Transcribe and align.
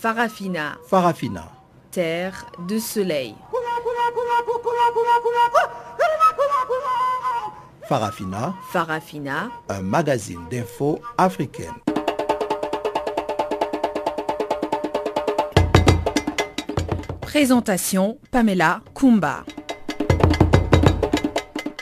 Farafina. 0.00 0.78
Farafina. 0.86 1.52
Terre 1.90 2.46
de 2.66 2.78
soleil. 2.78 3.34
Farafina. 7.86 8.54
Farafina. 8.72 9.50
Un 9.68 9.82
magazine 9.82 10.40
d'infos 10.50 11.00
africaine. 11.18 11.74
Présentation 17.20 18.16
Pamela 18.30 18.80
Kumba. 18.94 19.44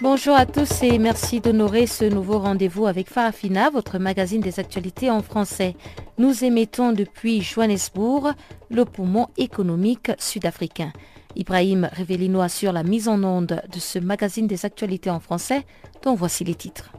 Bonjour 0.01 0.37
à 0.37 0.47
tous 0.47 0.85
et 0.85 0.97
merci 0.99 1.41
d'honorer 1.41 1.89
ce 1.89 2.05
nouveau 2.05 2.39
rendez-vous 2.39 2.87
avec 2.87 3.11
Farafina, 3.11 3.69
votre 3.71 3.99
magazine 3.99 4.41
des 4.41 4.61
actualités 4.61 5.11
en 5.11 5.23
français. 5.23 5.75
Nous 6.19 6.43
émettons 6.45 6.93
depuis 6.93 7.43
Johannesburg, 7.43 8.33
le 8.71 8.85
poumon 8.85 9.29
économique 9.37 10.11
sud-africain. 10.19 10.93
Ibrahim 11.37 11.89
Revelino 11.97 12.41
assure 12.41 12.73
la 12.73 12.83
mise 12.83 13.07
en 13.07 13.23
onde 13.23 13.63
de 13.73 13.79
ce 13.79 14.01
magazine 14.01 14.49
des 14.49 14.65
actualités 14.65 15.11
en 15.11 15.21
français, 15.21 15.65
dont 16.03 16.17
voici 16.17 16.43
les 16.43 16.57
titres. 16.57 16.91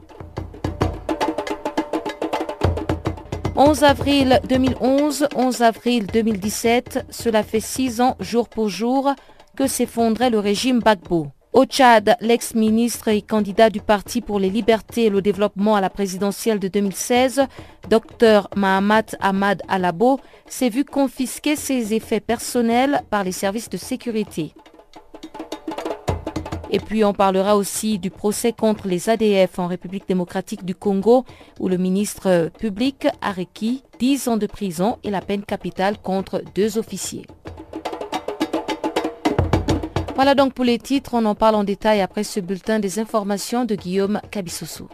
11 3.56 3.84
avril 3.84 4.40
2011, 4.48 5.28
11 5.36 5.62
avril 5.62 6.06
2017, 6.06 7.04
cela 7.10 7.42
fait 7.42 7.60
six 7.60 8.00
ans 8.00 8.16
jour 8.20 8.48
pour 8.48 8.70
jour 8.70 9.14
que 9.54 9.66
s'effondrait 9.66 10.30
le 10.30 10.38
régime 10.38 10.78
Bagbo. 10.78 11.26
Au 11.52 11.64
Tchad, 11.64 12.16
l'ex-ministre 12.20 13.08
et 13.08 13.22
candidat 13.22 13.70
du 13.70 13.80
Parti 13.80 14.20
pour 14.20 14.38
les 14.38 14.50
libertés 14.50 15.06
et 15.06 15.10
le 15.10 15.20
développement 15.20 15.74
à 15.74 15.80
la 15.80 15.90
présidentielle 15.90 16.60
de 16.60 16.68
2016, 16.68 17.42
Dr 17.88 18.48
Mahamat 18.54 19.16
Ahmad 19.18 19.60
Alabo, 19.66 20.20
s'est 20.46 20.68
vu 20.68 20.84
confisquer 20.84 21.56
ses 21.56 21.92
effets 21.92 22.20
personnels 22.20 23.02
par 23.10 23.24
les 23.24 23.32
services 23.32 23.68
de 23.68 23.76
sécurité. 23.76 24.54
Et 26.70 26.78
puis 26.78 27.04
on 27.04 27.12
parlera 27.12 27.56
aussi 27.56 27.98
du 27.98 28.10
procès 28.10 28.52
contre 28.52 28.86
les 28.86 29.08
ADF 29.10 29.58
en 29.58 29.66
République 29.66 30.06
démocratique 30.06 30.64
du 30.64 30.76
Congo, 30.76 31.24
où 31.58 31.68
le 31.68 31.78
ministre 31.78 32.52
public 32.60 33.08
a 33.20 33.32
requis 33.32 33.82
10 33.98 34.28
ans 34.28 34.36
de 34.36 34.46
prison 34.46 34.98
et 35.02 35.10
la 35.10 35.20
peine 35.20 35.42
capitale 35.42 35.98
contre 35.98 36.44
deux 36.54 36.78
officiers. 36.78 37.26
Voilà 40.20 40.34
donc 40.34 40.52
pour 40.52 40.66
les 40.66 40.78
titres, 40.78 41.14
on 41.14 41.24
en 41.24 41.34
parle 41.34 41.54
en 41.54 41.64
détail 41.64 42.02
après 42.02 42.24
ce 42.24 42.40
bulletin 42.40 42.78
des 42.78 42.98
informations 42.98 43.64
de 43.64 43.74
Guillaume 43.74 44.20
Cabissoso. 44.30 44.86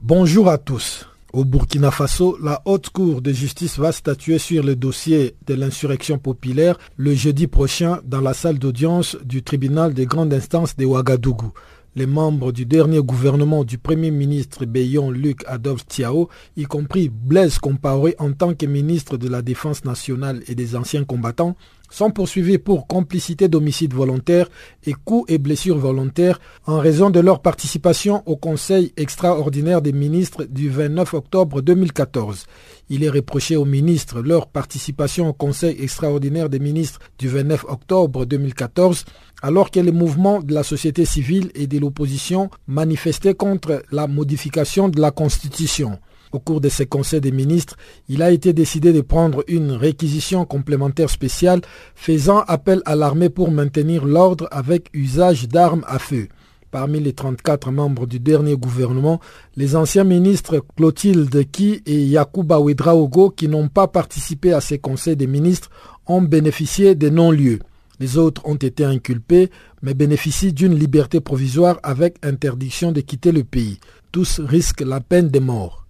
Bonjour 0.00 0.48
à 0.48 0.56
tous. 0.56 1.06
Au 1.36 1.44
Burkina 1.44 1.90
Faso, 1.90 2.38
la 2.42 2.62
haute 2.64 2.88
cour 2.88 3.20
de 3.20 3.30
justice 3.30 3.78
va 3.78 3.92
statuer 3.92 4.38
sur 4.38 4.64
le 4.64 4.74
dossier 4.74 5.36
de 5.46 5.52
l'insurrection 5.52 6.16
populaire 6.18 6.78
le 6.96 7.12
jeudi 7.12 7.46
prochain 7.46 8.00
dans 8.06 8.22
la 8.22 8.32
salle 8.32 8.58
d'audience 8.58 9.18
du 9.22 9.42
tribunal 9.42 9.92
de 9.92 10.04
grande 10.04 10.32
instance 10.32 10.76
de 10.76 10.86
Ouagadougou. 10.86 11.52
Les 11.94 12.06
membres 12.06 12.52
du 12.52 12.64
dernier 12.64 13.02
gouvernement 13.02 13.64
du 13.64 13.76
Premier 13.76 14.10
ministre 14.10 14.64
Bayon 14.64 15.10
Luc 15.10 15.42
Adolphe 15.46 15.86
Tiao, 15.86 16.30
y 16.56 16.64
compris 16.64 17.10
Blaise 17.10 17.58
Compaoré 17.58 18.14
en 18.18 18.32
tant 18.32 18.54
que 18.54 18.64
ministre 18.64 19.18
de 19.18 19.28
la 19.28 19.42
Défense 19.42 19.84
nationale 19.84 20.42
et 20.48 20.54
des 20.54 20.74
anciens 20.74 21.04
combattants, 21.04 21.54
sont 21.90 22.10
poursuivis 22.10 22.58
pour 22.58 22.86
complicité 22.86 23.48
d'homicide 23.48 23.94
volontaire 23.94 24.48
et 24.86 24.92
coups 24.92 25.30
et 25.32 25.38
blessures 25.38 25.78
volontaires 25.78 26.40
en 26.66 26.78
raison 26.78 27.10
de 27.10 27.20
leur 27.20 27.40
participation 27.40 28.22
au 28.26 28.36
Conseil 28.36 28.92
extraordinaire 28.96 29.82
des 29.82 29.92
ministres 29.92 30.44
du 30.44 30.68
29 30.68 31.14
octobre 31.14 31.60
2014. 31.60 32.46
Il 32.88 33.02
est 33.02 33.10
reproché 33.10 33.56
aux 33.56 33.64
ministres 33.64 34.20
leur 34.20 34.46
participation 34.46 35.28
au 35.28 35.32
Conseil 35.32 35.76
extraordinaire 35.80 36.48
des 36.48 36.60
ministres 36.60 37.00
du 37.18 37.28
29 37.28 37.64
octobre 37.68 38.24
2014 38.24 39.04
alors 39.42 39.70
que 39.70 39.80
les 39.80 39.92
mouvements 39.92 40.40
de 40.40 40.54
la 40.54 40.62
société 40.62 41.04
civile 41.04 41.50
et 41.54 41.66
de 41.66 41.78
l'opposition 41.78 42.50
manifestaient 42.66 43.34
contre 43.34 43.82
la 43.92 44.06
modification 44.06 44.88
de 44.88 45.00
la 45.00 45.10
Constitution. 45.10 45.98
Au 46.32 46.38
cours 46.38 46.60
de 46.60 46.68
ces 46.68 46.86
conseils 46.86 47.20
des 47.20 47.30
ministres, 47.32 47.76
il 48.08 48.22
a 48.22 48.30
été 48.30 48.52
décidé 48.52 48.92
de 48.92 49.00
prendre 49.00 49.44
une 49.48 49.72
réquisition 49.72 50.44
complémentaire 50.44 51.10
spéciale 51.10 51.60
faisant 51.94 52.40
appel 52.48 52.82
à 52.84 52.96
l'armée 52.96 53.30
pour 53.30 53.50
maintenir 53.50 54.04
l'ordre 54.04 54.48
avec 54.50 54.88
usage 54.92 55.48
d'armes 55.48 55.84
à 55.86 55.98
feu. 55.98 56.28
Parmi 56.72 57.00
les 57.00 57.12
34 57.12 57.70
membres 57.70 58.06
du 58.06 58.18
dernier 58.18 58.56
gouvernement, 58.56 59.20
les 59.56 59.76
anciens 59.76 60.04
ministres 60.04 60.62
Clotilde 60.76 61.50
Ki 61.50 61.80
et 61.86 62.02
Yakuba 62.04 62.58
Ouedraogo, 62.60 63.30
qui 63.30 63.48
n'ont 63.48 63.68
pas 63.68 63.86
participé 63.86 64.52
à 64.52 64.60
ces 64.60 64.78
conseils 64.78 65.16
des 65.16 65.28
ministres, 65.28 65.70
ont 66.06 66.22
bénéficié 66.22 66.94
des 66.94 67.10
non-lieux. 67.10 67.60
Les 67.98 68.18
autres 68.18 68.42
ont 68.44 68.56
été 68.56 68.84
inculpés, 68.84 69.50
mais 69.80 69.94
bénéficient 69.94 70.52
d'une 70.52 70.74
liberté 70.74 71.20
provisoire 71.20 71.78
avec 71.82 72.16
interdiction 72.22 72.92
de 72.92 73.00
quitter 73.00 73.32
le 73.32 73.44
pays. 73.44 73.78
Tous 74.12 74.40
risquent 74.40 74.82
la 74.84 75.00
peine 75.00 75.28
de 75.30 75.38
mort. 75.38 75.85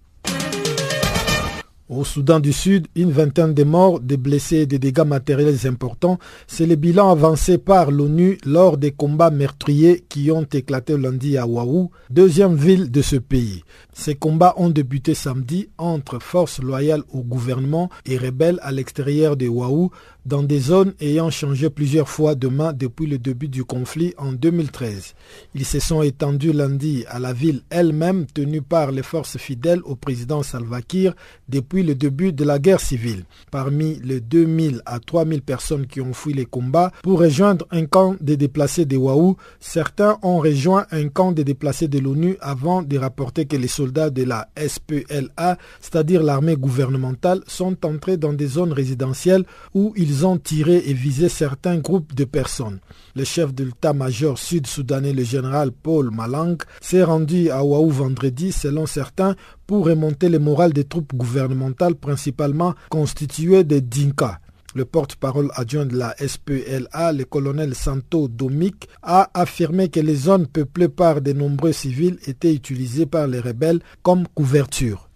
Au 1.89 2.03
Soudan 2.03 2.41
du 2.41 2.51
Sud, 2.51 2.87
une 2.95 3.11
vingtaine 3.13 3.53
de 3.53 3.63
morts, 3.63 4.01
des 4.01 4.17
blessés 4.17 4.57
et 4.57 4.65
des 4.65 4.77
dégâts 4.77 5.05
matériels 5.05 5.65
importants, 5.65 6.19
c'est 6.45 6.65
le 6.65 6.75
bilan 6.75 7.09
avancé 7.09 7.57
par 7.57 7.91
l'ONU 7.91 8.37
lors 8.45 8.75
des 8.77 8.91
combats 8.91 9.29
meurtriers 9.31 10.03
qui 10.09 10.29
ont 10.29 10.43
éclaté 10.51 10.97
lundi 10.97 11.37
à 11.37 11.47
Waou, 11.47 11.89
deuxième 12.09 12.55
ville 12.55 12.91
de 12.91 13.01
ce 13.01 13.15
pays. 13.15 13.63
Ces 13.93 14.15
combats 14.15 14.53
ont 14.57 14.69
débuté 14.69 15.13
samedi 15.13 15.69
entre 15.77 16.19
forces 16.19 16.61
loyales 16.61 17.03
au 17.13 17.21
gouvernement 17.21 17.89
et 18.05 18.17
rebelles 18.17 18.59
à 18.63 18.73
l'extérieur 18.73 19.37
de 19.37 19.47
Waou, 19.47 19.89
dans 20.27 20.43
des 20.43 20.59
zones 20.59 20.93
ayant 20.99 21.29
changé 21.29 21.69
plusieurs 21.69 22.09
fois 22.09 22.35
de 22.35 22.49
main 22.49 22.73
depuis 22.73 23.07
le 23.07 23.17
début 23.17 23.47
du 23.47 23.63
conflit 23.63 24.13
en 24.17 24.33
2013. 24.33 25.15
Ils 25.55 25.65
se 25.65 25.79
sont 25.79 26.01
étendus 26.01 26.51
lundi 26.51 27.05
à 27.07 27.17
la 27.17 27.31
ville 27.31 27.61
elle-même 27.69 28.25
tenue 28.25 28.61
par 28.61 28.91
les 28.91 29.03
forces 29.03 29.37
fidèles 29.37 29.79
au 29.85 29.95
président 29.95 30.43
Salva 30.43 30.81
Kiir 30.81 31.13
depuis 31.47 31.81
le 31.81 31.95
début 31.95 32.33
de 32.33 32.43
la 32.43 32.59
guerre 32.59 32.81
civile. 32.81 33.23
Parmi 33.51 33.99
les 34.03 34.19
2000 34.19 34.81
à 34.85 34.99
3000 34.99 35.41
personnes 35.41 35.87
qui 35.87 36.01
ont 36.01 36.13
fui 36.13 36.33
les 36.33 36.45
combats 36.45 36.91
pour 37.03 37.19
rejoindre 37.19 37.65
un 37.71 37.85
camp 37.85 38.15
des 38.19 38.35
déplacés 38.35 38.85
de 38.85 38.97
Waou, 38.97 39.37
certains 39.61 40.17
ont 40.23 40.39
rejoint 40.39 40.85
un 40.91 41.07
camp 41.07 41.31
des 41.31 41.45
déplacés 41.45 41.87
de 41.87 41.99
l'ONU 41.99 42.35
avant 42.41 42.81
de 42.81 42.97
rapporter 42.97 43.45
que 43.45 43.55
les 43.55 43.69
soldats 43.69 44.09
de 44.09 44.23
la 44.23 44.49
SPLA, 44.57 45.57
c'est-à-dire 45.79 46.21
l'armée 46.21 46.57
gouvernementale, 46.57 47.41
sont 47.47 47.85
entrés 47.85 48.17
dans 48.17 48.33
des 48.33 48.47
zones 48.47 48.73
résidentielles 48.73 49.45
où 49.73 49.93
ils 49.95 50.16
ont 50.25 50.37
tiré 50.37 50.83
et 50.85 50.93
visé 50.93 51.29
certains 51.29 51.77
groupes 51.77 52.15
de 52.15 52.23
personnes. 52.25 52.79
Le 53.15 53.23
chef 53.23 53.53
de 53.53 53.63
l'état-major 53.63 54.37
sud-soudanais, 54.37 55.13
le 55.13 55.23
général 55.23 55.71
Paul 55.71 56.11
Malang, 56.11 56.57
s'est 56.81 57.03
rendu 57.03 57.49
à 57.49 57.63
Waou 57.63 57.89
vendredi, 57.89 58.51
selon 58.51 58.85
certains, 58.85 59.35
pour 59.65 59.85
remonter 59.85 60.29
le 60.29 60.39
moral 60.39 60.73
des 60.73 60.83
troupes 60.85 61.13
gouvernementales 61.15 61.95
principalement 61.95 62.73
constituées 62.89 63.63
de 63.63 63.79
Dinka. 63.79 64.39
Le 64.75 64.85
porte-parole 64.85 65.49
adjoint 65.55 65.85
de 65.85 65.97
la 65.97 66.15
SPLA, 66.19 67.11
le 67.11 67.23
colonel 67.25 67.73
Santo 67.73 68.27
Domik, 68.27 68.87
a 69.01 69.29
affirmé 69.33 69.89
que 69.89 69.99
les 69.99 70.15
zones 70.15 70.45
peuplées 70.45 70.89
par 70.89 71.21
de 71.21 71.33
nombreux 71.33 71.71
civils 71.71 72.19
étaient 72.27 72.53
utilisées 72.53 73.07
par 73.07 73.27
les 73.27 73.39
rebelles 73.39 73.79
comme 74.03 74.27
couverture. 74.27 75.06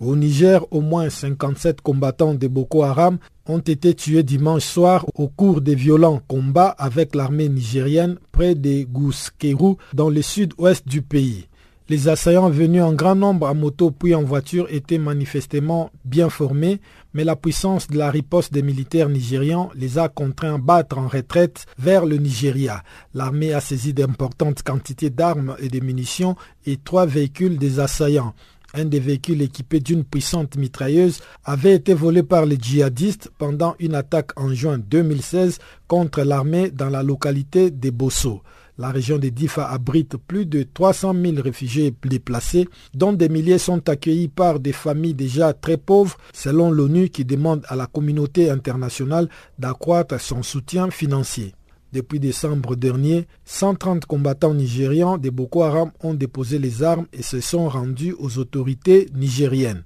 Au 0.00 0.16
Niger, 0.16 0.66
au 0.72 0.80
moins 0.80 1.08
57 1.08 1.80
combattants 1.80 2.34
de 2.34 2.48
Boko 2.48 2.82
Haram 2.82 3.18
ont 3.46 3.60
été 3.60 3.94
tués 3.94 4.24
dimanche 4.24 4.64
soir 4.64 5.06
au 5.14 5.28
cours 5.28 5.60
des 5.60 5.76
violents 5.76 6.20
combats 6.26 6.74
avec 6.78 7.14
l'armée 7.14 7.48
nigérienne 7.48 8.18
près 8.32 8.56
de 8.56 8.82
Gouskerou 8.84 9.76
dans 9.92 10.10
le 10.10 10.20
sud-ouest 10.20 10.88
du 10.88 11.00
pays. 11.00 11.46
Les 11.90 12.08
assaillants 12.08 12.48
venus 12.48 12.82
en 12.82 12.94
grand 12.94 13.14
nombre 13.14 13.46
à 13.46 13.52
moto 13.52 13.90
puis 13.90 14.14
en 14.14 14.22
voiture 14.22 14.66
étaient 14.70 14.96
manifestement 14.98 15.90
bien 16.06 16.30
formés, 16.30 16.80
mais 17.12 17.24
la 17.24 17.36
puissance 17.36 17.88
de 17.88 17.98
la 17.98 18.10
riposte 18.10 18.54
des 18.54 18.62
militaires 18.62 19.10
nigérians 19.10 19.70
les 19.74 19.98
a 19.98 20.08
contraints 20.08 20.54
à 20.54 20.58
battre 20.58 20.96
en 20.96 21.08
retraite 21.08 21.66
vers 21.78 22.06
le 22.06 22.16
Nigeria. 22.16 22.82
L'armée 23.12 23.52
a 23.52 23.60
saisi 23.60 23.92
d'importantes 23.92 24.62
quantités 24.62 25.10
d'armes 25.10 25.56
et 25.58 25.68
de 25.68 25.78
munitions 25.80 26.36
et 26.64 26.78
trois 26.78 27.04
véhicules 27.04 27.58
des 27.58 27.80
assaillants. 27.80 28.32
Un 28.76 28.86
des 28.86 28.98
véhicules 28.98 29.40
équipés 29.40 29.78
d'une 29.78 30.02
puissante 30.02 30.56
mitrailleuse 30.56 31.20
avait 31.44 31.76
été 31.76 31.94
volé 31.94 32.24
par 32.24 32.44
les 32.44 32.58
djihadistes 32.60 33.30
pendant 33.38 33.76
une 33.78 33.94
attaque 33.94 34.32
en 34.36 34.52
juin 34.52 34.78
2016 34.78 35.60
contre 35.86 36.22
l'armée 36.22 36.72
dans 36.72 36.90
la 36.90 37.04
localité 37.04 37.70
de 37.70 37.90
Bosso. 37.90 38.42
La 38.76 38.90
région 38.90 39.18
de 39.18 39.28
Difa 39.28 39.70
abrite 39.70 40.16
plus 40.16 40.44
de 40.44 40.64
300 40.64 41.14
000 41.14 41.34
réfugiés 41.40 41.94
déplacés, 42.02 42.68
dont 42.92 43.12
des 43.12 43.28
milliers 43.28 43.58
sont 43.58 43.88
accueillis 43.88 44.26
par 44.26 44.58
des 44.58 44.72
familles 44.72 45.14
déjà 45.14 45.52
très 45.52 45.76
pauvres, 45.76 46.16
selon 46.32 46.72
l'ONU 46.72 47.10
qui 47.10 47.24
demande 47.24 47.64
à 47.68 47.76
la 47.76 47.86
communauté 47.86 48.50
internationale 48.50 49.28
d'accroître 49.56 50.20
son 50.20 50.42
soutien 50.42 50.90
financier. 50.90 51.54
Depuis 51.94 52.18
décembre 52.18 52.74
dernier, 52.74 53.28
130 53.44 54.06
combattants 54.06 54.52
nigérians 54.52 55.16
de 55.16 55.30
Boko 55.30 55.62
Haram 55.62 55.92
ont 56.02 56.12
déposé 56.12 56.58
les 56.58 56.82
armes 56.82 57.06
et 57.12 57.22
se 57.22 57.40
sont 57.40 57.68
rendus 57.68 58.16
aux 58.18 58.38
autorités 58.38 59.06
nigériennes. 59.14 59.84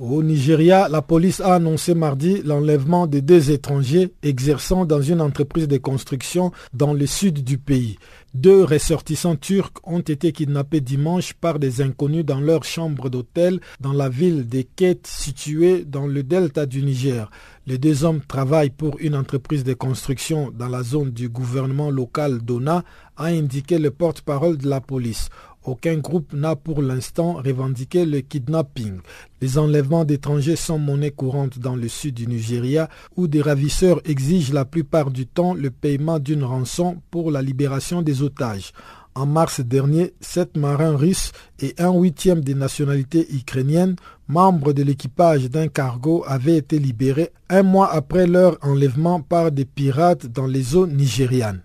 Au 0.00 0.22
Nigeria, 0.22 0.88
la 0.88 1.02
police 1.02 1.40
a 1.40 1.54
annoncé 1.56 1.92
mardi 1.92 2.40
l'enlèvement 2.44 3.08
de 3.08 3.18
deux 3.18 3.50
étrangers 3.50 4.12
exerçant 4.22 4.84
dans 4.84 5.02
une 5.02 5.20
entreprise 5.20 5.66
de 5.66 5.76
construction 5.76 6.52
dans 6.72 6.92
le 6.94 7.04
sud 7.04 7.42
du 7.42 7.58
pays. 7.58 7.98
Deux 8.32 8.62
ressortissants 8.62 9.34
turcs 9.34 9.72
ont 9.82 9.98
été 9.98 10.30
kidnappés 10.30 10.80
dimanche 10.80 11.32
par 11.32 11.58
des 11.58 11.80
inconnus 11.80 12.24
dans 12.24 12.38
leur 12.40 12.62
chambre 12.62 13.10
d'hôtel 13.10 13.58
dans 13.80 13.92
la 13.92 14.08
ville 14.08 14.48
de 14.48 14.62
Ket 14.76 15.04
située 15.08 15.84
dans 15.84 16.06
le 16.06 16.22
delta 16.22 16.64
du 16.64 16.82
Niger. 16.82 17.28
Les 17.66 17.78
deux 17.78 18.04
hommes 18.04 18.20
travaillent 18.20 18.70
pour 18.70 18.96
une 19.00 19.16
entreprise 19.16 19.64
de 19.64 19.74
construction 19.74 20.52
dans 20.56 20.68
la 20.68 20.84
zone 20.84 21.10
du 21.10 21.28
gouvernement 21.28 21.90
local 21.90 22.38
d'Ona, 22.38 22.84
a 23.16 23.24
indiqué 23.26 23.78
le 23.78 23.90
porte-parole 23.90 24.56
de 24.58 24.68
la 24.68 24.80
police. 24.80 25.28
Aucun 25.68 25.98
groupe 25.98 26.32
n'a 26.32 26.56
pour 26.56 26.80
l'instant 26.80 27.34
revendiqué 27.34 28.06
le 28.06 28.20
kidnapping. 28.22 29.00
Les 29.42 29.58
enlèvements 29.58 30.06
d'étrangers 30.06 30.56
sont 30.56 30.78
monnaie 30.78 31.10
courante 31.10 31.58
dans 31.58 31.76
le 31.76 31.88
sud 31.88 32.14
du 32.14 32.26
Nigeria 32.26 32.88
où 33.16 33.28
des 33.28 33.42
ravisseurs 33.42 34.00
exigent 34.06 34.54
la 34.54 34.64
plupart 34.64 35.10
du 35.10 35.26
temps 35.26 35.52
le 35.52 35.70
paiement 35.70 36.20
d'une 36.20 36.42
rançon 36.42 36.96
pour 37.10 37.30
la 37.30 37.42
libération 37.42 38.00
des 38.00 38.22
otages. 38.22 38.72
En 39.14 39.26
mars 39.26 39.60
dernier, 39.60 40.14
sept 40.22 40.56
marins 40.56 40.96
russes 40.96 41.32
et 41.60 41.74
un 41.76 41.92
huitième 41.92 42.40
des 42.40 42.54
nationalités 42.54 43.26
ukrainiennes, 43.34 43.96
membres 44.26 44.72
de 44.72 44.82
l'équipage 44.82 45.50
d'un 45.50 45.68
cargo, 45.68 46.24
avaient 46.26 46.56
été 46.56 46.78
libérés 46.78 47.28
un 47.50 47.62
mois 47.62 47.92
après 47.92 48.26
leur 48.26 48.56
enlèvement 48.62 49.20
par 49.20 49.52
des 49.52 49.66
pirates 49.66 50.28
dans 50.28 50.46
les 50.46 50.76
eaux 50.76 50.86
nigérianes. 50.86 51.60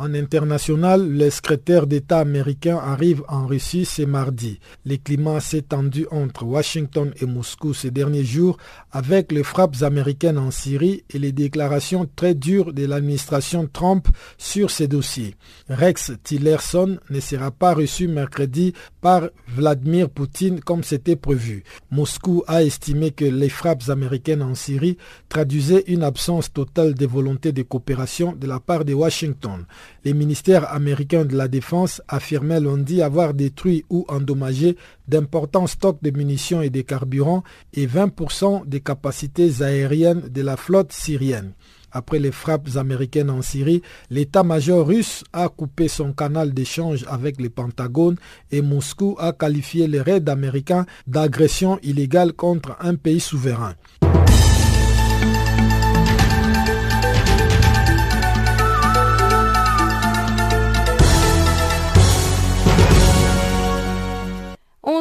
En 0.00 0.14
international, 0.14 1.10
le 1.10 1.28
secrétaire 1.28 1.88
d'État 1.88 2.20
américain 2.20 2.76
arrive 2.76 3.24
en 3.26 3.48
Russie 3.48 3.84
ce 3.84 4.02
mardi. 4.02 4.60
Le 4.86 4.94
climat 4.96 5.40
s'est 5.40 5.62
tendu 5.62 6.06
entre 6.12 6.44
Washington 6.44 7.12
et 7.20 7.26
Moscou 7.26 7.74
ces 7.74 7.90
derniers 7.90 8.24
jours 8.24 8.58
avec 8.92 9.32
les 9.32 9.42
frappes 9.42 9.82
américaines 9.82 10.38
en 10.38 10.52
Syrie 10.52 11.02
et 11.10 11.18
les 11.18 11.32
déclarations 11.32 12.08
très 12.14 12.36
dures 12.36 12.72
de 12.72 12.86
l'administration 12.86 13.66
Trump 13.66 14.06
sur 14.36 14.70
ces 14.70 14.86
dossiers. 14.86 15.34
Rex 15.68 16.12
Tillerson 16.22 16.98
ne 17.10 17.18
sera 17.18 17.50
pas 17.50 17.74
reçu 17.74 18.06
mercredi 18.06 18.74
par 19.00 19.22
Vladimir 19.48 20.10
Poutine 20.10 20.60
comme 20.60 20.84
c'était 20.84 21.16
prévu. 21.16 21.64
Moscou 21.90 22.44
a 22.46 22.62
estimé 22.62 23.10
que 23.10 23.24
les 23.24 23.48
frappes 23.48 23.88
américaines 23.88 24.42
en 24.42 24.54
Syrie 24.54 24.96
traduisaient 25.28 25.82
une 25.88 26.04
absence 26.04 26.52
totale 26.52 26.94
de 26.94 27.06
volonté 27.06 27.50
de 27.50 27.62
coopération 27.62 28.32
de 28.32 28.46
la 28.46 28.60
part 28.60 28.84
de 28.84 28.94
Washington. 28.94 29.66
Les 30.04 30.14
ministères 30.14 30.72
américains 30.72 31.24
de 31.24 31.36
la 31.36 31.48
Défense 31.48 32.02
affirmaient 32.08 32.60
lundi 32.60 33.02
avoir 33.02 33.34
détruit 33.34 33.84
ou 33.90 34.04
endommagé 34.08 34.76
d'importants 35.06 35.66
stocks 35.66 36.02
de 36.02 36.10
munitions 36.10 36.62
et 36.62 36.70
de 36.70 36.80
carburants 36.82 37.42
et 37.74 37.86
20% 37.86 38.66
des 38.66 38.80
capacités 38.80 39.62
aériennes 39.62 40.28
de 40.28 40.42
la 40.42 40.56
flotte 40.56 40.92
syrienne. 40.92 41.52
Après 41.90 42.18
les 42.18 42.32
frappes 42.32 42.76
américaines 42.76 43.30
en 43.30 43.42
Syrie, 43.42 43.82
l'état-major 44.10 44.86
russe 44.86 45.24
a 45.32 45.48
coupé 45.48 45.88
son 45.88 46.12
canal 46.12 46.52
d'échange 46.52 47.04
avec 47.08 47.40
le 47.40 47.48
Pentagone 47.48 48.16
et 48.50 48.60
Moscou 48.60 49.16
a 49.18 49.32
qualifié 49.32 49.86
les 49.86 50.02
raids 50.02 50.28
américains 50.28 50.84
d'agression 51.06 51.78
illégale 51.82 52.34
contre 52.34 52.76
un 52.80 52.94
pays 52.94 53.20
souverain. 53.20 53.74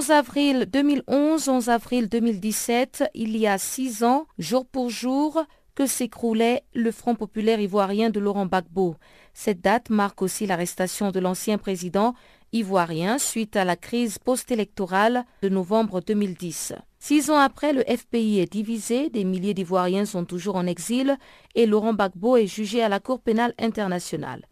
11 0.07 0.12
avril 0.12 0.65
2011, 0.71 1.50
11 1.50 1.68
avril 1.69 2.07
2017, 2.07 3.12
il 3.13 3.36
y 3.36 3.45
a 3.45 3.57
six 3.57 4.06
ans, 4.06 4.25
jour 4.39 4.65
pour 4.65 4.89
jour, 4.89 5.44
que 5.75 5.86
s'écroulait 5.86 6.63
le 6.74 6.92
Front 6.92 7.13
populaire 7.15 7.59
ivoirien 7.59 8.09
de 8.09 8.21
Laurent 8.21 8.45
Gbagbo. 8.45 8.95
Cette 9.33 9.59
date 9.59 9.89
marque 9.89 10.21
aussi 10.21 10.48
l'arrestation 10.48 11.12
de 11.12 11.19
l'ancien 11.19 11.57
président 11.57 12.13
ivoirien 12.54 13.18
suite 13.18 13.57
à 13.57 13.65
la 13.65 13.75
crise 13.75 14.18
post-électorale 14.18 15.25
de 15.42 15.50
novembre 15.50 16.00
2010. 16.00 16.74
Six 17.00 17.30
ans 17.30 17.39
après, 17.39 17.74
le 17.74 17.83
FPI 17.83 18.39
est 18.39 18.51
divisé, 18.51 19.10
des 19.10 19.25
milliers 19.25 19.53
d'Ivoiriens 19.53 20.06
sont 20.06 20.24
toujours 20.24 20.56
en 20.56 20.68
exil 20.68 21.18
et 21.53 21.65
Laurent 21.65 21.94
Gbagbo 21.94 22.38
est 22.38 22.48
jugé 22.48 22.81
à 22.81 22.88
la 22.88 23.01
Cour 23.01 23.19
pénale 23.19 23.53
internationale. 23.60 24.45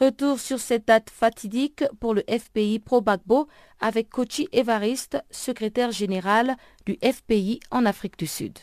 Retour 0.00 0.40
sur 0.40 0.58
cette 0.58 0.86
date 0.86 1.10
fatidique 1.10 1.84
pour 2.00 2.14
le 2.14 2.22
FPI 2.22 2.78
Pro-Bagbo 2.78 3.46
avec 3.78 4.08
Kochi 4.08 4.48
Evariste, 4.50 5.18
secrétaire 5.30 5.90
général 5.90 6.56
du 6.86 6.98
FPI 7.04 7.60
en 7.70 7.84
Afrique 7.84 8.18
du 8.18 8.26
Sud. 8.26 8.58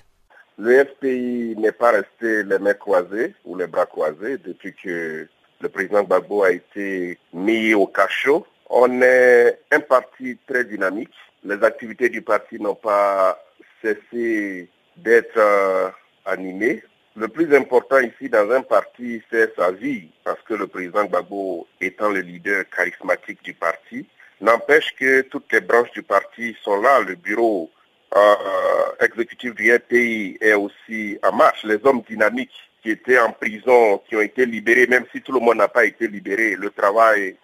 Le 0.57 0.83
FPI 0.83 1.55
n'est 1.57 1.71
pas 1.71 1.91
resté 1.91 2.43
les 2.43 2.57
mains 2.57 2.73
croisées 2.73 3.35
ou 3.45 3.55
les 3.55 3.67
bras 3.67 3.85
croisés 3.85 4.37
depuis 4.39 4.73
que 4.73 5.27
le 5.61 5.69
président 5.69 6.03
Gbagbo 6.03 6.43
a 6.43 6.51
été 6.51 7.19
mis 7.31 7.75
au 7.75 7.85
cachot. 7.85 8.45
On 8.69 9.01
est 9.01 9.59
un 9.71 9.79
parti 9.81 10.37
très 10.47 10.65
dynamique. 10.65 11.13
Les 11.43 11.63
activités 11.63 12.09
du 12.09 12.23
parti 12.23 12.59
n'ont 12.59 12.75
pas 12.75 13.39
cessé 13.83 14.67
d'être 14.97 15.37
euh, 15.37 15.89
animées. 16.25 16.83
Le 17.19 17.27
plus 17.27 17.53
important 17.53 17.99
ici 17.99 18.29
dans 18.29 18.49
un 18.49 18.61
parti, 18.61 19.21
c'est 19.29 19.53
sa 19.53 19.71
vie, 19.71 20.07
parce 20.23 20.41
que 20.43 20.53
le 20.53 20.67
président 20.67 21.03
Gbagbo 21.03 21.67
étant 21.81 22.07
le 22.11 22.21
leader 22.21 22.63
charismatique 22.69 23.43
du 23.43 23.53
parti, 23.53 24.07
n'empêche 24.39 24.95
que 24.97 25.19
toutes 25.23 25.51
les 25.51 25.59
branches 25.59 25.91
du 25.91 26.01
parti 26.01 26.55
sont 26.63 26.79
là. 26.79 27.01
Le 27.01 27.15
bureau 27.15 27.69
euh, 28.15 28.85
exécutif 29.01 29.53
du 29.53 29.69
pays 29.79 30.37
est 30.39 30.53
aussi 30.53 31.19
en 31.21 31.33
marche. 31.33 31.65
Les 31.65 31.77
hommes 31.83 32.03
dynamiques 32.07 32.57
qui 32.81 32.91
étaient 32.91 33.19
en 33.19 33.33
prison, 33.33 34.01
qui 34.07 34.15
ont 34.15 34.21
été 34.21 34.45
libérés, 34.45 34.87
même 34.87 35.03
si 35.11 35.21
tout 35.21 35.33
le 35.33 35.41
monde 35.41 35.57
n'a 35.57 35.67
pas 35.67 35.83
été 35.83 36.07
libéré, 36.07 36.55
le 36.55 36.69
travail 36.69 37.35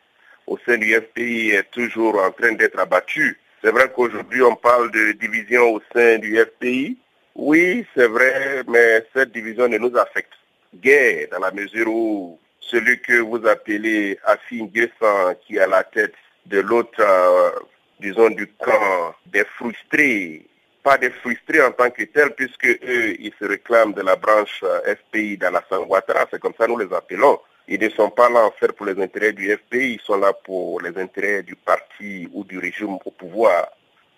au 0.47 0.57
sein 0.65 0.77
du 0.77 0.95
FPI 0.95 1.49
est 1.49 1.69
toujours 1.71 2.23
en 2.23 2.31
train 2.31 2.53
d'être 2.53 2.79
abattu. 2.79 3.37
C'est 3.61 3.71
vrai 3.71 3.91
qu'aujourd'hui 3.93 4.41
on 4.41 4.55
parle 4.55 4.89
de 4.91 5.11
division 5.11 5.73
au 5.73 5.81
sein 5.93 6.17
du 6.19 6.37
FPI, 6.37 6.97
oui, 7.35 7.85
c'est 7.93 8.07
vrai, 8.07 8.63
mais 8.67 9.05
cette 9.13 9.31
division 9.31 9.67
ne 9.67 9.77
nous 9.77 9.95
affecte 9.97 10.33
guère 10.73 11.27
dans 11.31 11.39
la 11.39 11.51
mesure 11.51 11.87
où 11.87 12.39
celui 12.59 12.99
que 13.01 13.19
vous 13.19 13.45
appelez 13.45 14.17
Affine 14.23 14.67
Guessan, 14.69 15.35
qui 15.45 15.57
est 15.57 15.59
à 15.59 15.67
la 15.67 15.83
tête 15.83 16.15
de 16.45 16.59
l'autre, 16.61 16.99
euh, 16.99 17.51
disons, 17.99 18.29
du 18.29 18.47
camp 18.47 19.15
des 19.25 19.43
frustrés, 19.57 20.45
pas 20.83 20.97
des 20.97 21.09
frustrés 21.09 21.61
en 21.61 21.71
tant 21.71 21.89
que 21.89 22.03
tels, 22.03 22.33
puisque 22.35 22.67
eux, 22.67 23.15
ils 23.19 23.33
se 23.39 23.45
réclament 23.45 23.93
de 23.93 24.01
la 24.01 24.15
branche 24.15 24.61
euh, 24.63 24.95
FPI 24.95 25.37
dans 25.37 25.51
la 25.51 25.63
Ouattara, 25.81 26.27
c'est 26.31 26.39
comme 26.39 26.53
ça 26.57 26.67
nous 26.67 26.77
les 26.77 26.93
appelons. 26.93 27.39
Ils 27.67 27.79
ne 27.79 27.89
sont 27.89 28.11
pas 28.11 28.29
là 28.29 28.45
en 28.45 28.51
fait 28.51 28.71
pour 28.71 28.85
les 28.85 29.01
intérêts 29.01 29.33
du 29.33 29.51
FPI, 29.51 29.95
ils 29.95 30.01
sont 30.01 30.17
là 30.17 30.31
pour 30.33 30.81
les 30.81 30.95
intérêts 31.01 31.41
du 31.41 31.55
parti 31.55 32.29
ou 32.31 32.43
du 32.43 32.59
régime 32.59 32.97
au 33.03 33.11
pouvoir, 33.11 33.67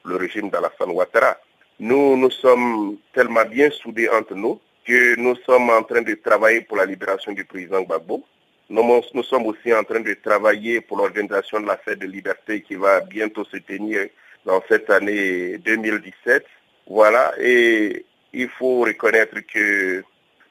le 0.05 0.17
régime 0.17 0.49
d'Alassane 0.49 0.91
Ouattara. 0.91 1.37
Nous, 1.79 2.17
nous 2.17 2.31
sommes 2.31 2.97
tellement 3.13 3.45
bien 3.45 3.69
soudés 3.69 4.09
entre 4.09 4.33
nous 4.33 4.59
que 4.83 5.15
nous 5.19 5.35
sommes 5.45 5.69
en 5.69 5.83
train 5.83 6.01
de 6.01 6.15
travailler 6.15 6.61
pour 6.61 6.77
la 6.77 6.85
libération 6.85 7.33
du 7.33 7.45
président 7.45 7.81
Gbagbo. 7.83 8.23
Nous, 8.69 9.03
sommes 9.23 9.45
aussi 9.45 9.73
en 9.73 9.83
train 9.83 9.99
de 9.99 10.13
travailler 10.15 10.81
pour 10.81 10.97
l'organisation 10.97 11.59
de 11.59 11.67
la 11.67 11.77
fête 11.77 11.99
de 11.99 12.07
liberté 12.07 12.61
qui 12.61 12.75
va 12.75 13.01
bientôt 13.01 13.45
se 13.45 13.57
tenir 13.57 14.07
dans 14.43 14.61
cette 14.67 14.89
année 14.89 15.57
2017. 15.59 16.45
Voilà, 16.87 17.33
et 17.39 18.05
il 18.33 18.49
faut 18.49 18.81
reconnaître 18.81 19.39
que 19.41 20.03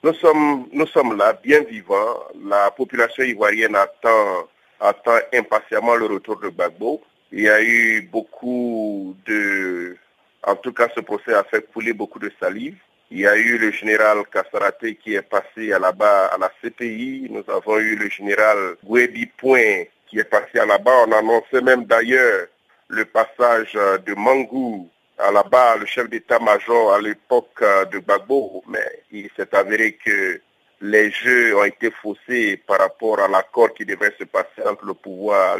nous 0.04 0.14
sommes, 0.14 0.68
nous 0.72 0.86
sommes 0.86 1.16
là, 1.16 1.32
bien 1.32 1.62
vivants. 1.62 2.20
La 2.44 2.70
population 2.70 3.24
ivoirienne 3.24 3.74
attend, 3.74 4.48
attend 4.78 5.18
impatiemment 5.34 5.96
le 5.96 6.06
retour 6.06 6.38
de 6.38 6.50
Gbagbo. 6.50 7.02
Il 7.32 7.40
y 7.40 7.48
a 7.48 7.60
eu 7.60 8.02
beaucoup 8.02 9.16
de 9.26 9.96
en 10.46 10.54
tout 10.56 10.72
cas, 10.72 10.88
ce 10.94 11.00
procès 11.00 11.34
a 11.34 11.42
fait 11.44 11.66
couler 11.72 11.92
beaucoup 11.92 12.20
de 12.20 12.30
salive. 12.40 12.76
Il 13.10 13.18
y 13.18 13.26
a 13.26 13.36
eu 13.36 13.58
le 13.58 13.72
général 13.72 14.18
Kassarate 14.32 14.94
qui 15.02 15.14
est 15.14 15.22
passé 15.22 15.72
à 15.72 15.78
là-bas 15.78 16.26
à 16.26 16.38
la 16.38 16.50
CPI. 16.62 17.28
Nous 17.30 17.44
avons 17.52 17.78
eu 17.78 17.96
le 17.96 18.08
général 18.08 18.76
Gwebi 18.84 19.26
Point 19.26 19.84
qui 20.08 20.18
est 20.20 20.24
passé 20.24 20.58
à 20.60 20.66
là-bas. 20.66 21.04
On 21.08 21.12
annonçait 21.12 21.60
même 21.62 21.84
d'ailleurs 21.84 22.46
le 22.88 23.04
passage 23.04 23.72
de 23.74 24.14
Mangou 24.14 24.88
à 25.18 25.32
la 25.32 25.42
bas 25.42 25.76
le 25.76 25.86
chef 25.86 26.08
d'état-major 26.08 26.92
à 26.92 27.00
l'époque 27.00 27.62
de 27.92 27.98
Bagbo, 27.98 28.62
mais 28.68 29.02
il 29.10 29.28
s'est 29.36 29.52
avéré 29.54 29.92
que 30.04 30.40
les 30.80 31.10
jeux 31.10 31.56
ont 31.56 31.64
été 31.64 31.90
faussés 31.90 32.58
par 32.66 32.78
rapport 32.78 33.18
à 33.20 33.28
l'accord 33.28 33.72
qui 33.74 33.84
devait 33.84 34.14
se 34.18 34.24
passer 34.24 34.62
entre 34.64 34.84
le 34.84 34.94
pouvoir 34.94 35.58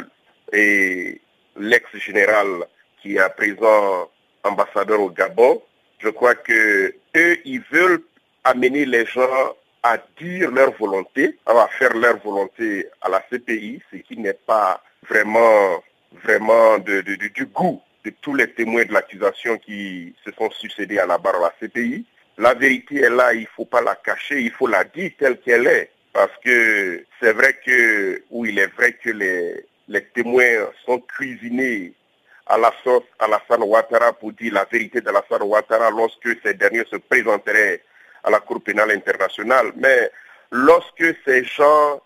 et 0.52 1.21
l'ex-général 1.57 2.66
qui 3.00 3.16
est 3.16 3.21
à 3.21 3.31
présent 3.31 4.11
ambassadeur 4.47 5.00
au 5.00 5.11
Gabon. 5.11 5.62
Je 5.99 6.09
crois 6.09 6.35
que 6.35 6.95
eux, 7.17 7.38
ils 7.45 7.62
veulent 7.71 8.03
amener 8.45 8.85
les 8.85 9.07
gens 9.07 9.55
à 9.83 9.99
dire 10.21 10.50
leur 10.50 10.73
volonté, 10.73 11.38
à 11.47 11.69
faire 11.79 11.95
leur 11.95 12.19
volonté 12.19 12.87
à 13.00 13.09
la 13.09 13.21
CPI, 13.21 13.81
ce 13.93 13.99
qui 13.99 14.17
n'est 14.17 14.33
pas 14.33 14.83
vraiment, 15.09 15.83
vraiment 16.25 16.79
du 16.79 17.47
goût 17.53 17.81
de 18.05 18.11
tous 18.21 18.35
les 18.35 18.50
témoins 18.53 18.85
de 18.85 18.93
l'accusation 18.93 19.59
qui 19.59 20.15
se 20.25 20.33
sont 20.33 20.50
succédés 20.50 20.99
à 20.99 21.07
la 21.07 21.19
barre 21.19 21.38
de 21.38 21.43
la 21.43 21.55
CPI. 21.61 22.05
La 22.38 22.55
vérité 22.55 22.97
est 22.97 23.11
là, 23.11 23.33
il 23.33 23.43
ne 23.43 23.47
faut 23.47 23.65
pas 23.65 23.81
la 23.81 23.95
cacher, 23.95 24.41
il 24.41 24.50
faut 24.50 24.67
la 24.67 24.85
dire 24.85 25.11
telle 25.19 25.38
qu'elle 25.41 25.67
est. 25.67 25.91
Parce 26.12 26.33
que 26.45 27.05
c'est 27.21 27.33
vrai 27.33 27.57
que, 27.65 28.23
ou 28.31 28.47
il 28.47 28.59
est 28.59 28.73
vrai 28.75 28.93
que 28.93 29.11
les 29.11 30.03
témoins 30.15 30.69
sont 30.85 30.99
cuisinés 31.00 31.93
à 32.47 32.57
la 32.59 32.73
Alassane 33.19 33.62
Ouattara 33.62 34.12
pour 34.12 34.33
dire 34.33 34.55
la 34.55 34.65
vérité 34.65 35.00
d'Alassane 35.00 35.43
Ouattara 35.43 35.91
lorsque 35.91 36.29
ces 36.45 36.55
derniers 36.55 36.85
se 36.91 36.97
présenteraient 36.97 37.83
à 38.23 38.31
la 38.31 38.41
Cour 38.41 38.62
pénale 38.62 38.93
internationale. 38.93 39.73
Mais 39.76 40.11
lorsque 40.50 41.05
ces 41.25 41.45
gens 41.45 42.00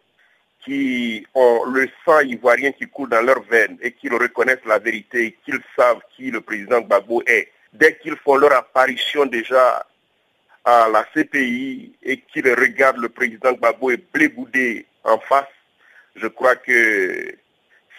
qui 0.65 1.27
ont 1.35 1.65
le 1.65 1.89
sang 2.05 2.21
ivoirien 2.21 2.73
qui 2.73 2.87
coule 2.87 3.11
dans 3.11 3.23
leurs 3.23 3.43
veines 3.43 3.79
et 3.81 3.93
qu'ils 3.93 4.15
reconnaissent 4.15 4.65
la 4.67 4.79
vérité 4.79 5.37
qu'ils 5.45 5.61
savent 5.77 6.01
qui 6.17 6.31
le 6.31 6.41
président 6.41 6.81
Gbagbo 6.81 7.23
est, 7.27 7.51
dès 7.73 7.97
qu'ils 7.99 8.17
font 8.17 8.37
leur 8.37 8.53
apparition 8.53 9.27
déjà 9.27 9.87
à 10.65 10.89
la 10.89 11.05
CPI 11.15 11.95
et 12.03 12.19
qu'ils 12.19 12.53
regardent 12.53 12.99
le 12.99 13.09
président 13.09 13.53
Gbagbo 13.53 13.91
et 13.91 14.05
bléboudé 14.13 14.87
en 15.05 15.19
face, 15.19 15.47
je 16.17 16.27
crois 16.27 16.57
que 16.57 17.35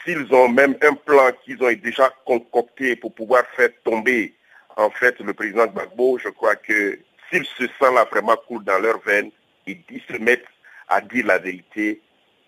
s'ils 0.03 0.33
ont 0.33 0.49
même 0.49 0.75
un 0.81 0.93
plan 0.93 1.31
qu'ils 1.43 1.61
ont 1.63 1.71
déjà 1.73 2.11
concocté 2.25 2.95
pour 2.95 3.13
pouvoir 3.13 3.43
faire 3.55 3.69
tomber 3.83 4.33
en 4.75 4.89
fait 4.89 5.19
le 5.19 5.33
président 5.33 5.67
Gbagbo, 5.67 6.17
je 6.19 6.29
crois 6.29 6.55
que 6.55 6.99
s'ils 7.29 7.45
se 7.45 7.65
sentent 7.79 7.95
là 7.95 8.05
vraiment 8.09 8.35
cool 8.47 8.63
dans 8.63 8.79
leur 8.79 8.99
veine, 9.01 9.31
ils, 9.67 9.77
se 10.09 10.17
mettent 10.17 10.45
à 10.87 11.01
dire 11.01 11.25
la 11.25 11.37
vérité 11.37 12.01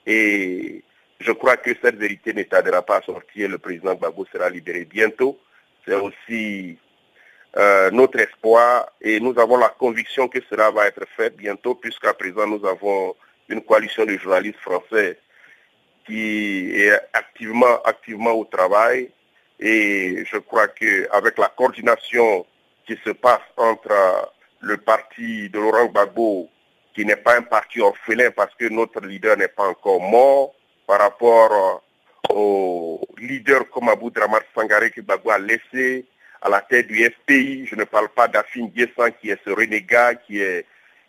et 0.05 0.83
je 1.19 1.31
crois 1.31 1.57
que 1.57 1.71
cette 1.81 1.95
vérité 1.95 2.33
ne 2.33 2.43
tardera 2.43 2.81
pas 2.81 2.97
à 2.97 3.01
sortir. 3.01 3.49
Le 3.49 3.57
président 3.57 3.95
Gbagbo 3.95 4.25
sera 4.31 4.49
libéré 4.49 4.83
bientôt. 4.85 5.39
C'est 5.85 5.95
aussi 5.95 6.77
euh, 7.57 7.91
notre 7.91 8.19
espoir 8.19 8.89
et 8.99 9.19
nous 9.19 9.37
avons 9.39 9.57
la 9.57 9.69
conviction 9.69 10.27
que 10.27 10.39
cela 10.49 10.71
va 10.71 10.87
être 10.87 11.05
fait 11.15 11.35
bientôt 11.35 11.75
puisqu'à 11.75 12.13
présent 12.13 12.47
nous 12.47 12.65
avons 12.65 13.15
une 13.47 13.61
coalition 13.61 14.05
de 14.05 14.17
journalistes 14.17 14.59
français 14.59 15.19
qui 16.05 16.71
est 16.75 16.99
activement, 17.13 17.81
activement 17.83 18.31
au 18.31 18.45
travail. 18.45 19.09
Et 19.59 20.23
je 20.25 20.37
crois 20.37 20.67
qu'avec 20.67 21.37
la 21.37 21.49
coordination 21.49 22.45
qui 22.85 22.97
se 23.05 23.11
passe 23.11 23.41
entre 23.57 24.31
le 24.61 24.77
parti 24.77 25.49
de 25.49 25.59
Laurent 25.59 25.85
Gbagbo, 25.85 26.49
qui 26.93 27.05
n'est 27.05 27.15
pas 27.15 27.37
un 27.37 27.41
parti 27.41 27.81
orphelin 27.81 28.31
parce 28.31 28.53
que 28.55 28.67
notre 28.69 29.01
leader 29.01 29.37
n'est 29.37 29.47
pas 29.47 29.67
encore 29.67 30.01
mort, 30.01 30.53
par 30.85 30.99
rapport 30.99 31.81
au 32.29 33.01
leader 33.17 33.69
comme 33.69 33.89
Abou 33.89 34.09
Dramar 34.09 34.41
Sangaré 34.53 34.91
que 34.91 35.01
Gbagbo 35.01 35.29
a 35.31 35.39
laissé 35.39 36.05
à 36.41 36.49
la 36.49 36.61
tête 36.61 36.87
du 36.87 37.03
FPI. 37.05 37.65
Je 37.65 37.75
ne 37.75 37.85
parle 37.85 38.09
pas 38.09 38.27
d'Afin 38.27 38.65
Guessan 38.67 39.11
qui 39.19 39.29
est 39.29 39.39
ce 39.45 39.49
renégat, 39.49 40.15
qui 40.15 40.41
est, 40.41 40.65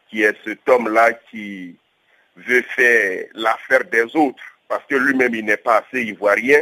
qui 0.09 0.23
est 0.23 0.37
cet 0.45 0.69
homme-là 0.69 1.13
qui 1.31 1.77
veut 2.37 2.63
faire 2.63 3.27
l'affaire 3.35 3.85
des 3.85 4.15
autres 4.17 4.43
parce 4.75 4.87
que 4.87 4.97
lui-même, 4.97 5.33
il 5.37 5.45
n'est 5.45 5.57
pas 5.57 5.85
assez 5.87 6.03
ivoirien. 6.03 6.61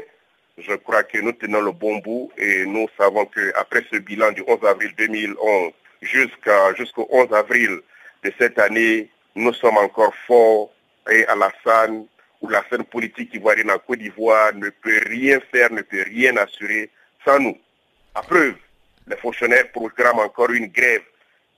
Je 0.58 0.74
crois 0.74 1.02
que 1.02 1.16
nous 1.16 1.32
tenons 1.32 1.62
le 1.62 1.72
bon 1.72 1.96
bout 1.96 2.30
et 2.36 2.66
nous 2.66 2.86
savons 2.98 3.24
qu'après 3.24 3.86
ce 3.90 3.96
bilan 3.96 4.32
du 4.32 4.44
11 4.46 4.58
avril 4.66 4.92
2011 4.98 5.72
jusqu'au 6.02 7.08
11 7.08 7.32
avril 7.32 7.80
de 8.22 8.32
cette 8.38 8.58
année, 8.58 9.08
nous 9.34 9.54
sommes 9.54 9.78
encore 9.78 10.14
forts 10.26 10.70
et 11.10 11.24
Alassane 11.26 12.04
ou 12.42 12.48
la 12.50 12.62
scène 12.68 12.84
politique 12.84 13.32
ivoirienne 13.32 13.70
en 13.70 13.78
Côte 13.78 14.00
d'Ivoire 14.00 14.52
ne 14.56 14.68
peut 14.68 15.00
rien 15.06 15.40
faire, 15.50 15.72
ne 15.72 15.80
peut 15.80 16.04
rien 16.04 16.36
assurer 16.36 16.90
sans 17.24 17.38
nous. 17.38 17.56
À 18.14 18.20
preuve, 18.20 18.56
les 19.06 19.16
fonctionnaires 19.16 19.72
programment 19.72 20.24
encore 20.24 20.50
une 20.50 20.66
grève 20.66 21.00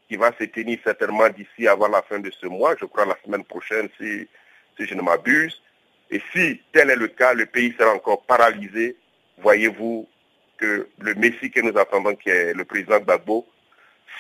qui 0.09 0.15
va 0.15 0.31
se 0.39 0.45
tenir 0.45 0.79
certainement 0.85 1.29
d'ici 1.31 1.67
avant 1.67 1.89
la 1.89 2.03
fin 2.03 2.21
de 2.21 2.31
ce 2.31 2.47
mois, 2.47 2.77
je 2.81 2.85
crois 2.85 3.07
la 3.07 3.17
semaine 3.25 3.43
prochaine 3.43 3.89
si, 3.99 4.29
si 4.77 4.87
je 4.87 4.95
ne 4.95 5.03
m'abuse. 5.03 5.61
Et 6.15 6.23
si 6.33 6.61
tel 6.73 6.91
est 6.91 6.97
le 6.97 7.09
cas, 7.09 7.35
le 7.35 7.45
pays 7.45 7.75
sera 7.77 7.93
encore 7.93 8.23
paralysé. 8.23 8.97
Voyez-vous 9.39 10.09
que 10.57 10.89
le 11.01 11.15
Messie 11.17 11.51
que 11.51 11.61
nous 11.61 11.77
attendons, 11.77 12.15
qui 12.15 12.31
est 12.31 12.55
le 12.55 12.65
président 12.65 13.01
Gbagbo, 13.01 13.45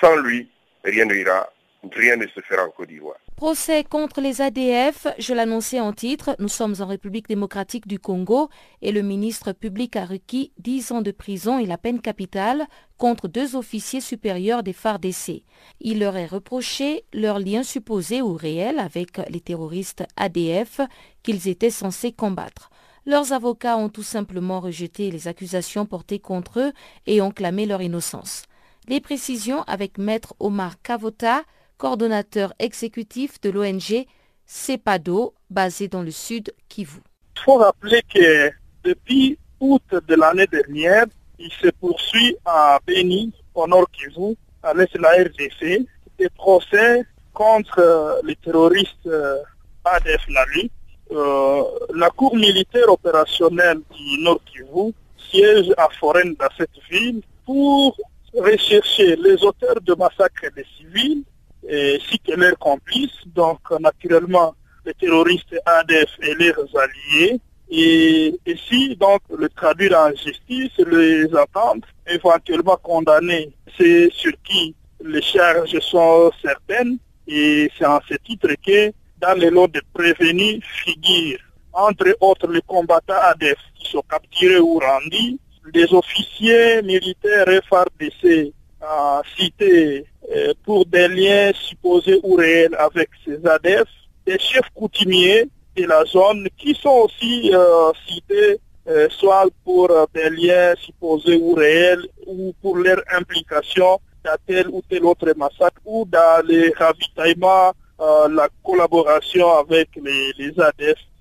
sans 0.00 0.16
lui, 0.16 0.50
rien 0.82 1.04
ne 1.04 1.14
ira, 1.14 1.48
rien 1.92 2.16
ne 2.16 2.26
se 2.26 2.40
fera 2.40 2.64
en 2.64 2.70
Côte 2.70 2.88
d'Ivoire. 2.88 3.20
Procès 3.36 3.82
contre 3.82 4.20
les 4.20 4.40
ADF, 4.40 5.08
je 5.18 5.34
l'annonçais 5.34 5.80
en 5.80 5.92
titre, 5.92 6.36
nous 6.38 6.48
sommes 6.48 6.76
en 6.78 6.86
République 6.86 7.26
démocratique 7.26 7.88
du 7.88 7.98
Congo 7.98 8.48
et 8.80 8.92
le 8.92 9.02
ministre 9.02 9.50
public 9.50 9.96
a 9.96 10.04
requis 10.04 10.52
10 10.58 10.92
ans 10.92 11.02
de 11.02 11.10
prison 11.10 11.58
et 11.58 11.66
la 11.66 11.76
peine 11.76 12.00
capitale 12.00 12.68
contre 12.96 13.26
deux 13.26 13.56
officiers 13.56 14.00
supérieurs 14.00 14.62
des 14.62 14.72
FARDC. 14.72 15.42
Il 15.80 15.98
leur 15.98 16.16
est 16.16 16.26
reproché 16.26 17.06
leur 17.12 17.40
lien 17.40 17.64
supposé 17.64 18.22
ou 18.22 18.34
réel 18.34 18.78
avec 18.78 19.18
les 19.28 19.40
terroristes 19.40 20.04
ADF 20.16 20.80
qu'ils 21.24 21.48
étaient 21.48 21.70
censés 21.70 22.12
combattre. 22.12 22.70
Leurs 23.04 23.32
avocats 23.32 23.76
ont 23.76 23.88
tout 23.88 24.04
simplement 24.04 24.60
rejeté 24.60 25.10
les 25.10 25.26
accusations 25.26 25.86
portées 25.86 26.20
contre 26.20 26.60
eux 26.60 26.72
et 27.08 27.20
ont 27.20 27.32
clamé 27.32 27.66
leur 27.66 27.82
innocence. 27.82 28.44
Les 28.86 29.00
précisions 29.00 29.64
avec 29.64 29.98
maître 29.98 30.36
Omar 30.38 30.80
Kavota, 30.82 31.42
coordonnateur 31.84 32.54
exécutif 32.58 33.38
de 33.42 33.50
l'ONG 33.50 34.06
CEPADO, 34.46 35.34
basé 35.50 35.86
dans 35.86 36.00
le 36.00 36.10
sud 36.10 36.50
Kivu. 36.70 37.00
Il 37.36 37.42
faut 37.42 37.56
rappeler 37.56 38.00
que 38.14 38.50
depuis 38.84 39.38
août 39.60 39.82
de 39.90 40.14
l'année 40.14 40.46
dernière, 40.46 41.04
il 41.38 41.52
se 41.52 41.68
poursuit 41.68 42.38
à 42.46 42.78
Beni, 42.86 43.34
au 43.54 43.66
nord 43.66 43.86
Kivu, 43.92 44.34
à 44.62 44.72
l'est 44.72 44.94
de 44.94 44.98
la 44.98 45.10
RDC, 45.24 45.86
des 46.18 46.30
procès 46.30 47.04
contre 47.34 48.22
les 48.24 48.36
terroristes 48.36 49.06
euh, 49.06 49.36
ADF 49.84 50.26
Nalu. 50.30 50.70
Euh, 51.10 51.64
la 51.94 52.08
Cour 52.08 52.34
militaire 52.34 52.88
opérationnelle 52.88 53.80
du 53.94 54.22
Nord 54.22 54.40
Kivu 54.46 54.94
siège 55.30 55.70
à 55.76 55.88
Foren 56.00 56.34
dans 56.40 56.54
cette 56.56 56.80
ville 56.90 57.20
pour 57.44 57.94
rechercher 58.32 59.16
les 59.16 59.44
auteurs 59.44 59.82
de 59.82 59.94
massacres 59.94 60.50
des 60.56 60.64
civils 60.78 61.24
ainsi 61.70 62.18
que 62.18 62.32
leurs 62.32 62.58
complices, 62.58 63.26
donc 63.26 63.60
naturellement 63.80 64.54
les 64.84 64.94
terroristes 64.94 65.56
ADF 65.64 66.10
et 66.22 66.34
leurs 66.34 66.68
alliés, 66.76 67.40
et 67.70 68.34
ici 68.46 68.96
donc 68.96 69.22
le 69.36 69.48
traduire 69.48 69.98
en 69.98 70.10
justice, 70.10 70.76
les 70.78 71.34
attendre, 71.34 71.86
éventuellement 72.06 72.76
condamner 72.76 73.52
ceux 73.78 74.10
sur 74.10 74.32
qui 74.42 74.74
les 75.02 75.22
charges 75.22 75.78
sont 75.80 76.30
certaines, 76.42 76.98
et 77.26 77.70
c'est 77.76 77.86
en 77.86 78.00
ce 78.08 78.14
titre 78.14 78.48
que 78.64 78.92
dans 79.20 79.38
les 79.38 79.50
lots 79.50 79.68
de 79.68 79.80
prévenus 79.92 80.62
figurent 80.84 81.38
entre 81.72 82.16
autres 82.20 82.46
les 82.48 82.62
combattants 82.62 83.20
ADF 83.22 83.58
qui 83.76 83.90
sont 83.90 84.04
capturés 84.08 84.60
ou 84.60 84.78
rendus, 84.78 85.38
des 85.72 85.92
officiers 85.92 86.82
militaires 86.82 87.46
FRDC 87.68 88.52
à 88.88 89.22
citer 89.36 90.04
euh, 90.34 90.52
pour 90.64 90.86
des 90.86 91.08
liens 91.08 91.52
supposés 91.54 92.20
ou 92.22 92.34
réels 92.36 92.74
avec 92.78 93.10
ces 93.24 93.46
ADF, 93.46 93.88
des 94.26 94.38
chefs 94.38 94.68
coutumiers 94.74 95.48
de 95.76 95.84
la 95.86 96.04
zone 96.04 96.48
qui 96.56 96.74
sont 96.74 97.06
aussi 97.06 97.50
euh, 97.52 97.92
cités 98.06 98.58
euh, 98.86 99.08
soit 99.10 99.46
pour 99.64 99.88
des 100.14 100.30
liens 100.30 100.74
supposés 100.76 101.38
ou 101.40 101.54
réels 101.54 102.06
ou 102.26 102.54
pour 102.60 102.76
leur 102.76 103.00
implication 103.12 103.98
dans 104.24 104.36
tel 104.46 104.68
ou 104.68 104.82
tel 104.88 105.04
autre 105.04 105.32
massacre 105.36 105.80
ou 105.84 106.06
dans 106.10 106.46
les 106.46 106.70
ravitaillements, 106.70 107.72
la 107.98 108.48
collaboration 108.62 109.58
avec 109.58 109.88
les, 110.02 110.32
les 110.38 110.52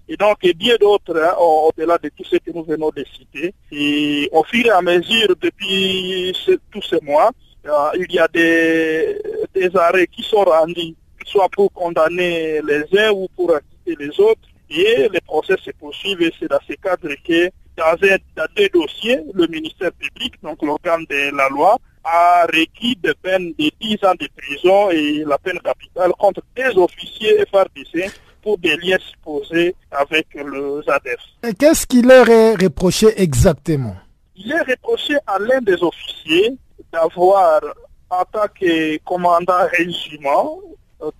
et 0.09 0.17
donc 0.17 0.37
et 0.43 0.53
bien 0.53 0.75
d'autres 0.79 1.17
hein, 1.17 1.33
au-delà 1.39 1.97
de 1.97 2.09
tout 2.09 2.23
ce 2.25 2.35
que 2.37 2.51
nous 2.51 2.63
venons 2.63 2.91
de 2.95 3.05
citer. 3.15 3.53
Et 3.71 4.29
au 4.31 4.43
fur 4.43 4.65
et 4.65 4.69
à 4.69 4.81
mesure, 4.81 5.35
depuis 5.39 6.33
tous 6.71 6.81
ces 6.81 6.99
mois, 7.01 7.31
il 7.65 8.11
y 8.11 8.19
a 8.19 8.27
des, 8.27 9.21
des 9.53 9.75
arrêts 9.75 10.07
qui 10.07 10.23
sont 10.23 10.43
rendus, 10.43 10.95
soit 11.25 11.49
pour 11.49 11.71
condamner 11.71 12.61
les 12.61 12.99
uns 12.99 13.11
ou 13.11 13.27
pour 13.35 13.55
acquitter 13.55 13.95
les 13.99 14.19
autres. 14.19 14.41
Et 14.69 15.07
les 15.11 15.21
procès 15.21 15.55
se 15.63 15.71
poursuivent 15.71 16.21
et 16.21 16.33
c'est 16.39 16.49
dans 16.49 16.59
ce 16.67 16.73
cadre 16.73 17.09
que 17.27 17.49
dans, 17.77 17.95
un, 18.07 18.17
dans 18.35 18.47
deux 18.55 18.69
dossiers, 18.69 19.19
le 19.33 19.47
ministère 19.47 19.91
public, 19.93 20.33
donc 20.41 20.61
l'organe 20.61 21.05
de 21.09 21.35
la 21.35 21.49
loi, 21.49 21.77
a 22.03 22.45
requis 22.47 22.97
de 23.01 23.13
peine 23.21 23.53
de 23.57 23.71
10 23.79 24.05
ans 24.05 24.15
de 24.19 24.27
prison 24.35 24.89
et 24.91 25.23
la 25.25 25.37
peine 25.37 25.59
capitale 25.59 26.11
contre 26.19 26.41
des 26.55 26.77
officiers 26.77 27.45
FRDC 27.51 28.11
pour 28.41 28.57
des 28.57 28.75
liens 28.77 28.97
supposés 28.99 29.75
avec 29.91 30.27
le 30.35 30.81
ZADEF. 30.83 31.55
Qu'est-ce 31.57 31.87
qui 31.87 32.01
leur 32.01 32.27
est 32.29 32.55
reproché 32.55 33.07
exactement? 33.21 33.95
Il 34.35 34.51
est 34.51 34.61
reproché 34.61 35.15
à 35.25 35.39
l'un 35.39 35.61
des 35.61 35.81
officiers 35.81 36.57
d'avoir, 36.93 37.61
en 38.09 38.23
tant 38.31 38.47
que 38.59 38.97
commandant 38.99 39.67
régiment 39.77 40.61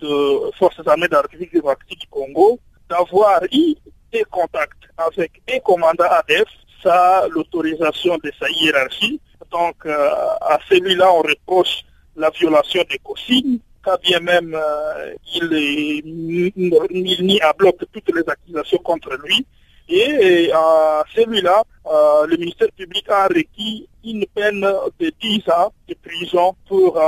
de 0.00 0.50
Forces 0.58 0.80
armées 0.86 1.08
de 1.08 1.14
la 1.14 1.22
République 1.22 1.52
démocratique 1.52 2.00
du 2.00 2.06
Congo, 2.06 2.58
d'avoir 2.88 3.42
eu 3.52 3.74
des 4.12 4.24
contacts 4.30 4.84
avec 4.96 5.42
un 5.52 5.58
commandant 5.58 6.04
ADF 6.04 6.48
sans 6.82 7.28
l'autorisation 7.30 8.16
de 8.22 8.30
sa 8.38 8.48
hiérarchie. 8.50 9.20
Donc, 9.50 9.74
euh, 9.86 10.10
à 10.40 10.58
celui-là, 10.68 11.12
on 11.12 11.22
reproche 11.22 11.84
la 12.16 12.30
violation 12.30 12.82
des 12.88 12.98
consignes, 12.98 13.58
quand 13.82 14.00
bien 14.02 14.20
même 14.20 14.54
euh, 14.54 15.14
il, 15.34 16.52
il 16.54 17.26
nie 17.26 17.40
à 17.40 17.52
bloc 17.52 17.76
toutes 17.92 18.14
les 18.14 18.22
accusations 18.28 18.78
contre 18.78 19.16
lui. 19.24 19.44
Et 19.88 20.50
à 20.52 21.04
celui-là, 21.14 21.62
euh, 21.86 22.26
le 22.26 22.36
ministère 22.36 22.68
public 22.76 23.04
a 23.10 23.26
requis 23.26 23.88
une 24.04 24.26
peine 24.34 24.60
de 24.60 25.12
10 25.20 25.48
ans 25.50 25.72
de 25.88 25.94
prison 25.94 26.54
pour 26.68 27.00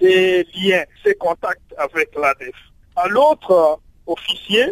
ses 0.00 0.46
liens, 0.54 0.84
ses 1.04 1.14
contacts 1.14 1.74
avec 1.78 2.10
l'ADF. 2.16 2.54
À 2.96 3.08
l'autre 3.08 3.80
officier, 4.06 4.66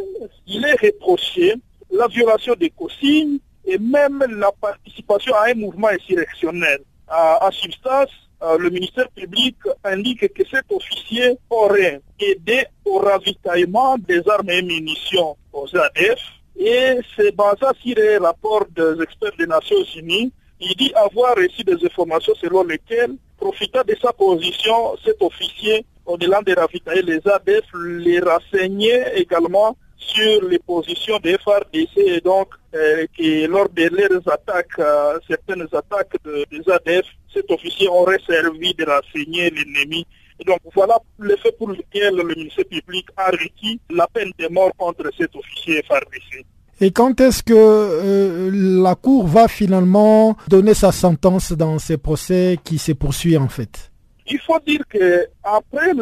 il 0.46 0.64
est 0.64 0.80
reproché 0.80 1.54
la 1.90 2.06
violation 2.08 2.54
des 2.54 2.70
consignes 2.70 3.38
et 3.64 3.78
même 3.78 4.24
la 4.28 4.50
participation 4.52 5.34
à 5.34 5.50
un 5.50 5.54
mouvement 5.54 5.88
insurrectionnel. 5.88 6.80
en 7.08 7.50
substance, 7.50 8.10
euh, 8.42 8.56
le 8.56 8.70
ministère 8.70 9.08
public 9.10 9.56
indique 9.84 10.32
que 10.32 10.42
cet 10.50 10.64
officier 10.72 11.36
aurait 11.50 12.00
aidé 12.18 12.64
au 12.86 12.98
ravitaillement 12.98 13.98
des 13.98 14.22
armes 14.28 14.48
et 14.48 14.62
munitions 14.62 15.36
aux 15.52 15.76
ADF 15.76 16.18
et 16.56 16.98
c'est 17.14 17.34
basé 17.36 17.66
sur 17.82 17.96
les 17.96 18.16
rapports 18.16 18.64
des 18.74 19.02
experts 19.02 19.32
des 19.38 19.46
Nations 19.46 19.84
Unies. 19.96 20.32
Il 20.60 20.74
dit 20.76 20.92
avoir 20.94 21.36
reçu 21.36 21.64
des 21.64 21.82
informations 21.86 22.34
selon 22.34 22.64
lesquelles, 22.64 23.14
profitant 23.38 23.82
de 23.86 23.96
sa 24.00 24.12
position, 24.12 24.94
cet 25.02 25.22
officier, 25.22 25.86
au-delà 26.04 26.42
de 26.42 26.54
ravitailler 26.54 27.02
les 27.02 27.20
ADF, 27.26 27.64
les 27.74 28.20
renseignait 28.20 29.12
également 29.16 29.74
sur 29.96 30.44
les 30.44 30.58
positions 30.58 31.18
des 31.18 31.38
FARDC 31.38 31.96
et 31.96 32.20
donc 32.20 32.48
euh, 32.74 33.06
que 33.16 33.46
lors 33.46 33.68
de 33.70 33.84
leurs 33.84 34.28
attaques, 34.32 34.78
euh, 34.78 35.18
certaines 35.26 35.66
attaques 35.72 36.16
des 36.24 36.70
ADF, 36.70 37.06
cet 37.32 37.50
officier 37.50 37.88
aurait 37.88 38.20
servi 38.26 38.74
de 38.74 38.84
renseigner 38.84 39.50
l'ennemi. 39.50 40.06
Et 40.40 40.44
donc 40.44 40.60
voilà 40.74 40.98
le 41.18 41.36
fait 41.36 41.56
pour 41.56 41.68
lequel 41.68 42.16
le 42.16 42.24
ministère 42.24 42.64
public 42.66 43.06
a 43.16 43.30
requis 43.30 43.80
la 43.90 44.06
peine 44.08 44.32
de 44.38 44.48
mort 44.48 44.72
contre 44.76 45.10
cet 45.16 45.34
officier 45.36 45.82
FARDC. 45.82 46.44
Et 46.80 46.92
quand 46.92 47.20
est-ce 47.20 47.42
que 47.42 47.52
euh, 47.54 48.50
la 48.52 48.94
Cour 48.94 49.26
va 49.26 49.48
finalement 49.48 50.36
donner 50.48 50.74
sa 50.74 50.92
sentence 50.92 51.52
dans 51.52 51.78
ces 51.78 51.98
procès 51.98 52.58
qui 52.64 52.78
se 52.78 52.92
poursuivent 52.92 53.42
en 53.42 53.48
fait? 53.48 53.90
Il 54.26 54.38
faut 54.38 54.58
dire 54.66 54.80
que 54.88 55.26
après 55.42 55.92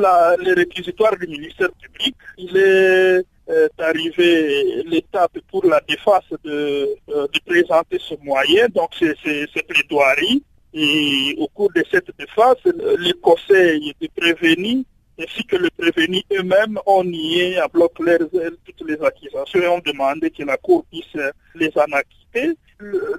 les 0.45 0.53
réquisitoires 0.53 1.17
du 1.17 1.27
ministère 1.27 1.71
public, 1.81 2.15
il 2.37 2.57
est 2.57 3.25
est 3.49 3.81
arrivé 3.83 4.83
l'étape 4.85 5.39
pour 5.51 5.65
la 5.65 5.81
défense 5.89 6.25
de, 6.45 6.89
euh, 7.09 7.27
de 7.33 7.41
présenter 7.47 7.99
ce 7.99 8.15
moyen, 8.23 8.67
donc 8.75 8.91
c'est 8.99 9.67
plaidoiries. 9.67 10.43
Et 10.75 11.35
au 11.39 11.49
cours 11.49 11.73
de 11.75 11.83
cette 11.91 12.11
défense, 12.19 12.59
les 12.99 13.15
conseils 13.15 13.95
de 14.01 14.09
prévenus 14.15 14.85
ainsi 15.19 15.45
que 15.45 15.57
les 15.57 15.71
prévenus 15.71 16.23
eux-mêmes 16.33 16.79
ont 16.87 17.05
nié 17.05 17.59
à 17.59 17.69
bloc 17.69 17.93
toutes 17.97 18.89
les 18.89 19.03
accusations 19.03 19.61
et 19.61 19.69
ont 19.69 19.83
demandé 19.85 20.31
que 20.31 20.45
la 20.45 20.57
Cour 20.57 20.85
puisse 20.91 21.17
les 21.55 21.73
en 21.77 21.93
acquitter. 21.93 22.57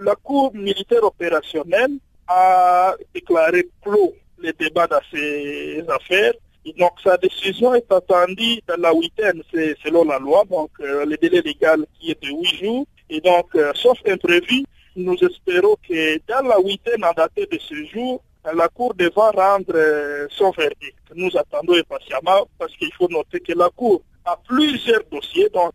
La 0.01 0.15
Cour 0.15 0.53
militaire 0.53 1.03
opérationnelle 1.03 1.97
a 2.27 2.95
déclaré 3.13 3.67
clos 3.83 4.13
les 4.41 4.53
débats 4.53 4.87
dans 4.87 5.01
ces 5.11 5.83
affaires 5.89 6.33
donc 6.77 6.91
sa 7.03 7.17
décision 7.17 7.73
est 7.73 7.91
attendue 7.91 8.61
dans 8.67 8.79
la 8.79 8.93
huitaine, 8.93 9.41
c'est 9.51 9.75
selon 9.83 10.03
la 10.03 10.19
loi, 10.19 10.43
donc 10.49 10.71
euh, 10.81 11.05
le 11.05 11.17
délai 11.17 11.41
légal 11.41 11.85
qui 11.99 12.11
est 12.11 12.23
de 12.23 12.29
huit 12.29 12.63
jours. 12.63 12.85
Et 13.09 13.21
donc, 13.21 13.47
euh, 13.55 13.71
sauf 13.75 13.97
imprévu, 14.07 14.63
nous 14.95 15.15
espérons 15.15 15.75
que 15.87 16.17
dans 16.27 16.47
la 16.47 16.59
huitaine 16.59 17.03
en 17.03 17.13
date 17.13 17.31
de 17.35 17.57
ce 17.57 17.85
jour, 17.85 18.21
la 18.53 18.67
Cour 18.69 18.93
devra 18.95 19.31
rendre 19.31 19.73
euh, 19.75 20.27
son 20.29 20.51
verdict. 20.51 20.97
Nous 21.15 21.35
attendons 21.37 21.73
impatiemment 21.73 22.47
parce 22.57 22.75
qu'il 22.75 22.93
faut 22.93 23.07
noter 23.07 23.39
que 23.39 23.53
la 23.53 23.69
Cour 23.69 24.01
a 24.25 24.37
plusieurs 24.37 25.03
dossiers, 25.11 25.49
donc 25.49 25.73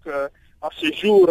à 0.62 0.68
ce 0.76 0.92
jour, 0.92 1.28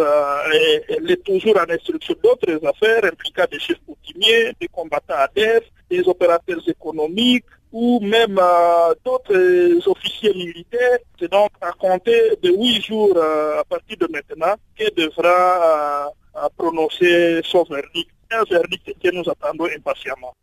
elle 0.89 1.09
est 1.09 1.23
toujours 1.23 1.57
en 1.57 1.71
instruction 1.71 2.15
d'autres 2.21 2.59
affaires 2.67 3.05
impliquant 3.05 3.45
des 3.49 3.59
chefs 3.59 3.79
coutumiers, 3.85 4.51
des 4.59 4.67
combattants 4.67 5.15
ADF, 5.15 5.63
des 5.89 6.07
opérateurs 6.07 6.59
économiques, 6.67 7.45
ou 7.73 7.99
même 7.99 8.37
euh, 8.39 8.93
d'autres 9.03 9.89
officiers 9.89 10.33
militaires. 10.33 10.99
C'est 11.19 11.31
donc 11.31 11.49
à 11.59 11.71
compter 11.71 12.37
de 12.41 12.49
huit 12.51 12.81
jours 12.83 13.17
euh, 13.17 13.59
à 13.59 13.63
partir 13.63 13.97
de 13.97 14.07
maintenant 14.11 14.53
qu'elle 14.77 14.93
devra 14.95 16.07
euh, 16.35 16.49
prononcer 16.55 17.41
son 17.43 17.63
verdict, 17.63 18.11
un 18.31 18.43
verdict 18.43 18.93
que 19.01 19.09
nous 19.09 19.27
attendons 19.27 19.65
impatiemment. 19.75 20.33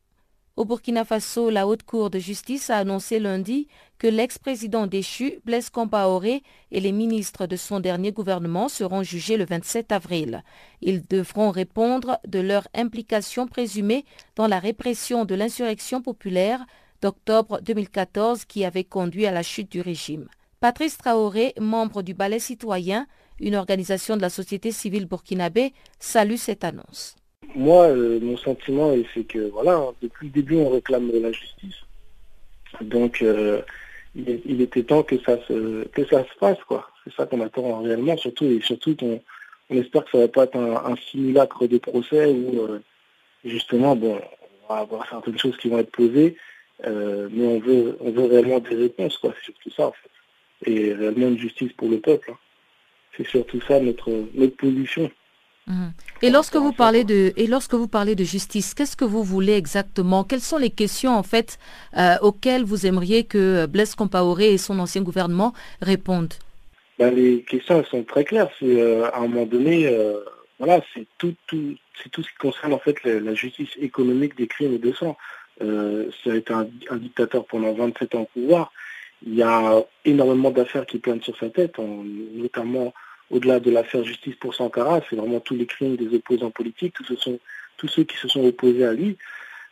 Au 0.61 0.67
Burkina 0.67 1.07
Faso, 1.07 1.49
la 1.49 1.67
Haute 1.67 1.85
Cour 1.85 2.11
de 2.11 2.19
justice 2.19 2.69
a 2.69 2.77
annoncé 2.77 3.19
lundi 3.19 3.67
que 3.97 4.07
l'ex-président 4.07 4.87
déchu, 4.87 5.41
Blaise 5.47 5.71
Compaoré, 5.71 6.43
et 6.71 6.81
les 6.81 6.93
ministres 6.93 7.47
de 7.47 7.57
son 7.57 7.81
dernier 7.81 8.13
gouvernement 8.13 8.69
seront 8.69 9.03
jugés 9.03 9.39
le 9.39 9.47
27 9.47 9.91
avril. 9.91 10.45
Ils 10.83 11.01
devront 11.07 11.51
répondre 11.51 12.21
de 12.29 12.41
leur 12.41 12.69
implication 12.75 13.47
présumée 13.47 14.05
dans 14.37 14.49
la 14.49 14.59
répression 14.59 15.25
de 15.25 15.35
l'insurrection 15.35 16.03
populaire 16.03 16.67
d'octobre 17.01 17.63
2014 17.63 18.45
qui 18.45 18.67
avait 18.67 18.85
conduit 18.85 19.25
à 19.25 19.33
la 19.33 19.43
chute 19.43 19.73
du 19.73 19.81
régime. 19.81 20.29
Patrice 20.61 20.99
Traoré, 20.99 21.55
membre 21.59 22.03
du 22.03 22.13
Ballet 22.13 22.39
citoyen, 22.39 23.07
une 23.41 23.57
organisation 23.57 24.15
de 24.15 24.21
la 24.21 24.29
société 24.29 24.73
civile 24.73 25.07
burkinabé, 25.07 25.73
salue 26.01 26.37
cette 26.37 26.65
annonce. 26.65 27.17
Moi, 27.55 27.89
euh, 27.89 28.21
mon 28.21 28.37
sentiment, 28.37 28.95
c'est 29.15 29.25
que 29.25 29.51
voilà, 29.51 29.83
depuis 30.03 30.29
le 30.29 30.33
début, 30.33 30.57
on 30.57 30.71
réclame 30.71 31.11
la 31.13 31.33
justice. 31.33 31.77
Donc, 32.81 33.23
euh, 33.23 33.63
il, 34.15 34.61
était 34.61 34.85
temps 34.85 35.03
que 35.03 35.19
ça 35.19 35.37
se, 35.47 35.85
que 35.89 36.05
ça 36.07 36.25
se 36.25 36.39
passe, 36.39 36.63
quoi. 36.67 36.89
C'est 37.05 37.15
ça 37.15 37.27
qu'on 37.27 37.41
attend 37.41 37.83
réellement, 37.83 38.17
surtout 38.17 38.45
et 38.45 38.61
surtout 38.61 38.95
qu'on 38.95 39.21
on 39.71 39.77
espère 39.77 40.05
que 40.05 40.11
ça 40.13 40.19
va 40.19 40.29
pas 40.29 40.45
être 40.45 40.57
un, 40.57 40.97
simulacre 41.11 41.67
de 41.67 41.79
procès 41.79 42.27
où 42.27 42.63
euh, 42.63 42.81
justement, 43.45 43.97
bon, 43.97 44.21
on 44.69 44.75
va 44.75 44.81
avoir 44.81 45.09
certaines 45.09 45.39
choses 45.39 45.57
qui 45.57 45.69
vont 45.69 45.79
être 45.79 45.91
posées 45.91 46.37
mais 46.83 47.47
on 47.47 47.59
veut, 47.59 47.99
on 48.01 48.11
veut 48.11 48.25
réellement 48.25 48.59
des 48.59 48.75
réponses, 48.75 49.19
quoi. 49.19 49.35
C'est 49.37 49.53
surtout 49.53 49.71
ça, 49.71 49.89
en 49.89 49.93
fait. 49.93 50.71
Et 50.71 50.95
réellement 50.95 51.29
une 51.29 51.39
justice 51.39 51.73
pour 51.75 51.91
le 51.91 52.01
peuple. 52.01 52.31
Hein. 52.31 52.39
C'est 53.17 53.27
surtout 53.27 53.61
ça 53.61 53.81
notre, 53.81 54.11
notre 54.35 54.57
position. 54.57 55.11
Mhm. 55.67 55.93
Et 56.23 56.31
lorsque 56.31 56.57
vous 56.57 56.73
parlez 56.73 57.05
de 57.05 57.33
et 57.37 57.47
lorsque 57.47 57.75
vous 57.75 57.89
parlez 57.89 58.15
de 58.15 58.25
justice, 58.25 58.75
qu'est-ce 58.75 58.97
que 58.97 59.05
vous 59.05 59.23
voulez 59.23 59.55
exactement? 59.55 60.23
Quelles 60.25 60.41
sont 60.41 60.59
les 60.59 60.71
questions 60.71 61.17
en 61.17 61.23
fait 61.23 61.59
euh, 61.97 62.17
auxquelles 62.21 62.65
vous 62.65 62.87
aimeriez 62.87 63.25
que 63.25 63.67
Blaise 63.67 63.95
Compaoré 63.95 64.53
et 64.53 64.59
son 64.59 64.79
ancien 64.79 65.03
gouvernement 65.03 65.55
répondent? 65.81 66.35
Ben, 66.99 67.15
les 67.15 67.43
questions 67.43 67.83
sont 67.85 68.03
très 68.03 68.25
claires. 68.25 68.51
Euh, 68.63 69.09
à 69.15 69.21
un 69.21 69.29
moment 69.29 69.47
donné, 69.47 69.91
voilà, 70.61 70.83
c'est 70.93 71.07
tout, 71.17 71.35
tout, 71.47 71.75
c'est 72.03 72.11
tout 72.11 72.23
ce 72.23 72.29
qui 72.29 72.37
concerne 72.37 72.75
en 72.75 72.79
fait 72.79 73.03
la, 73.05 73.35
justice 73.35 73.71
économique 73.81 74.37
des 74.37 74.47
crimes 74.47 74.75
et 74.75 74.79
de 74.79 74.93
sang. 74.93 75.17
Euh, 75.63 76.11
ça 76.23 76.33
a 76.33 76.37
été 76.37 76.53
un, 76.53 76.67
dictateur 76.97 77.47
pendant 77.47 77.73
27 77.73 78.15
ans 78.15 78.21
au 78.21 78.41
pouvoir. 78.41 78.73
Il 79.27 79.35
y 79.35 79.43
a 79.43 79.83
énormément 80.05 80.51
d'affaires 80.51 80.85
qui 80.85 80.99
planent 80.99 81.23
sur 81.23 81.37
sa 81.39 81.49
tête, 81.49 81.79
notamment 81.79 82.93
au-delà 83.31 83.61
de 83.61 83.71
l'affaire 83.71 84.05
justice 84.05 84.35
pour 84.37 84.55
Sankara, 84.55 85.01
c'est 85.09 85.17
vraiment 85.17 85.41
tous 85.41 85.55
les 85.55 85.67
crimes 85.67 85.97
des 85.97 86.15
opposants 86.15 86.51
politiques, 86.51 86.95
tous, 86.95 87.89
ceux 87.89 88.05
qui 88.05 88.17
se 88.17 88.29
sont 88.29 88.45
opposés 88.45 88.85
à 88.85 88.93
lui. 88.93 89.17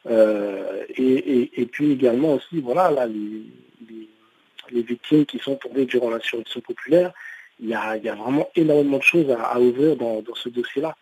Euh, 0.06 0.84
et, 0.96 1.66
puis 1.70 1.92
également 1.92 2.34
aussi, 2.34 2.60
voilà, 2.60 2.90
là, 2.90 3.06
les, 3.06 4.82
victimes 4.82 5.26
qui 5.26 5.38
sont 5.38 5.56
tombées 5.56 5.86
durant 5.86 6.10
l'insurrection 6.10 6.60
populaire, 6.60 7.12
il 7.60 7.68
y, 7.68 7.74
a, 7.74 7.96
vraiment 7.98 8.48
énormément 8.54 8.98
de 8.98 9.02
choses 9.02 9.30
à, 9.30 9.58
ouvrir 9.58 9.96
dans, 9.96 10.22
ce 10.34 10.48
dossier-là. 10.48 10.96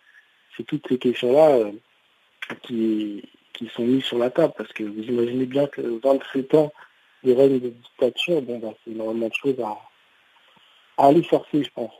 C'est 0.55 0.63
toutes 0.63 0.87
ces 0.87 0.97
questions-là 0.97 1.49
euh, 1.49 1.71
qui, 2.63 3.23
sont 3.75 3.83
mis 3.83 4.01
sur 4.01 4.17
la 4.17 4.29
table, 4.29 4.53
parce 4.57 4.71
que 4.73 4.83
vous 4.83 5.03
imaginez 5.03 5.45
bien 5.45 5.67
que 5.67 5.81
27 6.03 6.53
ans 6.55 6.71
de 7.23 7.33
règne 7.33 7.59
de 7.59 7.69
dictature, 7.69 8.41
bon, 8.41 8.59
bah, 8.59 8.73
c'est 8.83 8.91
énormément 8.91 9.27
de 9.27 9.33
choses 9.33 9.59
à, 9.59 9.77
aller 10.97 11.23
chercher, 11.23 11.63
je 11.63 11.69
pense. 11.71 11.93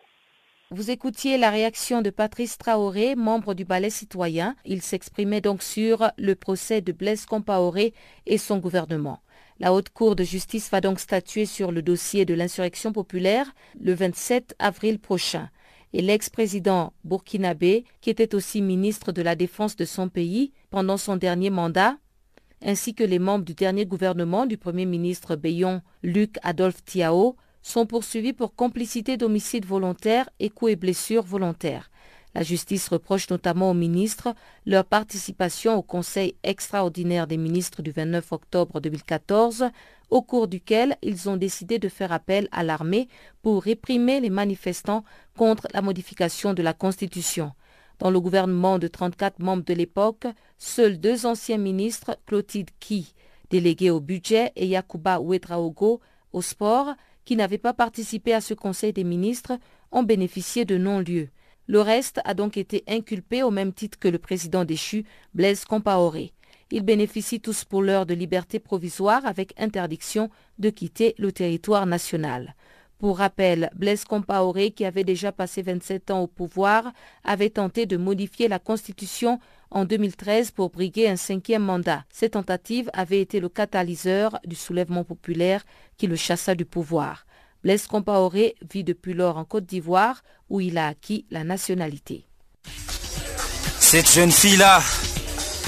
Vous 0.70 0.92
écoutiez 0.92 1.38
la 1.38 1.50
réaction 1.50 2.02
de 2.02 2.10
Patrice 2.10 2.58
Traoré, 2.58 3.16
membre 3.16 3.54
du 3.54 3.64
ballet 3.64 3.90
citoyen. 3.90 4.54
Il 4.66 4.82
s'exprimait 4.82 5.40
donc 5.40 5.64
sur 5.64 6.12
le 6.18 6.36
procès 6.36 6.82
de 6.82 6.92
Blaise 6.92 7.26
Compaoré 7.26 7.94
et 8.26 8.38
son 8.38 8.58
gouvernement. 8.58 9.22
La 9.62 9.74
Haute 9.74 9.88
Cour 9.88 10.18
de 10.18 10.26
justice 10.26 10.70
va 10.70 10.82
donc 10.82 11.00
statuer 11.00 11.46
sur 11.46 11.72
le 11.72 11.82
dossier 11.82 12.26
de 12.26 12.34
l'insurrection 12.34 12.92
populaire 12.92 13.56
le 13.80 13.94
27 13.94 14.56
avril 14.60 15.00
prochain. 15.00 15.50
Et 15.94 16.02
l'ex-président 16.02 16.92
burkinabé, 17.06 17.86
qui 18.02 18.10
était 18.10 18.36
aussi 18.36 18.62
ministre 18.62 19.14
de 19.14 19.22
la 19.22 19.38
Défense 19.38 19.78
de 19.78 19.86
son 19.86 20.10
pays 20.10 20.52
pendant 20.70 20.98
son 20.98 21.16
dernier 21.16 21.50
mandat, 21.50 21.96
ainsi 22.62 22.94
que 22.94 23.06
les 23.06 23.20
membres 23.20 23.46
du 23.46 23.54
dernier 23.54 23.86
gouvernement 23.86 24.46
du 24.46 24.58
Premier 24.58 24.86
ministre 24.86 25.38
Bayon 25.38 25.82
Luc 26.04 26.36
Adolphe 26.44 26.84
Tiao, 26.84 27.38
sont 27.68 27.86
poursuivis 27.86 28.34
pour 28.34 28.56
complicité 28.56 29.18
d'homicide 29.18 29.66
volontaire 29.66 30.30
et 30.40 30.50
coups 30.50 30.72
et 30.72 30.76
blessures 30.78 31.24
volontaires. 31.24 31.92
La 32.34 32.42
justice 32.44 32.88
reproche 32.88 33.30
notamment 33.30 33.72
aux 33.72 33.74
ministres 33.74 34.34
leur 34.66 34.86
participation 34.86 35.76
au 35.76 35.82
Conseil 35.82 36.36
extraordinaire 36.44 37.28
des 37.28 37.36
ministres 37.36 37.82
du 37.82 37.92
29 37.92 38.32
octobre 38.32 38.80
2014, 38.80 39.66
au 40.10 40.22
cours 40.22 40.48
duquel 40.48 40.96
ils 41.02 41.28
ont 41.30 41.36
décidé 41.36 41.78
de 41.78 41.90
faire 41.90 42.14
appel 42.14 42.48
à 42.52 42.64
l'armée 42.64 43.10
pour 43.42 43.64
réprimer 43.64 44.22
les 44.22 44.30
manifestants 44.30 45.04
contre 45.36 45.68
la 45.74 45.82
modification 45.82 46.54
de 46.54 46.64
la 46.64 46.74
Constitution. 46.74 47.52
Dans 48.00 48.12
le 48.12 48.22
gouvernement 48.22 48.80
de 48.80 48.88
34 48.88 49.40
membres 49.40 49.66
de 49.66 49.74
l'époque, 49.74 50.28
seuls 50.58 51.00
deux 51.00 51.26
anciens 51.26 51.58
ministres, 51.58 52.18
Clotilde 52.28 52.70
Ki, 52.80 53.14
délégué 53.50 53.90
au 53.90 54.00
budget, 54.00 54.54
et 54.56 54.68
Yakuba 54.68 55.20
Ouedraogo, 55.20 56.00
au 56.32 56.42
sport, 56.42 56.94
qui 57.28 57.36
n'avaient 57.36 57.58
pas 57.58 57.74
participé 57.74 58.34
à 58.34 58.40
ce 58.40 58.54
Conseil 58.54 58.94
des 58.94 59.04
ministres, 59.04 59.60
ont 59.92 60.04
bénéficié 60.04 60.64
de 60.64 60.78
non-lieu. 60.78 61.28
Le 61.68 61.82
reste 61.82 62.22
a 62.24 62.34
donc 62.34 62.56
été 62.56 62.86
inculpé 62.88 63.44
au 63.44 63.52
même 63.52 63.74
titre 63.74 64.00
que 64.00 64.08
le 64.08 64.18
président 64.18 64.64
déchu, 64.64 65.04
Blaise 65.34 65.66
Compaoré. 65.66 66.32
Ils 66.72 66.84
bénéficient 66.84 67.42
tous 67.42 67.66
pour 67.66 67.82
l'heure 67.82 68.06
de 68.06 68.14
liberté 68.14 68.60
provisoire 68.60 69.26
avec 69.26 69.54
interdiction 69.60 70.30
de 70.58 70.70
quitter 70.70 71.16
le 71.18 71.34
territoire 71.34 71.86
national. 71.86 72.56
Pour 72.98 73.18
rappel, 73.18 73.72
Blaise 73.76 74.06
Compaoré, 74.06 74.72
qui 74.72 74.86
avait 74.86 75.04
déjà 75.04 75.34
passé 75.34 75.62
27 75.62 76.12
ans 76.12 76.22
au 76.22 76.28
pouvoir, 76.28 76.94
avait 77.26 77.50
tenté 77.50 77.86
de 77.86 77.98
modifier 77.98 78.48
la 78.48 78.58
Constitution 78.58 79.42
en 79.72 79.86
2013 79.86 80.52
pour 80.52 80.70
briguer 80.70 81.08
un 81.08 81.16
cinquième 81.16 81.64
mandat. 81.64 82.04
Cette 82.12 82.34
tentative 82.34 82.90
avait 82.94 83.22
été 83.22 83.40
le 83.40 83.50
catalyseur 83.50 84.40
du 84.46 84.56
soulèvement 84.56 85.04
populaire 85.04 85.64
qui 85.98 86.08
le 86.08 86.16
chassa 86.16 86.56
du 86.56 86.66
pouvoir. 86.66 87.26
Blaise 87.64 87.88
Compaoré 87.88 88.56
vit 88.72 88.84
depuis 88.84 89.14
lors 89.14 89.38
en 89.38 89.46
Côte 89.46 89.66
d'Ivoire 89.66 90.24
où 90.50 90.62
il 90.62 90.78
a 90.78 90.88
acquis 90.88 91.26
la 91.32 91.44
nationalité. 91.44 92.26
Cette 93.80 94.12
jeune 94.12 94.32
fille-là, 94.32 94.82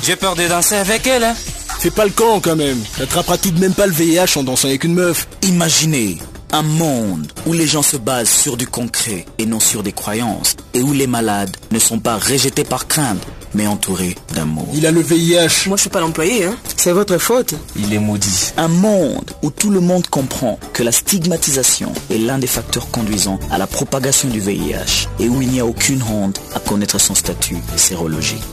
j'ai 0.04 0.16
peur 0.16 0.36
de 0.36 0.48
danser 0.48 0.76
avec 0.76 1.08
elle. 1.08 1.24
Hein. 1.24 1.36
Fais 1.36 1.92
pas 1.92 2.06
le 2.06 2.12
camp 2.12 2.42
quand 2.42 2.56
même. 2.56 2.80
T'attraperas 2.98 3.38
tout 3.38 3.52
de 3.52 3.60
même 3.60 3.74
pas 3.74 3.88
le 3.88 3.94
VIH 3.94 4.38
en 4.38 4.44
dansant 4.44 4.68
avec 4.68 4.84
une 4.84 4.94
meuf. 4.94 5.28
Imaginez 5.44 6.18
un 6.52 6.64
monde 6.64 7.32
où 7.46 7.54
les 7.54 7.68
gens 7.68 7.82
se 7.82 7.98
basent 7.98 8.30
sur 8.30 8.58
du 8.58 8.68
concret 8.68 9.26
et 9.38 9.46
non 9.46 9.60
sur 9.60 9.84
des 9.84 9.92
croyances 9.92 10.56
et 10.74 10.82
où 10.82 10.94
les 10.94 11.08
malades 11.08 11.56
ne 11.72 11.80
sont 11.80 12.00
pas 12.00 12.18
rejetés 12.18 12.64
par 12.64 12.88
crainte 12.88 13.22
mais 13.54 13.68
entourés 13.68 14.16
d'amour. 14.36 14.68
Il 14.74 14.86
a 14.86 14.92
le 14.92 15.02
VIH. 15.02 15.68
Moi 15.68 15.78
je 15.78 15.82
suis 15.82 15.90
pas 15.90 16.00
l'employé, 16.00 16.46
hein. 16.46 16.56
C'est 16.78 16.92
votre 16.92 17.18
faute. 17.18 17.56
Il 17.76 17.94
est 17.94 18.00
maudit. 18.00 18.54
Un 18.58 18.68
monde 18.68 19.32
où 19.42 19.50
tout 19.50 19.72
le 19.72 19.80
monde 19.80 20.08
comprend 20.08 20.60
que 20.74 20.84
la 20.84 20.92
stigmatisation 20.92 21.92
est 22.12 22.20
l'un 22.20 22.38
des 22.38 22.48
facteurs 22.48 22.92
conduisant 22.92 23.40
à 23.52 23.58
la 23.58 23.68
propagation 23.68 24.30
du 24.30 24.40
VIH 24.40 25.08
et 25.20 25.28
où 25.28 25.42
il 25.42 25.50
n'y 25.50 25.60
a 25.60 25.66
aucune 25.66 26.04
honte 26.04 26.42
à 26.56 26.60
connaître 26.60 27.00
son 27.00 27.16
statut 27.16 27.58
sérologique. 27.76 28.44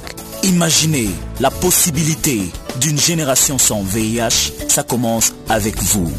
Imaginez 0.42 1.10
la 1.40 1.50
possibilité 1.50 2.40
d'une 2.80 2.98
génération 2.98 3.58
sans 3.58 3.82
VIH, 3.82 4.52
ça 4.68 4.82
commence 4.82 5.32
avec 5.48 5.82
vous. 5.82 6.12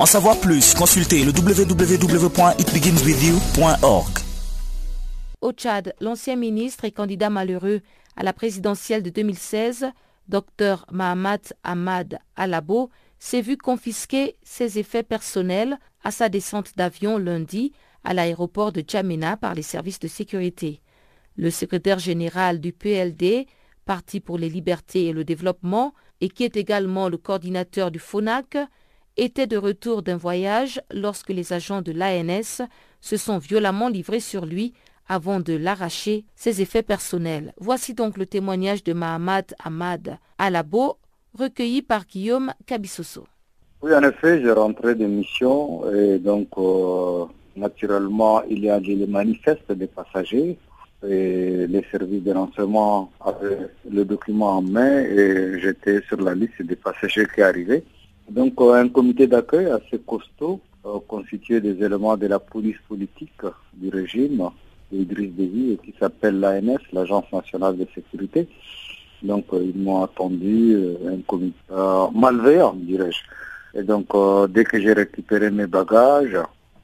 En 0.00 0.06
savoir 0.06 0.40
plus, 0.40 0.74
consultez 0.74 1.24
le 1.24 1.30
www.itbeginswithyou.org. 1.30 4.18
Au 5.40 5.52
Tchad, 5.52 5.94
l'ancien 6.00 6.34
ministre 6.34 6.84
et 6.84 6.90
candidat 6.90 7.30
malheureux 7.30 7.80
à 8.16 8.24
la 8.24 8.32
présidentielle 8.32 9.04
de 9.04 9.10
2016, 9.10 9.86
Dr 10.28 10.84
Mahamat 10.90 11.54
Ahmad 11.62 12.18
Alabo, 12.34 12.90
s'est 13.20 13.40
vu 13.40 13.56
confisquer 13.56 14.34
ses 14.42 14.80
effets 14.80 15.04
personnels 15.04 15.78
à 16.02 16.10
sa 16.10 16.28
descente 16.28 16.76
d'avion 16.76 17.16
lundi 17.16 17.70
à 18.02 18.14
l'aéroport 18.14 18.72
de 18.72 18.82
Djamena 18.86 19.36
par 19.36 19.54
les 19.54 19.62
services 19.62 20.00
de 20.00 20.08
sécurité. 20.08 20.80
Le 21.36 21.50
secrétaire 21.50 22.00
général 22.00 22.60
du 22.60 22.72
PLD, 22.72 23.46
Parti 23.84 24.18
pour 24.18 24.38
les 24.38 24.48
libertés 24.48 25.06
et 25.06 25.12
le 25.12 25.22
développement, 25.24 25.94
et 26.20 26.30
qui 26.30 26.42
est 26.42 26.56
également 26.56 27.08
le 27.08 27.18
coordinateur 27.18 27.92
du 27.92 28.00
FONAC, 28.00 28.56
était 29.16 29.46
de 29.46 29.56
retour 29.56 30.02
d'un 30.02 30.16
voyage 30.16 30.80
lorsque 30.92 31.30
les 31.30 31.52
agents 31.52 31.82
de 31.82 31.92
l'ANS 31.92 32.62
se 33.00 33.16
sont 33.16 33.38
violemment 33.38 33.88
livrés 33.88 34.20
sur 34.20 34.46
lui 34.46 34.72
avant 35.08 35.40
de 35.40 35.54
l'arracher 35.54 36.24
ses 36.34 36.62
effets 36.62 36.82
personnels. 36.82 37.52
Voici 37.58 37.94
donc 37.94 38.16
le 38.16 38.26
témoignage 38.26 38.82
de 38.84 38.92
Mahamad 38.92 39.54
Ahmad 39.62 40.18
Alabo, 40.38 40.96
recueilli 41.38 41.82
par 41.82 42.06
Guillaume 42.06 42.52
Kabissoso. 42.66 43.26
Oui, 43.82 43.94
en 43.94 44.02
effet, 44.02 44.40
j'ai 44.40 44.52
rentré 44.52 44.94
de 44.94 45.06
mission 45.06 45.90
et 45.92 46.18
donc 46.18 46.48
euh, 46.56 47.26
naturellement 47.54 48.42
il 48.44 48.64
y 48.64 48.70
a 48.70 48.80
des 48.80 49.06
manifestes 49.06 49.70
des 49.72 49.86
passagers 49.86 50.58
et 51.06 51.66
les 51.66 51.84
services 51.90 52.22
de 52.22 52.32
renseignement 52.32 53.12
avaient 53.20 53.68
le 53.90 54.04
document 54.06 54.56
en 54.56 54.62
main 54.62 55.02
et 55.02 55.60
j'étais 55.60 56.00
sur 56.08 56.18
la 56.20 56.34
liste 56.34 56.62
des 56.62 56.76
passagers 56.76 57.26
qui 57.34 57.42
arrivaient. 57.42 57.84
Donc 58.30 58.54
euh, 58.60 58.74
un 58.74 58.88
comité 58.88 59.26
d'accueil 59.26 59.66
assez 59.66 59.98
costaud, 59.98 60.60
euh, 60.86 60.98
constitué 61.06 61.60
des 61.60 61.82
éléments 61.84 62.16
de 62.16 62.26
la 62.26 62.38
police 62.38 62.78
politique 62.88 63.42
du 63.74 63.90
régime, 63.90 64.48
Idriss 64.92 65.32
Déby, 65.32 65.78
qui 65.84 65.94
s'appelle 65.98 66.40
l'ANS, 66.40 66.78
l'Agence 66.92 67.30
nationale 67.32 67.76
de 67.76 67.86
sécurité. 67.94 68.48
Donc 69.22 69.44
euh, 69.52 69.62
ils 69.62 69.80
m'ont 69.80 70.02
attendu, 70.02 70.76
un 71.06 71.20
comité 71.26 71.54
malveillant, 72.14 72.74
dirais-je. 72.76 73.78
Et 73.78 73.82
donc 73.82 74.06
dès 74.50 74.64
que 74.64 74.80
j'ai 74.80 74.92
récupéré 74.92 75.50
mes 75.50 75.66
bagages, 75.66 76.38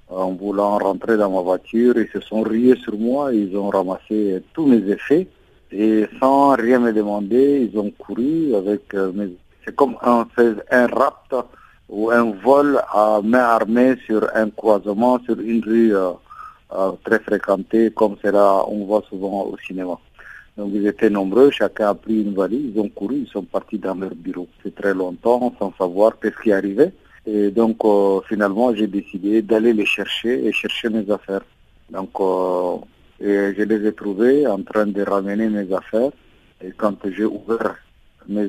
en 0.08 0.32
voulant 0.32 0.76
rentrer 0.78 1.16
dans 1.16 1.30
ma 1.30 1.40
voiture, 1.40 1.94
ils 1.96 2.08
se 2.12 2.20
sont 2.20 2.42
riés 2.42 2.74
sur 2.82 2.98
moi, 2.98 3.32
ils 3.32 3.56
ont 3.56 3.70
ramassé 3.70 4.42
tous 4.52 4.66
mes 4.66 4.82
effets 4.90 5.28
et 5.70 6.06
sans 6.18 6.56
rien 6.56 6.80
me 6.80 6.92
demander, 6.92 7.68
ils 7.70 7.78
ont 7.78 7.92
couru 7.92 8.56
avec 8.56 8.92
mes 8.92 9.30
c'est 9.64 9.74
comme 9.74 9.96
un, 10.02 10.26
un 10.70 10.86
rapt 10.86 11.34
ou 11.88 12.10
un 12.10 12.30
vol 12.32 12.80
à 12.92 13.20
main 13.22 13.38
armée 13.40 13.96
sur 14.06 14.26
un 14.34 14.48
croisement, 14.50 15.18
sur 15.24 15.38
une 15.40 15.62
rue 15.62 15.94
euh, 15.94 16.12
euh, 16.72 16.92
très 17.04 17.18
fréquentée, 17.18 17.90
comme 17.90 18.16
c'est 18.22 18.32
là, 18.32 18.64
on 18.68 18.84
voit 18.84 19.02
souvent 19.08 19.44
au 19.44 19.56
cinéma. 19.66 19.98
Donc 20.56 20.70
ils 20.72 20.86
étaient 20.86 21.10
nombreux, 21.10 21.50
chacun 21.50 21.88
a 21.88 21.94
pris 21.94 22.22
une 22.22 22.34
valise, 22.34 22.72
ils 22.74 22.80
ont 22.80 22.88
couru, 22.88 23.24
ils 23.26 23.28
sont 23.28 23.42
partis 23.42 23.78
dans 23.78 23.94
leur 23.94 24.14
bureau. 24.14 24.46
C'est 24.62 24.74
très 24.74 24.94
longtemps, 24.94 25.54
sans 25.58 25.72
savoir 25.78 26.18
qu'est-ce 26.20 26.40
qui 26.42 26.52
arrivait. 26.52 26.92
Et 27.26 27.50
donc 27.50 27.78
euh, 27.84 28.20
finalement, 28.28 28.74
j'ai 28.74 28.86
décidé 28.86 29.42
d'aller 29.42 29.72
les 29.72 29.86
chercher 29.86 30.46
et 30.46 30.52
chercher 30.52 30.88
mes 30.90 31.10
affaires. 31.10 31.42
Donc 31.90 32.10
et 33.20 33.52
je 33.56 33.62
les 33.64 33.86
ai 33.86 33.92
trouvés 33.92 34.46
en 34.46 34.62
train 34.62 34.86
de 34.86 35.02
ramener 35.02 35.48
mes 35.48 35.72
affaires. 35.74 36.12
Et 36.62 36.70
quand 36.76 36.96
j'ai 37.04 37.24
ouvert 37.24 37.76
mes, 38.30 38.46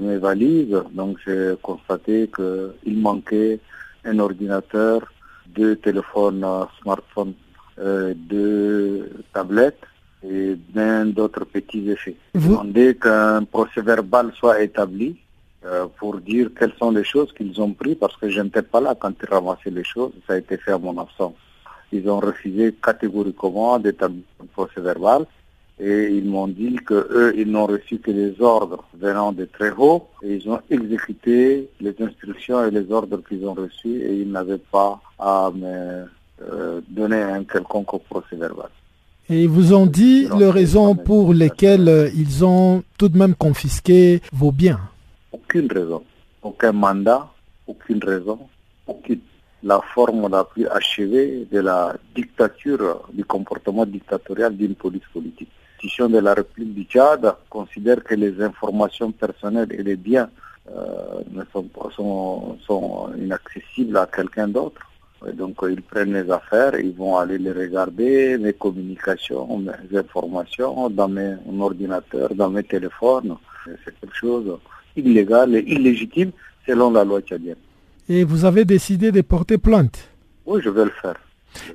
mes 0.00 0.18
valises, 0.18 0.76
donc 0.92 1.18
j'ai 1.26 1.54
constaté 1.62 2.30
qu'il 2.34 2.98
manquait 2.98 3.58
un 4.04 4.18
ordinateur, 4.18 5.00
deux 5.48 5.76
téléphones 5.76 6.46
smartphones, 6.80 7.34
euh, 7.78 8.14
deux 8.16 9.10
tablettes 9.32 9.82
et 10.22 10.54
bien 10.54 11.06
d'autres 11.06 11.44
petits 11.44 11.90
effets. 11.90 12.16
J'ai 12.34 12.48
demandé 12.48 12.96
qu'un 12.96 13.44
procès 13.44 13.82
verbal 13.82 14.32
soit 14.38 14.62
établi 14.62 15.16
euh, 15.64 15.86
pour 15.98 16.18
dire 16.18 16.50
quelles 16.58 16.74
sont 16.78 16.90
les 16.90 17.04
choses 17.04 17.32
qu'ils 17.32 17.60
ont 17.60 17.72
pris 17.72 17.94
parce 17.94 18.16
que 18.16 18.28
je 18.28 18.40
n'étais 18.40 18.62
pas 18.62 18.80
là 18.80 18.94
quand 18.98 19.12
ils 19.22 19.28
ramassaient 19.28 19.70
les 19.70 19.84
choses, 19.84 20.12
ça 20.26 20.34
a 20.34 20.38
été 20.38 20.56
fait 20.56 20.72
à 20.72 20.78
mon 20.78 20.96
absence. 20.98 21.34
Ils 21.92 22.08
ont 22.08 22.20
refusé 22.20 22.74
catégoriquement 22.82 23.78
d'établir 23.78 24.22
un 24.42 24.46
procès 24.46 24.80
verbal 24.80 25.26
et 25.80 26.08
ils 26.08 26.24
m'ont 26.24 26.46
dit 26.46 26.76
que 26.86 26.94
eux 27.10 27.34
ils 27.36 27.50
n'ont 27.50 27.66
reçu 27.66 27.98
que 27.98 28.10
les 28.10 28.40
ordres 28.40 28.84
venant 28.94 29.32
de 29.32 29.44
très 29.44 29.72
haut 29.76 30.08
et 30.22 30.36
ils 30.36 30.48
ont 30.48 30.60
exécuté 30.70 31.68
les 31.80 31.94
instructions 32.00 32.64
et 32.64 32.70
les 32.70 32.90
ordres 32.92 33.20
qu'ils 33.28 33.44
ont 33.44 33.54
reçus 33.54 33.96
et 34.02 34.14
ils 34.20 34.30
n'avaient 34.30 34.58
pas 34.58 35.00
à 35.18 35.50
me 35.54 36.04
euh, 36.42 36.80
donner 36.88 37.22
un 37.22 37.44
quelconque 37.44 38.02
procès 38.08 38.36
verbal. 38.36 38.70
Et 39.28 39.42
ils 39.44 39.48
vous 39.48 39.72
ont 39.72 39.86
dit 39.86 40.28
les 40.38 40.50
raisons 40.50 40.94
pour 40.94 41.32
lesquelles 41.32 41.88
euh, 41.88 42.10
ils 42.14 42.44
ont 42.44 42.82
tout 42.98 43.08
de 43.08 43.16
même 43.16 43.34
confisqué 43.34 44.20
vos 44.32 44.52
biens 44.52 44.80
Aucune 45.32 45.70
raison, 45.72 46.02
aucun 46.42 46.72
mandat, 46.72 47.32
aucune 47.66 48.02
raison, 48.04 48.38
aucune. 48.86 49.20
la 49.64 49.80
forme 49.94 50.28
la 50.30 50.44
plus 50.44 50.68
achevée 50.68 51.46
de 51.50 51.60
la 51.60 51.96
dictature, 52.14 53.02
du 53.12 53.24
comportement 53.24 53.86
dictatorial 53.86 54.56
d'une 54.56 54.74
police 54.74 55.08
politique. 55.12 55.50
L'institution 55.84 56.08
de 56.08 56.18
la 56.18 56.32
République 56.32 56.74
du 56.74 56.84
Tchad 56.84 57.34
considère 57.50 58.02
que 58.02 58.14
les 58.14 58.40
informations 58.42 59.12
personnelles 59.12 59.70
et 59.70 59.82
les 59.82 59.96
biens 59.96 60.30
euh, 60.70 61.20
ne 61.30 61.42
sont, 61.52 61.68
sont, 61.94 62.58
sont 62.66 63.10
inaccessibles 63.18 63.98
à 63.98 64.06
quelqu'un 64.06 64.48
d'autre. 64.48 64.80
Donc 65.34 65.56
ils 65.68 65.82
prennent 65.82 66.14
les 66.14 66.30
affaires, 66.30 66.74
ils 66.80 66.94
vont 66.94 67.18
aller 67.18 67.36
les 67.36 67.52
regarder, 67.52 68.38
mes 68.38 68.54
communications, 68.54 69.58
mes 69.58 69.98
informations 69.98 70.88
dans 70.88 71.08
mes, 71.08 71.34
mon 71.44 71.66
ordinateur, 71.66 72.34
dans 72.34 72.48
mes 72.48 72.62
téléphones. 72.62 73.36
C'est 73.84 74.00
quelque 74.00 74.16
chose 74.16 74.56
illégal 74.96 75.54
et 75.54 75.64
illégitime 75.66 76.30
selon 76.66 76.92
la 76.92 77.04
loi 77.04 77.20
tchadienne. 77.20 77.56
Et 78.08 78.24
vous 78.24 78.46
avez 78.46 78.64
décidé 78.64 79.12
de 79.12 79.20
porter 79.20 79.58
plainte? 79.58 80.08
Oui, 80.46 80.62
je 80.64 80.70
vais 80.70 80.84
le 80.86 80.92
faire. 81.02 81.16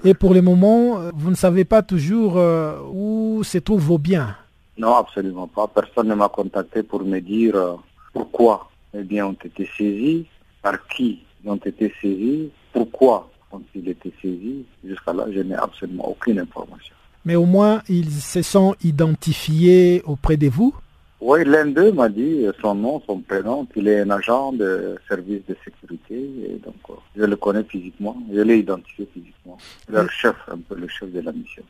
Et 0.03 0.13
pour 0.13 0.33
le 0.33 0.41
moment, 0.41 0.99
vous 1.13 1.29
ne 1.29 1.35
savez 1.35 1.65
pas 1.65 1.81
toujours 1.81 2.37
euh, 2.37 2.79
où 2.91 3.41
se 3.43 3.57
trouvent 3.57 3.81
vos 3.81 3.97
biens 3.97 4.35
Non, 4.77 4.95
absolument 4.95 5.47
pas. 5.47 5.67
Personne 5.67 6.07
ne 6.07 6.15
m'a 6.15 6.29
contacté 6.29 6.83
pour 6.83 7.03
me 7.03 7.19
dire 7.19 7.55
euh, 7.55 7.73
pourquoi 8.13 8.69
mes 8.93 9.03
biens 9.03 9.27
ont 9.27 9.37
été 9.45 9.69
saisis, 9.77 10.25
par 10.61 10.87
qui 10.87 11.19
ils 11.43 11.49
ont 11.49 11.55
été 11.55 11.93
saisis, 12.01 12.49
pourquoi 12.73 13.29
ont-ils 13.51 13.87
été 13.89 14.13
saisis. 14.21 14.65
Jusqu'à 14.83 15.13
là, 15.13 15.25
je 15.31 15.39
n'ai 15.39 15.55
absolument 15.55 16.09
aucune 16.09 16.39
information. 16.39 16.95
Mais 17.25 17.35
au 17.35 17.45
moins, 17.45 17.81
ils 17.89 18.11
se 18.11 18.41
sont 18.41 18.75
identifiés 18.83 20.01
auprès 20.05 20.37
de 20.37 20.47
vous 20.47 20.75
oui, 21.21 21.43
l'un 21.43 21.65
d'eux 21.65 21.91
m'a 21.91 22.07
dit 22.07 22.45
son 22.61 22.75
nom, 22.75 23.01
son 23.05 23.19
prénom, 23.19 23.65
qu'il 23.65 23.87
est 23.87 24.01
un 24.01 24.09
agent 24.09 24.53
de 24.53 24.95
service 25.07 25.41
de 25.49 25.55
sécurité. 25.65 26.15
Et 26.15 26.61
donc, 26.63 26.97
je 27.15 27.23
le 27.23 27.35
connais 27.35 27.63
physiquement, 27.63 28.15
je 28.33 28.39
l'ai 28.39 28.59
identifié 28.59 29.07
physiquement. 29.13 29.57
Le 29.89 30.07
chef, 30.07 30.35
un 30.49 30.59
peu 30.59 30.75
le 30.75 30.87
chef 30.87 31.11
de 31.11 31.19
la 31.19 31.33
mission. 31.33 31.63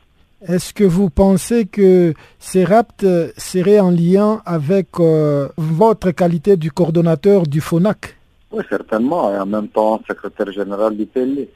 Est-ce 0.46 0.72
que 0.72 0.84
vous 0.84 1.10
pensez 1.10 1.66
que 1.66 2.14
ces 2.38 2.64
rapts 2.64 3.04
seraient 3.36 3.80
en 3.80 3.90
lien 3.90 4.40
avec 4.46 4.88
euh, 4.98 5.48
votre 5.58 6.12
qualité 6.12 6.56
du 6.56 6.70
coordonnateur 6.70 7.42
du 7.42 7.60
FONAC? 7.60 8.16
Oui, 8.52 8.64
certainement, 8.68 9.34
et 9.34 9.38
en 9.38 9.46
même 9.46 9.68
temps 9.68 10.00
secrétaire 10.08 10.50
général 10.50 10.96
du 10.96 11.06
PLE. 11.06 11.48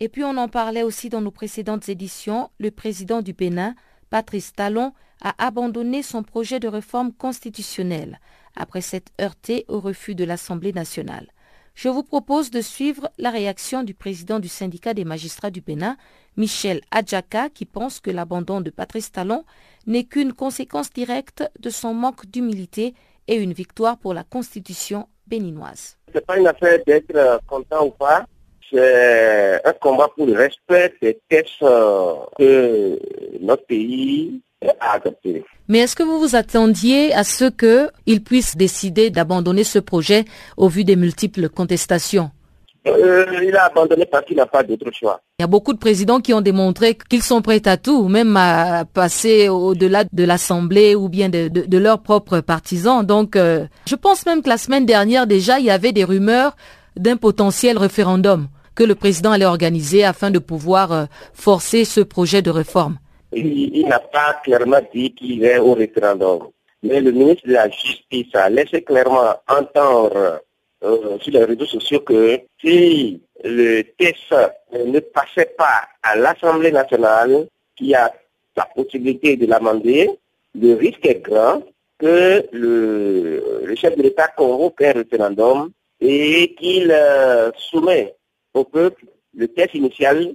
Et 0.00 0.08
puis 0.08 0.24
on 0.24 0.36
en 0.36 0.48
parlait 0.48 0.82
aussi 0.82 1.10
dans 1.10 1.20
nos 1.20 1.30
précédentes 1.30 1.88
éditions, 1.88 2.50
le 2.58 2.72
président 2.72 3.22
du 3.22 3.34
Bénin, 3.34 3.74
Patrice 4.12 4.52
Talon, 4.52 4.92
a 5.22 5.34
abandonné 5.38 6.02
son 6.02 6.22
projet 6.22 6.60
de 6.60 6.68
réforme 6.68 7.14
constitutionnelle 7.14 8.20
après 8.54 8.82
s'être 8.82 9.10
heurté 9.18 9.64
au 9.68 9.80
refus 9.80 10.14
de 10.14 10.24
l'Assemblée 10.24 10.74
nationale. 10.74 11.28
Je 11.74 11.88
vous 11.88 12.02
propose 12.02 12.50
de 12.50 12.60
suivre 12.60 13.10
la 13.16 13.30
réaction 13.30 13.82
du 13.82 13.94
président 13.94 14.38
du 14.38 14.48
syndicat 14.48 14.92
des 14.92 15.06
magistrats 15.06 15.50
du 15.50 15.62
Bénin, 15.62 15.96
Michel 16.36 16.82
Adjaka, 16.90 17.48
qui 17.48 17.64
pense 17.64 18.00
que 18.00 18.10
l'abandon 18.10 18.60
de 18.60 18.68
Patrice 18.68 19.12
Talon 19.12 19.46
n'est 19.86 20.04
qu'une 20.04 20.34
conséquence 20.34 20.90
directe 20.90 21.50
de 21.58 21.70
son 21.70 21.94
manque 21.94 22.26
d'humilité 22.26 22.94
et 23.28 23.36
une 23.36 23.54
victoire 23.54 23.96
pour 23.96 24.12
la 24.12 24.24
constitution 24.24 25.08
béninoise. 25.26 25.96
Ce 26.08 26.18
n'est 26.18 26.20
pas 26.20 26.36
une 26.36 26.48
affaire 26.48 26.80
d'être 26.86 27.40
content 27.46 27.86
ou 27.86 27.90
pas, 27.92 28.26
c'est 28.70 29.60
un 29.64 29.72
combat 29.74 30.08
pour 30.14 30.26
le 30.26 30.34
respect 30.34 30.94
des 31.00 31.18
textes 31.28 31.60
que 31.60 32.98
notre 33.40 33.64
pays 33.66 34.40
a 34.80 34.94
adoptés. 34.94 35.44
Mais 35.68 35.78
est-ce 35.78 35.96
que 35.96 36.02
vous 36.02 36.18
vous 36.18 36.36
attendiez 36.36 37.12
à 37.14 37.24
ce 37.24 37.44
qu'il 37.44 38.22
puisse 38.22 38.56
décider 38.56 39.10
d'abandonner 39.10 39.64
ce 39.64 39.78
projet 39.78 40.24
au 40.56 40.68
vu 40.68 40.84
des 40.84 40.96
multiples 40.96 41.48
contestations? 41.48 42.30
Euh, 42.86 43.24
il 43.44 43.56
a 43.56 43.66
abandonné 43.66 44.06
parce 44.06 44.24
qu'il 44.24 44.36
n'a 44.36 44.46
pas 44.46 44.64
d'autre 44.64 44.90
choix. 44.92 45.20
Il 45.38 45.42
y 45.42 45.44
a 45.44 45.46
beaucoup 45.46 45.72
de 45.72 45.78
présidents 45.78 46.18
qui 46.18 46.34
ont 46.34 46.40
démontré 46.40 46.98
qu'ils 47.08 47.22
sont 47.22 47.40
prêts 47.40 47.66
à 47.68 47.76
tout, 47.76 48.08
même 48.08 48.36
à 48.36 48.84
passer 48.84 49.48
au-delà 49.48 50.02
de 50.10 50.24
l'Assemblée 50.24 50.96
ou 50.96 51.08
bien 51.08 51.28
de, 51.28 51.46
de, 51.46 51.60
de, 51.60 51.78
leurs 51.78 52.02
propres 52.02 52.40
partisans. 52.40 53.06
Donc, 53.06 53.36
euh, 53.36 53.66
je 53.86 53.94
pense 53.94 54.26
même 54.26 54.42
que 54.42 54.48
la 54.48 54.58
semaine 54.58 54.84
dernière 54.84 55.28
déjà, 55.28 55.60
il 55.60 55.66
y 55.66 55.70
avait 55.70 55.92
des 55.92 56.02
rumeurs 56.02 56.56
d'un 56.96 57.16
potentiel 57.16 57.78
référendum 57.78 58.48
que 58.74 58.84
le 58.84 58.94
président 58.94 59.32
allait 59.32 59.44
organiser 59.44 60.04
afin 60.04 60.30
de 60.30 60.38
pouvoir 60.38 60.92
euh, 60.92 61.04
forcer 61.34 61.84
ce 61.84 62.00
projet 62.00 62.42
de 62.42 62.50
réforme. 62.50 62.98
Il, 63.32 63.86
n'a 63.88 63.98
pas 63.98 64.40
clairement 64.44 64.80
dit 64.94 65.14
qu'il 65.14 65.44
est 65.44 65.58
au 65.58 65.74
référendum. 65.74 66.48
Mais 66.82 67.00
le 67.00 67.12
ministre 67.12 67.46
de 67.46 67.52
la 67.52 67.68
Justice 67.70 68.34
a 68.34 68.50
laissé 68.50 68.82
clairement 68.82 69.34
entendre 69.48 70.40
euh, 70.84 71.18
sur 71.20 71.32
les 71.32 71.44
réseaux 71.44 71.66
sociaux 71.66 72.00
que 72.00 72.40
si 72.60 73.20
le 73.44 73.82
texte 73.98 74.34
ne 74.72 75.00
passait 75.00 75.54
pas 75.56 75.82
à 76.02 76.16
l'Assemblée 76.16 76.72
nationale, 76.72 77.46
qui 77.76 77.94
a 77.94 78.12
la 78.56 78.68
possibilité 78.74 79.36
de 79.36 79.46
l'amender, 79.46 80.10
le 80.54 80.74
risque 80.74 81.06
est 81.06 81.22
grand 81.22 81.62
que 81.98 82.44
le, 82.52 83.62
le 83.64 83.74
chef 83.76 83.96
de 83.96 84.02
l'État 84.02 84.28
convoque 84.36 84.82
un 84.82 84.92
référendum 84.92 85.70
et 86.02 86.54
qu'il 86.54 86.90
euh, 86.90 87.50
soumet 87.56 88.14
au 88.54 88.64
peuple 88.64 89.04
le 89.34 89.48
texte 89.48 89.76
initial 89.76 90.34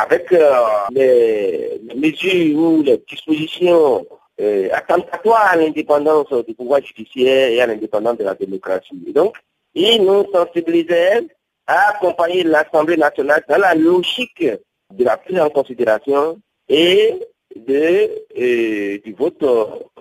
avec 0.00 0.32
euh, 0.32 0.52
les, 0.92 1.80
mesures 1.96 2.56
ou 2.56 2.82
les 2.82 3.02
dispositions 3.08 4.06
euh, 4.40 4.68
attentatoires 4.72 5.50
à 5.52 5.56
l'indépendance 5.56 6.32
du 6.46 6.54
pouvoir 6.54 6.80
judiciaire 6.82 7.50
et 7.50 7.60
à 7.60 7.66
l'indépendance 7.66 8.18
de 8.18 8.24
la 8.24 8.34
démocratie. 8.34 9.02
Et 9.06 9.12
donc, 9.12 9.36
il 9.74 10.04
nous 10.04 10.24
sensibilisait 10.32 11.26
à 11.66 11.90
accompagner 11.90 12.42
l'Assemblée 12.44 12.96
nationale 12.96 13.44
dans 13.48 13.58
la 13.58 13.74
logique 13.74 14.44
de 14.44 15.04
la 15.04 15.16
prise 15.16 15.40
en 15.40 15.50
considération 15.50 16.38
et 16.68 17.14
de, 17.54 18.98
du 19.04 19.12
vote 19.14 19.44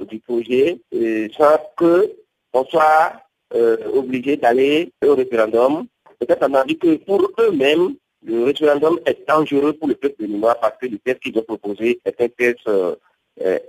du 0.08 0.20
projet 0.20 0.80
sans 1.38 1.58
que 1.78 2.16
on 2.54 2.66
soit 2.66 3.14
obligé 3.94 4.38
d'aller 4.38 4.92
au 5.06 5.16
référendum 5.16 5.86
peut-être 6.22 6.48
on 6.50 6.54
a 6.54 6.64
dit 6.64 6.78
que 6.78 6.96
pour 6.98 7.32
eux-mêmes, 7.40 7.96
le 8.24 8.44
référendum 8.44 9.00
est 9.06 9.28
dangereux 9.28 9.74
pour 9.74 9.88
le 9.88 9.96
peuple 9.96 10.16
béninois 10.20 10.56
parce 10.56 10.78
que 10.80 10.86
le 10.86 11.00
texte 11.00 11.24
qu'ils 11.24 11.38
ont 11.38 11.44
proposé 11.44 12.00
est 12.06 12.22
un 12.22 12.28
texte 12.28 12.68
euh, 12.68 12.96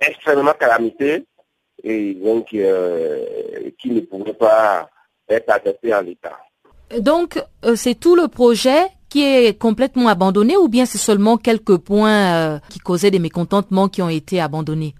extrêmement 0.01 0.53
calamiteux 0.53 1.25
et 1.83 2.15
donc 2.15 2.53
euh, 2.53 3.25
qui 3.79 3.91
ne 3.91 4.01
pourrait 4.01 4.35
pas 4.35 4.91
être 5.29 5.51
adopté 5.51 5.95
en 5.95 6.03
l'état. 6.03 6.39
Donc, 6.99 7.43
euh, 7.65 7.75
c'est 7.75 7.95
tout 7.95 8.15
le 8.15 8.29
projet 8.29 8.83
qui 9.09 9.23
est 9.25 9.59
complètement 9.59 10.09
abandonné 10.09 10.57
ou 10.57 10.69
bien 10.69 10.85
c'est 10.85 10.99
seulement 10.99 11.39
quelques 11.39 11.79
points 11.79 12.61
qui 12.71 12.79
causaient 12.79 13.11
des 13.11 13.19
mécontentements 13.19 13.89
qui 13.89 14.01
ont 14.01 14.09
été 14.09 14.41
abandonnés? 14.41 14.95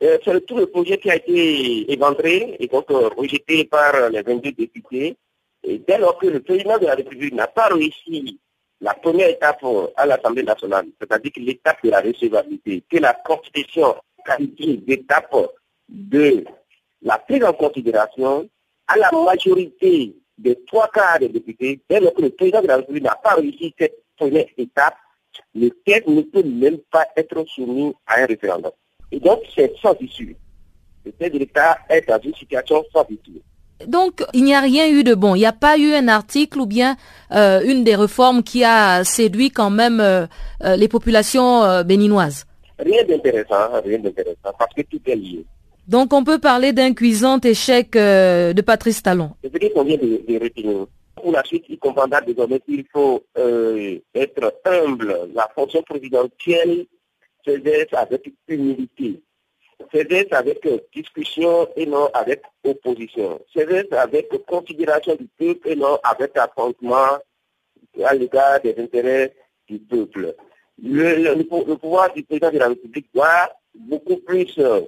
C'est 0.00 0.46
tout 0.46 0.56
le 0.56 0.66
projet 0.66 0.98
qui 0.98 1.10
a 1.10 1.16
été 1.16 1.90
éventré 1.92 2.56
et 2.60 2.66
donc 2.68 2.86
rejeté 2.88 3.64
par 3.64 4.10
les 4.10 4.22
22 4.22 4.52
députés. 4.52 5.16
Et 5.64 5.78
dès 5.78 5.98
lors 5.98 6.16
que 6.18 6.26
le 6.26 6.40
président 6.40 6.78
de 6.78 6.86
la 6.86 6.94
République 6.94 7.34
n'a 7.34 7.48
pas 7.48 7.66
réussi 7.66 8.38
la 8.80 8.94
première 8.94 9.28
étape 9.28 9.64
à 9.96 10.06
l'Assemblée 10.06 10.44
nationale, 10.44 10.86
c'est-à-dire 11.00 11.32
l'étape 11.36 11.78
de 11.82 11.90
la 11.90 12.00
recevabilité, 12.00 12.84
que 12.88 12.98
la 12.98 13.12
Constitution 13.12 13.96
qualifie 14.24 14.78
d'étape 14.78 15.34
de 15.88 16.44
la 17.02 17.18
prise 17.18 17.42
en 17.42 17.52
considération 17.52 18.48
à 18.86 18.96
la 18.96 19.10
majorité 19.10 20.14
des 20.36 20.62
trois 20.64 20.88
quarts 20.88 21.18
des 21.18 21.28
députés, 21.28 21.80
dès 21.88 21.98
lors 22.00 22.14
que 22.14 22.22
le 22.22 22.30
président 22.30 22.62
de 22.62 22.68
la 22.68 22.76
République 22.76 23.02
n'a 23.04 23.16
pas 23.16 23.34
réussi 23.34 23.74
cette 23.76 23.98
première 24.16 24.46
étape, 24.56 24.96
le 25.54 25.70
texte 25.84 26.08
ne 26.08 26.22
peut 26.22 26.44
même 26.44 26.78
pas 26.90 27.06
être 27.16 27.44
soumis 27.48 27.92
à 28.06 28.20
un 28.20 28.26
référendum. 28.26 28.72
Et 29.12 29.20
donc, 29.20 29.40
c'est 29.54 29.72
sans 29.80 29.94
issue. 30.00 30.36
Le 31.04 31.12
chef 31.18 31.32
de 31.32 31.38
l'État 31.38 31.78
est 31.88 32.06
dans 32.06 32.20
une 32.20 32.34
situation 32.34 32.84
sans 32.92 33.04
issue. 33.08 33.40
Donc, 33.86 34.24
il 34.34 34.44
n'y 34.44 34.54
a 34.54 34.60
rien 34.60 34.88
eu 34.88 35.04
de 35.04 35.14
bon. 35.14 35.34
Il 35.34 35.38
n'y 35.38 35.46
a 35.46 35.52
pas 35.52 35.78
eu 35.78 35.92
un 35.92 36.08
article 36.08 36.60
ou 36.60 36.66
bien 36.66 36.96
euh, 37.32 37.60
une 37.64 37.84
des 37.84 37.94
réformes 37.94 38.42
qui 38.42 38.64
a 38.64 39.04
séduit 39.04 39.50
quand 39.50 39.70
même 39.70 40.00
euh, 40.00 40.26
euh, 40.64 40.76
les 40.76 40.88
populations 40.88 41.62
euh, 41.62 41.84
béninoises. 41.84 42.44
Rien 42.78 43.04
d'intéressant, 43.04 43.80
rien 43.84 43.98
d'intéressant, 43.98 44.52
parce 44.58 44.74
que 44.74 44.82
tout 44.82 45.00
est 45.06 45.16
lié. 45.16 45.44
Donc, 45.86 46.12
on 46.12 46.24
peut 46.24 46.38
parler 46.38 46.72
d'un 46.72 46.92
cuisant 46.92 47.40
échec 47.40 47.92
de 47.92 48.60
Patrice 48.60 49.02
Talon. 49.02 49.30
C'est 49.42 49.50
ce 49.50 49.72
qu'on 49.72 49.84
vient 49.84 49.96
de, 49.96 50.22
de 50.28 50.42
retenir. 50.42 50.86
Pour 51.16 51.32
la 51.32 51.42
suite, 51.44 51.64
il 51.68 51.78
comprendra 51.78 52.20
désormais 52.20 52.60
qu'il 52.60 52.84
faut 52.92 53.24
être 54.14 54.54
humble. 54.66 55.16
La 55.34 55.48
fonction 55.54 55.82
présidentielle 55.82 56.86
s'exerce 57.48 57.94
avec 57.94 58.32
humilité 58.48 59.22
c'est 59.92 60.32
avec 60.32 60.68
discussion 60.94 61.68
et 61.76 61.86
non 61.86 62.08
avec 62.14 62.42
opposition. 62.64 63.40
C'est 63.54 63.92
avec 63.94 64.28
considération 64.46 65.14
du 65.14 65.26
peuple 65.38 65.68
et 65.68 65.76
non 65.76 65.98
avec 66.02 66.36
affrontement 66.36 67.18
à 68.04 68.14
l'égard 68.14 68.60
des 68.60 68.74
intérêts 68.78 69.34
du 69.66 69.78
peuple. 69.78 70.34
Le, 70.82 71.42
pouvoir 71.76 72.12
du 72.12 72.22
président 72.22 72.50
de 72.50 72.58
la 72.58 72.68
République 72.68 73.08
doit 73.14 73.50
beaucoup 73.74 74.16
plus 74.18 74.52
euh, 74.58 74.82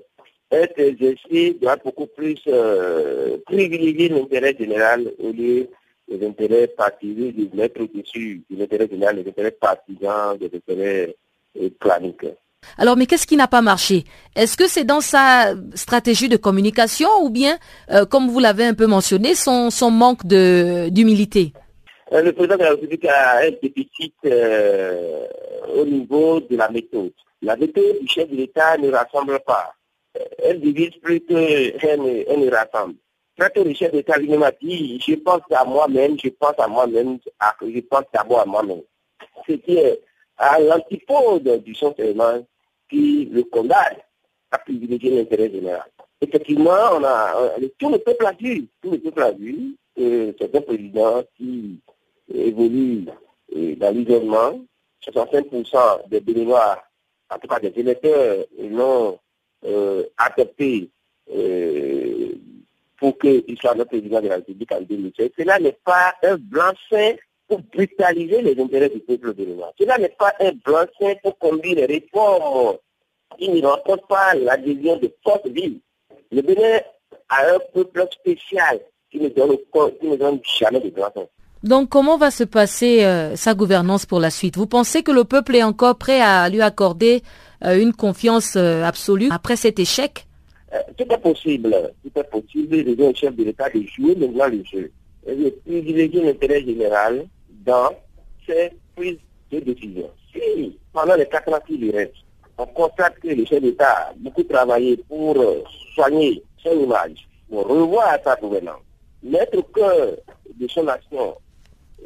être 0.51 0.79
exercé, 0.79 1.57
doit 1.61 1.77
beaucoup 1.77 2.07
plus 2.07 2.41
euh, 2.47 3.39
privilégier 3.47 4.09
l'intérêt 4.09 4.55
général 4.57 5.13
au 5.19 5.33
lieu 5.33 5.69
les 6.09 6.27
intérêts 6.27 6.67
partisans, 6.67 7.33
de 7.33 7.57
mettre 7.57 7.81
au-dessus 7.83 8.43
de 8.51 8.59
l'intérêt 8.59 8.89
général, 8.89 9.17
les 9.17 9.29
intérêts 9.29 9.53
partisans, 9.53 10.37
des 10.37 10.51
intérêts 10.53 11.15
euh, 11.61 11.71
planiques. 11.79 12.27
Alors, 12.79 12.97
mais 12.97 13.07
qu'est-ce 13.07 13.27
qui 13.27 13.37
n'a 13.37 13.49
pas 13.49 13.63
marché? 13.63 14.05
Est-ce 14.37 14.57
que 14.57 14.69
c'est 14.69 14.85
dans 14.85 15.01
sa 15.01 15.55
stratégie 15.75 16.29
de 16.29 16.37
communication 16.37 17.09
ou 17.23 17.31
bien, 17.31 17.59
euh, 17.91 18.05
comme 18.07 18.29
vous 18.29 18.41
l'avez 18.41 18.65
un 18.65 18.75
peu 18.75 18.87
mentionné, 18.87 19.35
son, 19.35 19.71
manque 19.91 20.27
d'humilité? 20.27 21.53
Euh, 22.13 22.23
Le 22.23 22.33
président 22.33 22.57
de 22.57 22.63
la 22.63 22.71
République 22.71 23.05
a 23.07 23.39
un 23.41 23.51
déficit 23.63 24.15
euh, 24.25 25.27
au 25.75 25.85
niveau 25.85 26.41
de 26.41 26.57
la 26.57 26.71
méthode. 26.71 27.13
La 27.43 27.57
méthode 27.57 28.01
du 28.01 28.09
chef 28.09 28.31
de 28.31 28.37
l'État 28.37 28.77
ne 28.79 28.91
rassemble 28.91 29.41
pas. 29.41 29.75
Elle 30.43 30.61
divise 30.61 30.97
plus 31.03 31.21
qu'elle 31.21 32.01
ne 32.01 32.51
rassemble. 32.51 32.95
Quand 33.39 33.65
le 33.65 33.73
chef 33.73 33.93
d'État 33.93 34.19
lui 34.19 34.37
m'a 34.37 34.51
dit, 34.61 35.01
je 35.07 35.15
pense 35.15 35.41
à 35.51 35.65
moi-même, 35.65 36.17
je 36.23 36.29
pense 36.29 36.59
à 36.59 36.67
moi-même, 36.67 37.19
je 37.63 37.81
pense 37.81 38.05
d'abord 38.13 38.41
à 38.41 38.45
moi-même. 38.45 38.83
C'était 39.47 40.01
à 40.41 40.59
l'antipode 40.59 41.63
du 41.63 41.75
sentiment 41.75 42.45
qui 42.89 43.27
le 43.27 43.45
condamne 43.45 43.99
à 44.51 44.59
privilégier 44.59 45.11
l'intérêt 45.11 45.51
général. 45.51 45.89
Effectivement, 46.21 46.95
on 46.95 47.05
a, 47.05 47.57
tout 47.79 47.91
le 47.91 47.99
peuple 47.99 48.27
a 48.27 48.33
vu, 48.33 48.67
tout 48.83 48.91
le 48.91 48.99
peuple 48.99 49.23
a 49.23 49.33
vu 49.33 49.77
que 49.95 50.35
c'est 50.39 50.55
un 50.55 50.61
président 50.63 51.23
qui 51.37 51.79
évolue 52.33 53.05
euh, 53.55 53.77
dans 53.77 53.95
l'isolement. 53.95 54.61
65% 55.07 56.09
des 56.09 56.21
Béninois, 56.21 56.83
en 57.31 57.39
tout 57.39 57.49
cas 57.49 57.59
des 57.59 57.73
électeurs, 57.77 58.45
l'ont 58.59 59.19
euh, 59.65 60.05
accepté 60.19 60.91
euh, 61.35 62.33
pour 62.99 63.19
qu'il 63.19 63.59
soit 63.59 63.75
le 63.75 63.85
président 63.85 64.21
de 64.21 64.29
la 64.29 64.37
République 64.37 64.73
en 64.73 64.81
2016. 64.81 65.31
Cela 65.39 65.59
n'est 65.59 65.79
pas 65.85 66.15
un 66.23 66.37
blanc-seing 66.37 67.17
pour 67.51 67.61
brutaliser 67.75 68.43
les 68.43 68.63
intérêts 68.63 68.89
du 68.89 69.01
peuple 69.01 69.35
béninois. 69.35 69.73
Cela 69.79 69.99
n'est 69.99 70.15
pas 70.17 70.33
un 70.39 70.53
blanc-seing 70.65 71.17
pour 71.21 71.37
conduire 71.37 71.75
les 71.75 71.87
réformes 71.87 72.77
qui 73.37 73.51
ne 73.51 73.67
rencontrent 73.67 74.07
pas 74.07 74.35
l'adhésion 74.35 74.97
de 74.99 75.13
force 75.25 75.45
vive. 75.47 75.81
Le 76.31 76.43
Bénin 76.43 76.79
a 77.29 77.55
un 77.55 77.59
peuple 77.75 78.07
spécial 78.13 78.79
qui 79.11 79.19
ne 79.19 79.29
donne, 79.31 79.57
qui 80.01 80.07
ne 80.07 80.17
donne 80.17 80.39
jamais 80.59 80.79
de 80.79 80.91
blanc-seing. 80.91 81.27
Donc, 81.65 81.89
comment 81.89 82.17
va 82.17 82.31
se 82.31 82.45
passer 82.45 83.05
euh, 83.05 83.35
sa 83.35 83.55
gouvernance 83.55 84.07
pour 84.07 84.21
la 84.21 84.31
suite? 84.31 84.57
Vous 84.57 84.69
pensez 84.69 85.03
que 85.03 85.11
le 85.11 85.25
peuple 85.25 85.57
est 85.57 85.65
encore 85.65 85.99
prêt 85.99 86.21
à 86.21 86.49
lui 86.49 86.63
accorder 86.63 87.23
euh, 87.65 87.79
une 87.79 87.93
confiance 87.93 88.55
euh, 88.57 88.85
absolue 88.85 89.29
après 89.31 89.57
cet 89.57 89.81
échec? 89.81 90.27
Tout 90.97 91.05
est 91.11 91.19
possible. 91.19 91.77
Tout 92.05 92.21
est 92.21 92.31
possible. 92.31 92.77
Il 92.77 93.03
un 93.03 93.13
chef 93.13 93.35
de 93.35 93.43
l'État 93.43 93.69
de 93.69 93.83
jouer 93.83 94.15
maintenant 94.15 94.47
le 94.47 94.63
jeu. 94.65 94.93
Il 95.29 95.53
privilégier 95.67 96.23
l'intérêt 96.23 96.63
général 96.63 97.27
dans 97.65 97.91
ces 98.47 98.73
prises 98.97 99.19
de 99.51 99.61
décision. 99.61 100.11
Si, 100.33 100.79
pendant 100.93 101.15
les 101.17 101.27
quatre 101.27 101.53
ans 101.53 101.61
qui 101.67 101.77
lui 101.77 101.91
restent, 101.91 102.15
on 102.59 102.67
constate 102.67 103.19
que 103.21 103.29
le 103.29 103.45
chef 103.45 103.63
d'État 103.63 104.09
a 104.09 104.13
beaucoup 104.17 104.43
travaillé 104.45 104.97
pour 105.09 105.37
euh, 105.39 105.63
soigner 105.95 106.43
son 106.63 106.73
image, 106.73 107.27
pour 107.49 107.67
revoir 107.67 108.19
sa 108.23 108.37
gouvernance, 108.37 108.83
mettre 109.23 109.59
au 109.59 109.63
cœur 109.63 110.17
de 110.59 110.69
son 110.69 110.87
action 110.89 111.37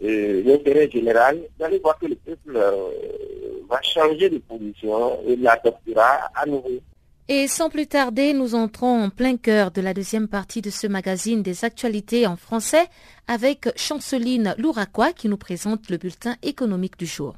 euh, 0.02 0.42
l'intérêt 0.44 0.90
général, 0.90 1.38
vous 1.58 1.64
allez 1.64 1.78
voir 1.78 1.98
que 1.98 2.06
le 2.06 2.16
peuple 2.16 2.56
euh, 2.56 2.90
va 3.68 3.80
changer 3.82 4.28
de 4.28 4.38
position 4.38 5.20
et 5.26 5.36
l'adoptera 5.36 6.30
à 6.34 6.46
nouveau. 6.46 6.80
Et 7.28 7.48
sans 7.48 7.70
plus 7.70 7.86
tarder, 7.86 8.34
nous 8.34 8.54
entrons 8.54 9.04
en 9.04 9.08
plein 9.08 9.38
cœur 9.38 9.70
de 9.70 9.80
la 9.80 9.94
deuxième 9.94 10.28
partie 10.28 10.60
de 10.60 10.68
ce 10.68 10.86
magazine 10.86 11.42
des 11.42 11.64
actualités 11.64 12.26
en 12.26 12.36
français 12.36 12.86
avec 13.28 13.66
Chanceline 13.76 14.54
Louraquois 14.58 15.14
qui 15.14 15.30
nous 15.30 15.38
présente 15.38 15.88
le 15.88 15.96
bulletin 15.96 16.36
économique 16.42 16.98
du 16.98 17.06
jour. 17.06 17.34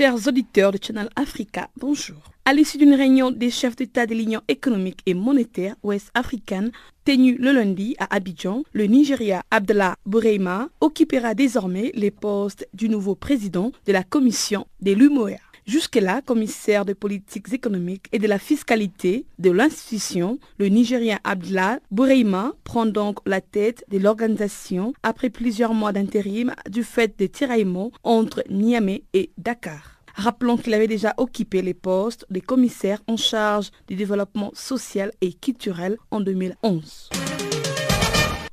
Chers 0.00 0.28
auditeurs 0.28 0.72
de 0.72 0.78
Channel 0.82 1.10
Africa, 1.14 1.68
bonjour. 1.76 2.16
À 2.46 2.54
l'issue 2.54 2.78
d'une 2.78 2.94
réunion 2.94 3.30
des 3.30 3.50
chefs 3.50 3.76
d'État 3.76 4.06
de 4.06 4.14
l'Union 4.14 4.40
économique 4.48 5.00
et 5.04 5.12
monétaire 5.12 5.74
ouest-africaine 5.82 6.72
tenue 7.04 7.36
le 7.36 7.52
lundi 7.52 7.96
à 7.98 8.14
Abidjan, 8.14 8.62
le 8.72 8.86
Nigeria 8.86 9.42
Abdallah 9.50 9.96
Boureima 10.06 10.70
occupera 10.80 11.34
désormais 11.34 11.92
les 11.94 12.10
postes 12.10 12.66
du 12.72 12.88
nouveau 12.88 13.14
président 13.14 13.72
de 13.84 13.92
la 13.92 14.02
commission 14.02 14.66
des 14.80 14.94
l'UMOA. 14.94 15.36
Jusque-là, 15.70 16.20
commissaire 16.20 16.84
de 16.84 16.94
politiques 16.94 17.52
économiques 17.52 18.06
et 18.10 18.18
de 18.18 18.26
la 18.26 18.40
fiscalité 18.40 19.24
de 19.38 19.52
l'institution, 19.52 20.40
le 20.58 20.66
Nigérien 20.66 21.20
Abdallah 21.22 21.78
Boureima 21.92 22.54
prend 22.64 22.86
donc 22.86 23.18
la 23.24 23.40
tête 23.40 23.84
de 23.88 23.98
l'organisation 23.98 24.94
après 25.04 25.30
plusieurs 25.30 25.72
mois 25.72 25.92
d'intérim 25.92 26.52
du 26.68 26.82
fait 26.82 27.16
des 27.16 27.28
tiraillements 27.28 27.92
entre 28.02 28.42
Niamey 28.50 29.04
et 29.14 29.30
Dakar. 29.38 30.00
Rappelons 30.16 30.56
qu'il 30.56 30.74
avait 30.74 30.88
déjà 30.88 31.14
occupé 31.18 31.62
les 31.62 31.72
postes 31.74 32.26
de 32.30 32.40
commissaire 32.40 33.00
en 33.06 33.16
charge 33.16 33.70
du 33.86 33.94
développement 33.94 34.50
social 34.54 35.12
et 35.20 35.32
culturel 35.32 35.98
en 36.10 36.18
2011. 36.18 37.10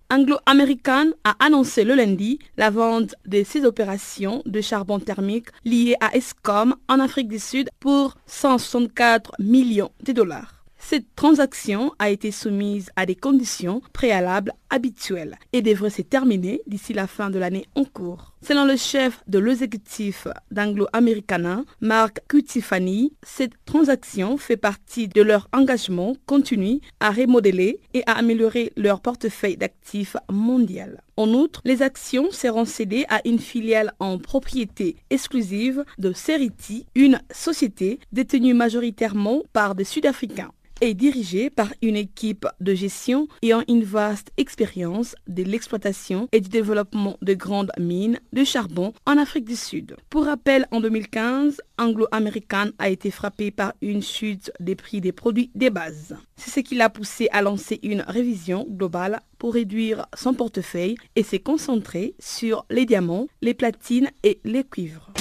Anglo-American 0.09 1.11
a 1.25 1.35
annoncé 1.39 1.83
le 1.83 1.93
lundi 1.93 2.39
la 2.55 2.69
vente 2.69 3.15
de 3.25 3.43
ses 3.43 3.65
opérations 3.65 4.41
de 4.45 4.61
charbon 4.61 4.99
thermique 4.99 5.49
liées 5.65 5.95
à 5.99 6.15
ESCOM 6.15 6.75
en 6.87 6.99
Afrique 6.99 7.27
du 7.27 7.39
Sud 7.39 7.69
pour 7.79 8.15
164 8.25 9.33
millions 9.39 9.91
de 10.03 10.13
dollars. 10.13 10.56
Cette 10.89 11.17
transaction 11.17 11.91
a 11.99 12.09
été 12.11 12.31
soumise 12.31 12.91
à 12.95 13.05
des 13.05 13.13
conditions 13.13 13.81
préalables 13.91 14.53
habituelles 14.69 15.37
et 15.51 15.61
devrait 15.61 15.89
se 15.89 16.01
terminer 16.01 16.61
d'ici 16.65 16.93
la 16.93 17.07
fin 17.07 17.29
de 17.29 17.37
l'année 17.37 17.65
en 17.75 17.83
cours. 17.83 18.35
Selon 18.41 18.63
le 18.63 18.77
chef 18.77 19.21
de 19.27 19.37
l'exécutif 19.37 20.29
d'Anglo-Americana, 20.49 21.63
Mark 21.81 22.21
Cutifani, 22.29 23.11
cette 23.21 23.51
transaction 23.65 24.37
fait 24.37 24.55
partie 24.55 25.09
de 25.09 25.21
leur 25.21 25.49
engagement 25.51 26.15
continu 26.25 26.79
à 27.01 27.11
remodeler 27.11 27.81
et 27.93 28.03
à 28.05 28.13
améliorer 28.13 28.71
leur 28.77 29.01
portefeuille 29.01 29.57
d'actifs 29.57 30.15
mondial. 30.31 31.03
En 31.17 31.33
outre, 31.33 31.61
les 31.65 31.81
actions 31.81 32.31
seront 32.31 32.63
cédées 32.63 33.05
à 33.09 33.19
une 33.25 33.39
filiale 33.39 33.91
en 33.99 34.19
propriété 34.19 34.95
exclusive 35.09 35.83
de 35.97 36.13
Ceriti, 36.13 36.85
une 36.95 37.19
société 37.33 37.99
détenue 38.13 38.53
majoritairement 38.53 39.41
par 39.51 39.75
des 39.75 39.83
Sud-Africains 39.83 40.51
est 40.81 40.93
dirigé 40.93 41.49
par 41.49 41.73
une 41.81 41.95
équipe 41.95 42.47
de 42.59 42.73
gestion 42.73 43.27
ayant 43.41 43.63
une 43.67 43.83
vaste 43.83 44.31
expérience 44.37 45.15
de 45.27 45.43
l'exploitation 45.43 46.27
et 46.31 46.41
du 46.41 46.49
développement 46.49 47.17
de 47.21 47.33
grandes 47.33 47.71
mines 47.79 48.19
de 48.33 48.43
charbon 48.43 48.93
en 49.05 49.17
Afrique 49.17 49.45
du 49.45 49.55
Sud. 49.55 49.95
Pour 50.09 50.25
rappel, 50.25 50.67
en 50.71 50.81
2015, 50.81 51.61
Anglo-American 51.77 52.69
a 52.79 52.89
été 52.89 53.11
frappé 53.11 53.51
par 53.51 53.73
une 53.81 54.01
chute 54.01 54.51
des 54.59 54.75
prix 54.75 55.01
des 55.01 55.11
produits 55.11 55.51
des 55.55 55.69
bases. 55.69 56.15
C'est 56.35 56.51
ce 56.51 56.59
qui 56.59 56.75
l'a 56.75 56.89
poussé 56.89 57.27
à 57.31 57.41
lancer 57.41 57.79
une 57.83 58.01
révision 58.07 58.65
globale 58.69 59.21
pour 59.37 59.53
réduire 59.53 60.07
son 60.15 60.33
portefeuille 60.33 60.95
et 61.15 61.23
se 61.23 61.35
concentrer 61.35 62.15
sur 62.19 62.65
les 62.69 62.85
diamants, 62.85 63.27
les 63.41 63.53
platines 63.53 64.09
et 64.23 64.39
les 64.43 64.63
cuivres 64.63 65.11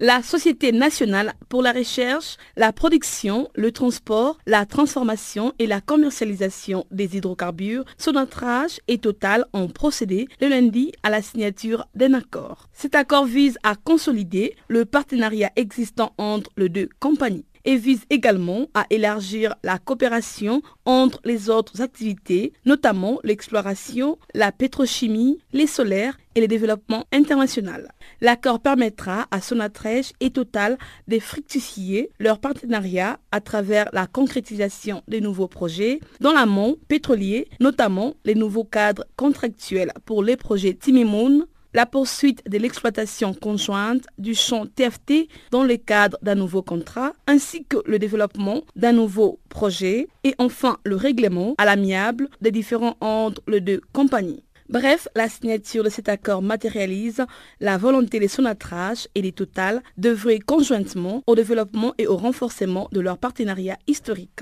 la 0.00 0.22
Société 0.22 0.72
nationale 0.72 1.34
pour 1.48 1.62
la 1.62 1.72
recherche, 1.72 2.36
la 2.56 2.72
production, 2.72 3.48
le 3.54 3.72
transport, 3.72 4.38
la 4.46 4.66
transformation 4.66 5.52
et 5.58 5.66
la 5.66 5.80
commercialisation 5.80 6.86
des 6.90 7.16
hydrocarbures, 7.16 7.84
Sonatrach 7.98 8.80
et 8.88 8.98
Total 8.98 9.44
ont 9.52 9.68
procédé 9.68 10.28
le 10.40 10.48
lundi 10.48 10.92
à 11.02 11.10
la 11.10 11.22
signature 11.22 11.86
d'un 11.94 12.14
accord. 12.14 12.68
Cet 12.72 12.94
accord 12.94 13.24
vise 13.24 13.58
à 13.62 13.74
consolider 13.76 14.56
le 14.68 14.84
partenariat 14.84 15.50
existant 15.56 16.12
entre 16.18 16.50
les 16.56 16.68
deux 16.68 16.88
compagnies 17.00 17.46
et 17.64 17.76
vise 17.76 18.04
également 18.10 18.66
à 18.74 18.86
élargir 18.90 19.54
la 19.62 19.78
coopération 19.78 20.62
entre 20.84 21.20
les 21.24 21.50
autres 21.50 21.80
activités, 21.80 22.52
notamment 22.64 23.18
l'exploration, 23.24 24.18
la 24.34 24.52
pétrochimie, 24.52 25.38
les 25.52 25.66
solaires 25.66 26.18
et 26.34 26.40
le 26.40 26.48
développement 26.48 27.04
international. 27.12 27.92
L'accord 28.20 28.60
permettra 28.60 29.26
à 29.30 29.40
Sonatrach 29.40 30.12
et 30.20 30.30
Total 30.30 30.78
de 31.08 31.18
fructifier 31.18 32.10
leur 32.18 32.38
partenariat 32.38 33.18
à 33.30 33.40
travers 33.40 33.88
la 33.92 34.06
concrétisation 34.06 35.02
des 35.08 35.20
nouveaux 35.20 35.48
projets 35.48 36.00
dans 36.20 36.32
l'amont 36.32 36.76
pétrolier, 36.88 37.48
notamment 37.60 38.14
les 38.24 38.34
nouveaux 38.34 38.64
cadres 38.64 39.06
contractuels 39.16 39.92
pour 40.04 40.22
les 40.22 40.36
projets 40.36 40.74
Timimoun, 40.74 41.46
la 41.74 41.86
poursuite 41.86 42.42
de 42.48 42.56
l'exploitation 42.56 43.34
conjointe 43.34 44.06
du 44.16 44.34
champ 44.34 44.64
TFT 44.66 45.28
dans 45.50 45.64
le 45.64 45.76
cadre 45.76 46.16
d'un 46.22 46.36
nouveau 46.36 46.62
contrat, 46.62 47.12
ainsi 47.26 47.64
que 47.64 47.78
le 47.84 47.98
développement 47.98 48.62
d'un 48.76 48.92
nouveau 48.92 49.40
projet, 49.48 50.08
et 50.22 50.34
enfin 50.38 50.78
le 50.84 50.96
règlement 50.96 51.54
à 51.58 51.64
l'amiable 51.64 52.28
des 52.40 52.52
différents 52.52 52.96
entre 53.00 53.42
les 53.48 53.60
deux 53.60 53.80
compagnies. 53.92 54.44
Bref, 54.70 55.08
la 55.14 55.28
signature 55.28 55.84
de 55.84 55.90
cet 55.90 56.08
accord 56.08 56.40
matérialise 56.40 57.22
la 57.60 57.76
volonté 57.76 58.18
des 58.18 58.28
Sonatrach 58.28 59.08
et 59.14 59.20
des 59.20 59.32
Total 59.32 59.82
d'œuvrer 59.98 60.38
conjointement 60.38 61.22
au 61.26 61.34
développement 61.34 61.92
et 61.98 62.06
au 62.06 62.16
renforcement 62.16 62.88
de 62.90 63.00
leur 63.00 63.18
partenariat 63.18 63.76
historique. 63.86 64.40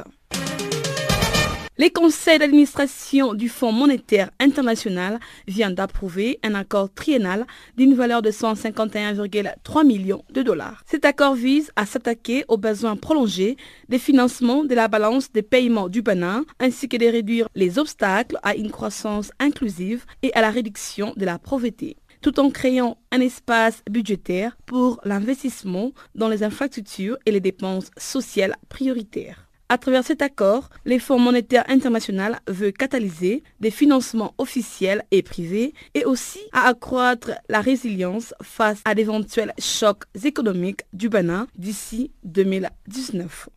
Les 1.79 1.89
conseils 1.89 2.39
d'administration 2.39 3.33
du 3.33 3.49
Fonds 3.49 3.73
monétaire 3.73 4.31
international 4.39 5.19
viennent 5.49 5.75
d'approuver 5.75 6.39
un 6.43 6.55
accord 6.55 6.93
triennal 6.93 7.47
d'une 7.79 7.95
valeur 7.95 8.21
de 8.21 8.31
151,3 8.31 9.87
millions 9.87 10.23
de 10.31 10.43
dollars. 10.43 10.83
Cet 10.85 11.07
accord 11.07 11.35
vise 11.35 11.73
à 11.75 11.87
s'attaquer 11.87 12.45
aux 12.49 12.59
besoins 12.59 12.97
prolongés 12.97 13.57
des 13.89 13.99
financements 13.99 14.65
de 14.65 14.75
la 14.75 14.87
balance 14.87 15.33
des 15.33 15.41
paiements 15.41 15.89
du 15.89 16.03
Bénin 16.03 16.45
ainsi 16.61 16.91
que 16.91 16.99
de 16.99 17.07
réduire 17.07 17.49
les 17.55 17.79
obstacles 17.79 18.39
à 18.43 18.55
une 18.55 18.71
croissance 18.71 19.31
inclusive 19.41 20.05
et 20.23 20.31
à 20.35 20.43
la 20.43 20.51
réduction 20.51 21.15
de 21.17 21.25
la 21.25 21.39
pauvreté 21.39 21.97
tout 22.21 22.39
en 22.39 22.51
créant 22.51 22.99
un 23.11 23.21
espace 23.21 23.83
budgétaire 23.91 24.57
pour 24.65 25.01
l'investissement 25.05 25.91
dans 26.15 26.29
les 26.29 26.45
infrastructures 26.45 27.19
et 27.27 27.33
les 27.33 27.41
dépenses 27.41 27.91
sociales 27.97 28.55
prioritaires. 28.69 29.42
À 29.73 29.79
travers 29.79 30.05
cet 30.05 30.21
accord, 30.21 30.69
les 30.85 30.99
Fonds 30.99 31.19
monétaires 31.19 31.65
international 31.67 32.41
veut 32.47 32.73
catalyser 32.73 33.43
des 33.59 33.71
financements 33.71 34.35
officiels 34.37 35.03
et 35.11 35.23
privés 35.23 35.73
et 35.95 36.05
aussi 36.05 36.41
à 36.53 36.69
accroître 36.69 37.31
la 37.49 37.63
résilience 37.63 38.35
face 38.43 38.83
à 38.85 38.95
d'éventuels 38.95 39.55
chocs 39.59 40.05
économiques 40.25 40.83
du 40.93 41.09
Bénin 41.09 41.47
d'ici 41.57 42.11
2019. 42.25 43.49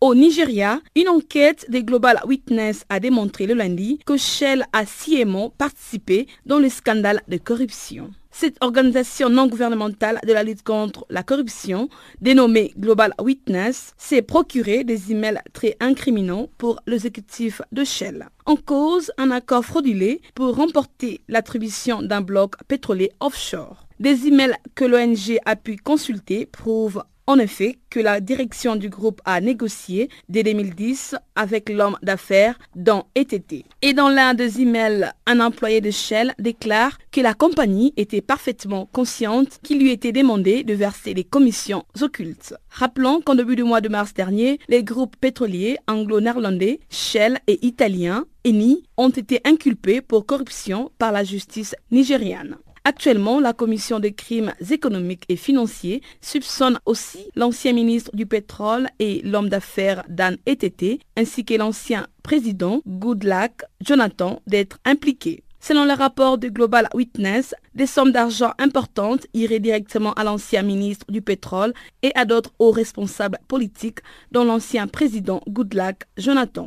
Au 0.00 0.14
Nigeria, 0.14 0.80
une 0.94 1.08
enquête 1.08 1.66
des 1.68 1.82
Global 1.82 2.20
Witness 2.24 2.84
a 2.88 3.00
démontré 3.00 3.48
le 3.48 3.54
lundi 3.54 3.98
que 4.06 4.16
Shell 4.16 4.64
a 4.72 4.86
sciemment 4.86 5.50
participé 5.50 6.28
dans 6.46 6.60
le 6.60 6.68
scandale 6.68 7.22
de 7.26 7.36
corruption. 7.36 8.12
Cette 8.34 8.56
organisation 8.62 9.28
non 9.28 9.46
gouvernementale 9.46 10.18
de 10.26 10.32
la 10.32 10.42
lutte 10.42 10.62
contre 10.62 11.04
la 11.10 11.22
corruption, 11.22 11.88
dénommée 12.20 12.72
Global 12.78 13.12
Witness, 13.20 13.92
s'est 13.98 14.22
procuré 14.22 14.84
des 14.84 15.12
emails 15.12 15.40
très 15.52 15.76
incriminants 15.80 16.48
pour 16.56 16.80
l'exécutif 16.86 17.60
de 17.72 17.84
Shell. 17.84 18.26
En 18.46 18.56
cause, 18.56 19.12
un 19.18 19.30
accord 19.30 19.64
fraudulé 19.64 20.22
pour 20.34 20.56
remporter 20.56 21.20
l'attribution 21.28 22.02
d'un 22.02 22.22
bloc 22.22 22.54
pétrolier 22.66 23.12
offshore. 23.20 23.86
Des 24.00 24.26
emails 24.26 24.56
que 24.74 24.84
l'ONG 24.84 25.38
a 25.44 25.54
pu 25.54 25.76
consulter 25.76 26.46
prouvent 26.46 27.04
en 27.26 27.38
effet 27.38 27.78
que 27.90 28.00
la 28.00 28.20
direction 28.20 28.76
du 28.76 28.88
groupe 28.88 29.20
a 29.24 29.40
négocié 29.40 30.08
dès 30.28 30.42
2010 30.42 31.16
avec 31.34 31.68
l'homme 31.68 31.96
d'affaires 32.02 32.58
dans 32.74 33.06
ETT. 33.14 33.64
Et 33.82 33.92
dans 33.92 34.08
l'un 34.08 34.34
des 34.34 34.60
emails, 34.60 35.10
un 35.26 35.40
employé 35.40 35.80
de 35.80 35.90
Shell 35.90 36.34
déclare 36.38 36.98
que 37.10 37.20
la 37.20 37.34
compagnie 37.34 37.92
était 37.96 38.20
parfaitement 38.20 38.86
consciente 38.92 39.58
qu'il 39.62 39.80
lui 39.80 39.90
était 39.90 40.12
demandé 40.12 40.64
de 40.64 40.74
verser 40.74 41.14
des 41.14 41.24
commissions 41.24 41.84
occultes. 42.00 42.54
Rappelons 42.70 43.20
qu'en 43.20 43.34
début 43.34 43.56
du 43.56 43.64
mois 43.64 43.80
de 43.80 43.88
mars 43.88 44.14
dernier, 44.14 44.58
les 44.68 44.82
groupes 44.82 45.16
pétroliers 45.16 45.78
anglo-néerlandais, 45.86 46.80
Shell 46.90 47.38
et 47.46 47.64
italiens, 47.66 48.24
Eni, 48.44 48.82
ont 48.96 49.10
été 49.10 49.40
inculpés 49.44 50.00
pour 50.00 50.26
corruption 50.26 50.90
par 50.98 51.12
la 51.12 51.24
justice 51.24 51.76
nigériane. 51.90 52.56
Actuellement, 52.84 53.38
la 53.38 53.52
commission 53.52 54.00
des 54.00 54.12
crimes 54.12 54.52
économiques 54.70 55.24
et 55.28 55.36
financiers 55.36 56.02
soupçonne 56.20 56.80
aussi 56.84 57.30
l'ancien 57.36 57.72
ministre 57.72 58.10
du 58.14 58.26
pétrole 58.26 58.88
et 58.98 59.22
l'homme 59.22 59.48
d'affaires 59.48 60.02
Dan 60.08 60.36
Etete, 60.46 60.98
ainsi 61.16 61.44
que 61.44 61.54
l'ancien 61.54 62.08
président 62.24 62.80
Goodluck 62.86 63.62
Jonathan 63.80 64.40
d'être 64.48 64.78
impliqués. 64.84 65.44
Selon 65.60 65.84
le 65.84 65.92
rapport 65.92 66.38
de 66.38 66.48
Global 66.48 66.88
Witness, 66.92 67.54
des 67.76 67.86
sommes 67.86 68.10
d'argent 68.10 68.52
importantes 68.58 69.28
iraient 69.32 69.60
directement 69.60 70.12
à 70.14 70.24
l'ancien 70.24 70.62
ministre 70.62 71.06
du 71.08 71.22
pétrole 71.22 71.72
et 72.02 72.10
à 72.16 72.24
d'autres 72.24 72.50
hauts 72.58 72.72
responsables 72.72 73.38
politiques, 73.46 74.00
dont 74.32 74.42
l'ancien 74.42 74.88
président 74.88 75.40
Goodluck 75.46 75.98
Jonathan. 76.16 76.66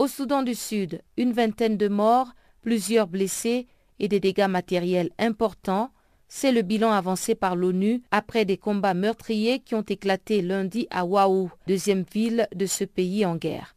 Au 0.00 0.06
Soudan 0.06 0.42
du 0.42 0.54
Sud, 0.54 1.02
une 1.18 1.34
vingtaine 1.34 1.76
de 1.76 1.86
morts, 1.86 2.32
plusieurs 2.62 3.06
blessés 3.06 3.66
et 3.98 4.08
des 4.08 4.18
dégâts 4.18 4.48
matériels 4.48 5.10
importants, 5.18 5.90
c'est 6.26 6.52
le 6.52 6.62
bilan 6.62 6.90
avancé 6.90 7.34
par 7.34 7.54
l'ONU 7.54 8.02
après 8.10 8.46
des 8.46 8.56
combats 8.56 8.94
meurtriers 8.94 9.58
qui 9.58 9.74
ont 9.74 9.82
éclaté 9.82 10.40
lundi 10.40 10.86
à 10.90 11.04
Waou, 11.04 11.50
deuxième 11.66 12.06
ville 12.14 12.48
de 12.54 12.64
ce 12.64 12.84
pays 12.84 13.26
en 13.26 13.36
guerre. 13.36 13.76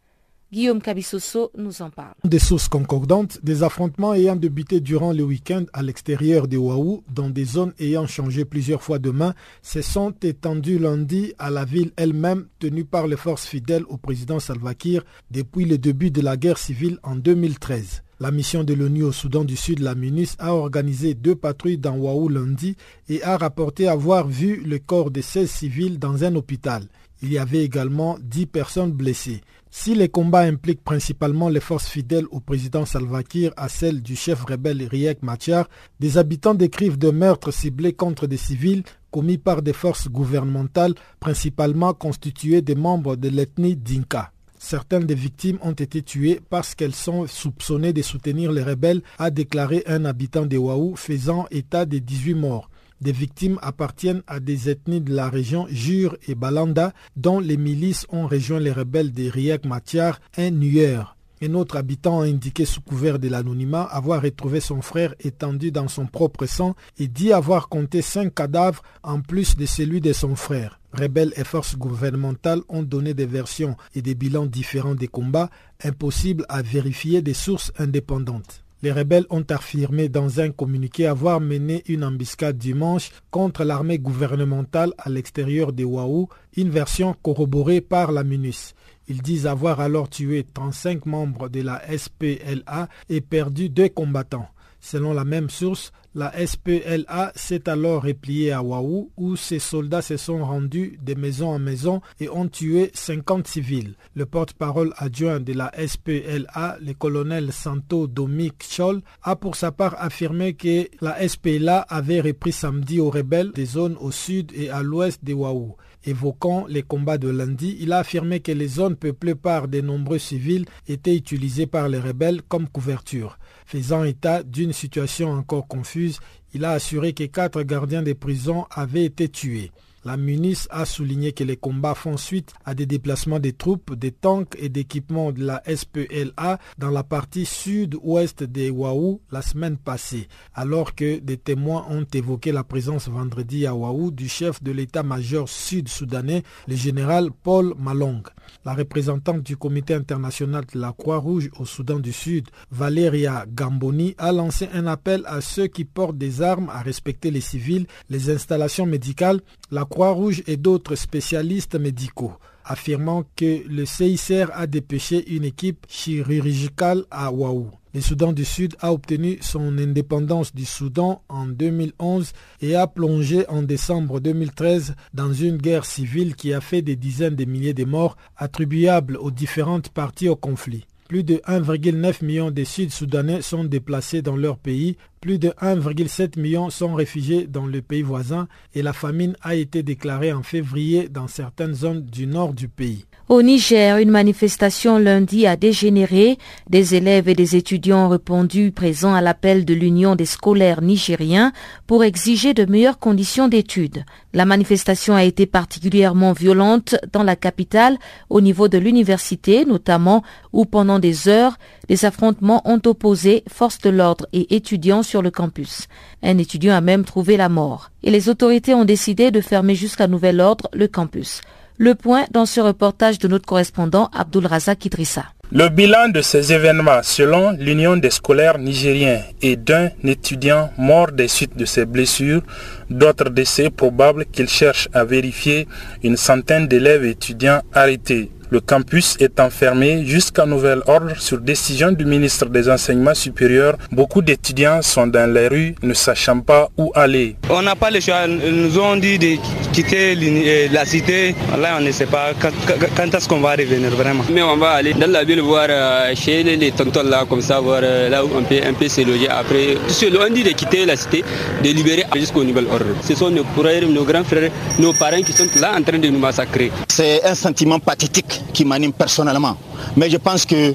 Guillaume 0.54 0.84
Cabissoso 0.84 1.50
nous 1.58 1.82
en 1.82 1.90
parle. 1.90 2.14
Des 2.24 2.38
sources 2.38 2.68
concordantes, 2.68 3.40
des 3.44 3.64
affrontements 3.64 4.14
ayant 4.14 4.36
débuté 4.36 4.82
durant 4.82 5.12
le 5.12 5.24
week-end 5.24 5.64
à 5.74 5.82
l'extérieur 5.82 6.48
de 6.48 6.58
Waou, 6.58 7.04
dans 7.12 7.32
des 7.32 7.44
zones 7.44 7.74
ayant 7.80 8.06
changé 8.06 8.46
plusieurs 8.46 8.84
fois 8.84 9.00
de 9.00 9.10
main, 9.10 9.34
se 9.64 9.82
sont 9.82 10.14
étendus 10.22 10.78
lundi 10.78 11.34
à 11.40 11.50
la 11.50 11.66
ville 11.66 11.92
elle-même 11.96 12.46
tenue 12.60 12.86
par 12.86 13.08
les 13.08 13.18
forces 13.18 13.48
fidèles 13.48 13.84
au 13.90 13.98
président 13.98 14.40
Salva 14.40 14.76
Kiir 14.76 15.04
depuis 15.32 15.66
le 15.66 15.80
début 15.80 16.12
de 16.12 16.22
la 16.22 16.38
guerre 16.38 16.60
civile 16.60 17.00
en 17.02 17.16
2013. 17.16 18.04
La 18.20 18.30
mission 18.30 18.64
de 18.64 18.76
l'ONU 18.76 19.02
au 19.02 19.12
Soudan 19.12 19.46
du 19.46 19.56
Sud, 19.56 19.80
la 19.80 19.96
MINUS, 19.96 20.36
a 20.38 20.54
organisé 20.54 21.16
deux 21.16 21.36
patrouilles 21.36 21.80
dans 21.80 21.96
Waou 21.98 22.30
lundi 22.30 22.78
et 23.10 23.24
a 23.24 23.38
rapporté 23.38 23.88
avoir 23.88 24.28
vu 24.28 24.58
le 24.64 24.78
corps 24.78 25.10
de 25.10 25.20
16 25.20 25.50
civils 25.50 25.98
dans 25.98 26.24
un 26.24 26.36
hôpital. 26.36 26.84
Il 27.24 27.32
y 27.32 27.40
avait 27.40 27.64
également 27.64 28.18
10 28.22 28.46
personnes 28.46 28.92
blessées. 28.92 29.42
Si 29.76 29.96
les 29.96 30.08
combats 30.08 30.42
impliquent 30.42 30.84
principalement 30.84 31.50
les 31.50 31.60
forces 31.60 31.88
fidèles 31.88 32.28
au 32.30 32.40
président 32.40 32.86
Salva 32.86 33.24
Kiir 33.24 33.52
à 33.58 33.70
celles 33.70 34.04
du 34.04 34.16
chef 34.16 34.44
rebelle 34.44 34.88
Riek 34.88 35.24
Machar, 35.24 35.68
des 36.00 36.20
habitants 36.20 36.54
décrivent 36.54 37.00
de 37.00 37.10
meurtres 37.10 37.50
ciblés 37.52 37.92
contre 37.92 38.28
des 38.28 38.38
civils 38.38 38.84
commis 39.10 39.40
par 39.40 39.64
des 39.64 39.74
forces 39.74 40.10
gouvernementales 40.10 40.94
principalement 41.20 41.96
constituées 41.96 42.62
des 42.62 42.76
membres 42.76 43.16
de 43.16 43.30
l'ethnie 43.30 43.76
Dinka. 43.76 44.32
Certaines 44.60 45.08
des 45.08 45.16
victimes 45.16 45.58
ont 45.64 45.72
été 45.72 46.04
tuées 46.04 46.40
parce 46.52 46.76
qu'elles 46.76 46.94
sont 46.94 47.26
soupçonnées 47.26 47.94
de 47.94 48.04
soutenir 48.04 48.52
les 48.52 48.62
rebelles, 48.64 49.02
a 49.18 49.32
déclaré 49.32 49.84
un 49.88 50.06
habitant 50.06 50.46
de 50.46 50.56
Waou 50.56 50.96
faisant 50.96 51.48
état 51.50 51.86
de 51.86 51.98
18 51.98 52.36
morts. 52.36 52.70
Des 53.04 53.12
victimes 53.12 53.60
appartiennent 53.62 54.24
à 54.28 54.40
des 54.40 54.70
ethnies 54.70 55.02
de 55.02 55.14
la 55.14 55.28
région 55.28 55.68
Jure 55.70 56.16
et 56.26 56.36
Balanda, 56.36 56.94
dont 57.18 57.42
les 57.42 57.58
milices 57.58 58.06
ont 58.08 58.28
rejoint 58.28 58.62
les 58.62 58.72
rebelles 58.72 59.12
de 59.12 59.30
Riek 59.30 59.66
Machar, 59.66 60.22
un 60.38 60.52
nueur. 60.52 61.18
Un 61.42 61.54
autre 61.56 61.76
habitant 61.76 62.22
a 62.22 62.28
indiqué 62.28 62.64
sous 62.64 62.80
couvert 62.80 63.20
de 63.20 63.28
l'anonymat 63.28 63.84
avoir 63.84 64.22
retrouvé 64.22 64.62
son 64.62 64.82
frère 64.82 65.16
étendu 65.20 65.70
dans 65.70 65.90
son 65.90 66.06
propre 66.06 66.46
sang 66.46 66.76
et 66.98 67.10
dit 67.10 67.34
avoir 67.34 67.68
compté 67.68 68.02
cinq 68.02 68.36
cadavres 68.36 68.84
en 69.04 69.20
plus 69.20 69.58
de 69.58 69.66
celui 69.66 70.00
de 70.00 70.14
son 70.14 70.38
frère. 70.38 70.80
Rebelles 70.94 71.34
et 71.36 71.44
forces 71.44 71.76
gouvernementales 71.76 72.62
ont 72.70 72.84
donné 72.84 73.14
des 73.14 73.26
versions 73.26 73.76
et 73.96 74.02
des 74.02 74.16
bilans 74.16 74.46
différents 74.46 74.96
des 74.96 75.10
combats, 75.10 75.50
impossibles 75.84 76.46
à 76.48 76.62
vérifier 76.62 77.22
des 77.22 77.34
sources 77.34 77.74
indépendantes. 77.78 78.63
Les 78.84 78.92
rebelles 78.92 79.26
ont 79.30 79.46
affirmé 79.50 80.10
dans 80.10 80.42
un 80.42 80.52
communiqué 80.52 81.08
avoir 81.08 81.40
mené 81.40 81.84
une 81.88 82.04
embuscade 82.04 82.58
dimanche 82.58 83.12
contre 83.32 83.64
l'armée 83.64 83.98
gouvernementale 83.98 84.92
à 84.98 85.10
l'extérieur 85.10 85.72
de 85.72 85.86
Waou, 85.86 86.28
une 86.58 86.70
version 86.70 87.16
corroborée 87.24 87.80
par 87.80 88.12
la 88.12 88.26
MINUS. 88.26 88.74
Ils 89.08 89.22
disent 89.22 89.48
avoir 89.48 89.80
alors 89.80 90.10
tué 90.10 90.46
35 90.54 91.06
membres 91.06 91.48
de 91.48 91.62
la 91.62 91.82
SPLA 91.98 92.90
et 93.08 93.22
perdu 93.22 93.70
deux 93.70 93.88
combattants. 93.88 94.50
Selon 94.86 95.14
la 95.14 95.24
même 95.24 95.50
source, 95.50 95.94
la 96.14 96.34
SPLA 96.46 97.32
s'est 97.36 97.70
alors 97.70 98.04
repliée 98.04 98.52
à 98.52 98.62
Waou 98.62 99.12
où 99.16 99.38
ses 99.38 99.60
soldats 99.60 100.02
se 100.02 100.18
sont 100.18 100.44
rendus 100.44 101.00
de 101.02 101.14
maison 101.14 101.52
en 101.52 101.58
maison 101.58 102.02
et 102.20 102.28
ont 102.28 102.50
tué 102.50 102.92
50 102.94 103.48
civils. 103.48 103.96
Le 104.14 104.26
porte-parole 104.26 104.94
adjoint 104.98 105.40
de 105.40 105.54
la 105.54 105.72
SPLA, 105.88 106.78
le 106.82 106.94
colonel 106.96 107.54
Santo 107.54 108.08
Domik 108.08 108.62
Chol, 108.76 109.02
a 109.22 109.38
pour 109.38 109.56
sa 109.56 109.72
part 109.72 109.96
affirmé 109.98 110.54
que 110.54 110.90
la 111.00 111.26
SPLA 111.26 111.80
avait 111.80 112.20
repris 112.20 112.52
samedi 112.52 113.00
aux 113.00 113.10
rebelles 113.10 113.54
des 113.54 113.66
zones 113.66 113.96
au 114.02 114.12
sud 114.12 114.52
et 114.54 114.70
à 114.70 114.84
l'ouest 114.84 115.24
de 115.24 115.34
Waou. 115.34 115.78
Évoquant 116.06 116.66
les 116.68 116.84
combats 116.84 117.18
de 117.18 117.30
lundi, 117.30 117.78
il 117.80 117.94
a 117.94 118.00
affirmé 118.00 118.42
que 118.42 118.52
les 118.52 118.68
zones 118.68 118.98
peuplées 118.98 119.36
par 119.36 119.70
de 119.70 119.80
nombreux 119.80 120.20
civils 120.20 120.66
étaient 120.88 121.16
utilisées 121.16 121.68
par 121.68 121.88
les 121.88 122.00
rebelles 122.00 122.42
comme 122.42 122.68
couverture. 122.68 123.40
Faisant 123.66 124.04
état 124.04 124.44
d'une 124.44 124.74
situation 124.74 125.32
encore 125.32 125.68
confuse, 125.68 126.20
il 126.54 126.66
a 126.66 126.72
assuré 126.72 127.14
que 127.14 127.24
quatre 127.24 127.64
gardiens 127.64 128.04
des 128.04 128.16
prisons 128.16 128.66
avaient 128.70 129.06
été 129.06 129.30
tués. 129.30 129.72
La 130.06 130.18
MUNIS 130.18 130.68
a 130.70 130.86
souligné 130.86 131.32
que 131.32 131.46
les 131.46 131.56
combats 131.56 131.96
font 131.96 132.18
suite 132.18 132.54
à 132.66 132.76
des 132.76 132.86
déplacements 132.86 133.40
des 133.40 133.54
troupes, 133.54 133.94
des 133.96 134.12
tanks 134.12 134.54
et 134.60 134.68
d'équipements 134.68 135.32
de 135.32 135.46
la 135.46 135.64
SPLA 135.66 136.60
dans 136.78 136.90
la 136.90 137.04
partie 137.04 137.46
sud-ouest 137.46 138.44
des 138.44 138.70
Waou 138.70 139.22
la 139.32 139.42
semaine 139.42 139.78
passée, 139.78 140.28
alors 140.54 140.94
que 140.94 141.20
des 141.20 141.38
témoins 141.38 141.86
ont 141.90 142.06
évoqué 142.14 142.52
la 142.52 142.66
présence 142.66 143.08
vendredi 143.08 143.66
à 143.66 143.76
Waou 143.76 144.12
du 144.12 144.28
chef 144.28 144.62
de 144.62 144.74
l'état-major 144.74 145.48
sud-soudanais, 145.48 146.44
le 146.68 146.76
général 146.76 147.30
Paul 147.32 147.74
Malong. 147.80 148.24
La 148.66 148.74
représentante 148.74 149.44
du 149.44 149.56
comité 149.56 149.94
international 149.94 150.66
de 150.74 150.80
la 150.80 150.92
Croix-Rouge 150.92 151.50
au 151.60 151.66
Soudan 151.66 152.00
du 152.00 152.12
Sud, 152.12 152.50
Valeria 152.72 153.46
Gamboni, 153.48 154.16
a 154.18 154.32
lancé 154.34 154.68
un 154.74 154.88
appel 154.88 155.24
à 155.28 155.40
ceux 155.40 155.68
qui 155.68 155.86
portent 155.86 156.18
des 156.18 156.42
armes 156.42 156.70
à 156.70 156.82
respecter 156.82 157.32
les 157.32 157.42
civils, 157.42 157.88
les 158.10 158.30
installations 158.30 158.86
médicales, 158.86 159.40
la 159.72 159.86
Croix-Rouge 159.94 160.42
et 160.48 160.58
d'autres 160.58 160.96
spécialistes 160.96 161.76
médicaux 161.76 162.34
affirmant 162.66 163.26
que 163.36 163.62
le 163.70 163.86
CICR 163.86 164.50
a 164.52 164.66
dépêché 164.66 165.36
une 165.36 165.44
équipe 165.44 165.86
chirurgicale 165.88 167.04
à 167.12 167.32
Waou. 167.32 167.70
Le 167.94 168.02
Soudan 168.02 168.34
du 168.34 168.44
Sud 168.44 168.76
a 168.80 168.92
obtenu 168.92 169.38
son 169.42 169.78
indépendance 169.78 170.56
du 170.56 170.66
Soudan 170.66 171.22
en 171.30 171.46
2011 171.46 172.32
et 172.62 172.76
a 172.76 172.88
plongé 172.88 173.48
en 173.50 173.62
décembre 173.62 174.20
2013 174.20 174.96
dans 175.14 175.32
une 175.32 175.58
guerre 175.58 175.86
civile 175.86 176.36
qui 176.36 176.56
a 176.56 176.62
fait 176.62 176.82
des 176.82 176.96
dizaines 176.96 177.36
de 177.36 177.46
milliers 177.46 177.76
de 177.76 177.86
morts 177.86 178.18
attribuables 178.36 179.18
aux 179.18 179.30
différentes 179.30 179.90
parties 179.90 180.28
au 180.28 180.36
conflit. 180.36 180.88
Plus 181.14 181.24
de 181.24 181.36
1,9 181.46 182.26
million 182.26 182.50
de 182.50 182.64
Sud-Soudanais 182.64 183.44
sont 183.44 183.66
déplacés 183.66 184.24
dans 184.24 184.36
leur 184.36 184.58
pays, 184.58 184.98
plus 185.22 185.38
de 185.38 185.50
1,7 185.62 186.40
million 186.40 186.72
sont 186.72 186.96
réfugiés 186.96 187.46
dans 187.46 187.68
le 187.68 187.84
pays 187.84 188.02
voisin 188.02 188.48
et 188.74 188.82
la 188.82 188.94
famine 188.94 189.36
a 189.44 189.54
été 189.54 189.84
déclarée 189.84 190.34
en 190.34 190.42
février 190.42 191.10
dans 191.10 191.28
certaines 191.28 191.76
zones 191.76 192.04
du 192.04 192.26
nord 192.26 192.56
du 192.56 192.68
pays. 192.68 193.06
Au 193.34 193.42
Niger, 193.42 193.98
une 193.98 194.12
manifestation 194.12 195.00
lundi 195.00 195.48
a 195.48 195.56
dégénéré. 195.56 196.38
Des 196.70 196.94
élèves 196.94 197.28
et 197.28 197.34
des 197.34 197.56
étudiants 197.56 198.06
ont 198.06 198.10
répondu 198.10 198.72
présents 198.72 199.16
à 199.16 199.22
l'appel 199.22 199.66
de 199.66 199.74
l'Union 199.74 200.14
des 200.16 200.28
scolaires 200.28 200.84
nigériens 200.84 201.52
pour 201.88 202.04
exiger 202.04 202.54
de 202.54 202.66
meilleures 202.66 203.00
conditions 203.00 203.48
d'études. 203.48 204.06
La 204.34 204.46
manifestation 204.46 205.16
a 205.16 205.24
été 205.24 205.48
particulièrement 205.48 206.34
violente 206.34 206.94
dans 207.12 207.24
la 207.24 207.36
capitale 207.36 207.98
au 208.30 208.40
niveau 208.40 208.68
de 208.68 208.78
l'université, 208.78 209.66
notamment 209.66 210.22
où 210.52 210.66
pendant 210.66 211.00
des 211.00 211.28
heures, 211.28 211.58
des 211.88 212.06
affrontements 212.06 212.62
ont 212.66 212.82
opposé 212.86 213.44
forces 213.50 213.80
de 213.80 213.90
l'ordre 213.90 214.28
et 214.32 214.56
étudiants 214.56 215.02
sur 215.02 215.24
le 215.24 215.32
campus. 215.32 215.88
Un 216.22 216.38
étudiant 216.38 216.76
a 216.76 216.82
même 216.82 217.04
trouvé 217.04 217.36
la 217.38 217.50
mort. 217.50 217.90
Et 218.04 218.12
les 218.12 218.30
autorités 218.30 218.76
ont 218.76 218.86
décidé 218.86 219.32
de 219.32 219.42
fermer 219.42 219.74
jusqu'à 219.74 220.06
nouvel 220.06 220.40
ordre 220.40 220.70
le 220.72 220.88
campus. 220.88 221.42
Le 221.78 221.96
point 221.96 222.26
dans 222.32 222.46
ce 222.46 222.62
reportage 222.62 223.18
de 223.18 223.28
notre 223.28 223.48
correspondant 223.48 224.10
Abdul 224.14 224.46
Razak 224.46 224.86
Idrissa. 224.86 225.26
Le 225.52 225.70
bilan 225.70 226.10
de 226.10 226.22
ces 226.22 226.54
événements, 226.54 227.02
selon 227.02 227.52
l'Union 227.52 227.98
des 227.98 228.12
scolaires 228.12 228.60
nigériens, 228.60 229.22
est 229.42 229.56
d'un 229.56 229.90
étudiant 230.04 230.72
mort 230.78 231.12
des 231.12 231.28
suites 231.28 231.58
de 231.58 231.66
ses 231.66 231.86
blessures, 231.86 232.42
d'autres 232.90 233.30
décès 233.30 233.70
probables 233.72 234.26
qu'il 234.26 234.48
cherche 234.48 234.88
à 234.94 235.04
vérifier, 235.04 235.68
une 236.04 236.18
centaine 236.18 236.68
d'élèves 236.68 237.06
étudiants 237.06 237.62
arrêtés. 237.74 238.32
Le 238.54 238.60
campus 238.60 239.18
est 239.20 239.40
enfermé 239.40 240.06
jusqu'à 240.06 240.46
nouvel 240.46 240.84
ordre 240.86 241.18
sur 241.18 241.40
décision 241.40 241.92
du 241.92 242.06
ministre 242.06 242.46
des 242.46 242.70
Enseignements 242.70 243.16
supérieurs. 243.16 243.78
Beaucoup 243.92 244.22
d'étudiants 244.22 244.84
sont 244.84 245.08
dans 245.08 245.28
les 245.34 245.48
rues 245.48 245.76
ne 245.82 245.96
sachant 245.96 246.40
pas 246.40 246.70
où 246.78 246.92
aller. 246.94 247.36
On 247.50 247.64
n'a 247.64 247.76
pas 247.76 247.90
le 247.90 248.00
choix. 248.00 248.28
Ils 248.28 248.68
nous 248.68 248.78
ont 248.78 248.96
dit 248.96 249.18
de 249.18 249.38
quitter 249.72 250.16
euh, 250.16 250.68
la 250.72 250.86
cité. 250.86 251.34
Là, 251.60 251.78
on 251.80 251.82
ne 251.82 251.92
sait 251.92 252.06
pas 252.06 252.26
quand, 252.40 253.16
est-ce 253.16 253.28
qu'on 253.28 253.40
va 253.40 253.54
revenir 253.54 253.90
vraiment. 253.90 254.24
Mais 254.32 254.44
on 254.44 254.58
va 254.58 254.74
aller 254.74 254.94
dans 254.94 255.10
la 255.10 255.24
ville 255.24 255.42
voir 255.42 255.66
euh, 255.68 256.14
chez 256.14 256.44
les 256.44 256.72
tontons 256.74 257.02
là, 257.02 257.26
comme 257.28 257.42
ça, 257.42 257.60
voir 257.60 257.80
euh, 257.82 258.08
là 258.08 258.24
où 258.24 258.30
on 258.38 258.44
peut 258.44 258.62
un 258.64 258.74
peu 258.74 258.88
se 258.88 259.02
loger. 259.02 259.30
Après, 259.30 259.78
on 259.80 260.32
dit 260.32 260.44
de 260.44 260.52
quitter 260.52 260.86
la 260.86 260.96
cité, 260.96 261.24
de 261.64 261.70
libérer 261.70 262.04
jusqu'au 262.16 262.44
nouvel 262.44 262.68
ordre. 262.68 262.86
Ce 263.02 263.16
sont 263.16 263.32
nos 263.32 263.46
frères, 263.58 263.88
nos 263.88 264.04
grands 264.04 264.24
frères, 264.24 264.52
nos 264.78 264.94
parents 264.94 265.24
qui 265.24 265.34
sont 265.34 265.48
là 265.60 265.74
en 265.76 265.82
train 265.82 265.98
de 265.98 266.10
nous 266.10 266.20
massacrer. 266.20 266.72
C'est 266.88 267.26
un 267.26 267.34
sentiment 267.34 267.80
pathétique 267.80 268.43
qui 268.52 268.66
m'anime 268.66 268.94
personnellement. 268.94 269.56
Mais 269.96 270.10
je 270.10 270.18
pense 270.18 270.46
que 270.46 270.74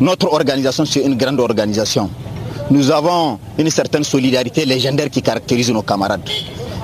notre 0.00 0.32
organisation, 0.32 0.84
c'est 0.84 1.00
une 1.04 1.16
grande 1.16 1.40
organisation. 1.40 2.10
Nous 2.70 2.90
avons 2.90 3.38
une 3.58 3.70
certaine 3.70 4.04
solidarité 4.04 4.64
légendaire 4.64 5.08
qui 5.08 5.22
caractérise 5.22 5.70
nos 5.70 5.82
camarades. 5.82 6.28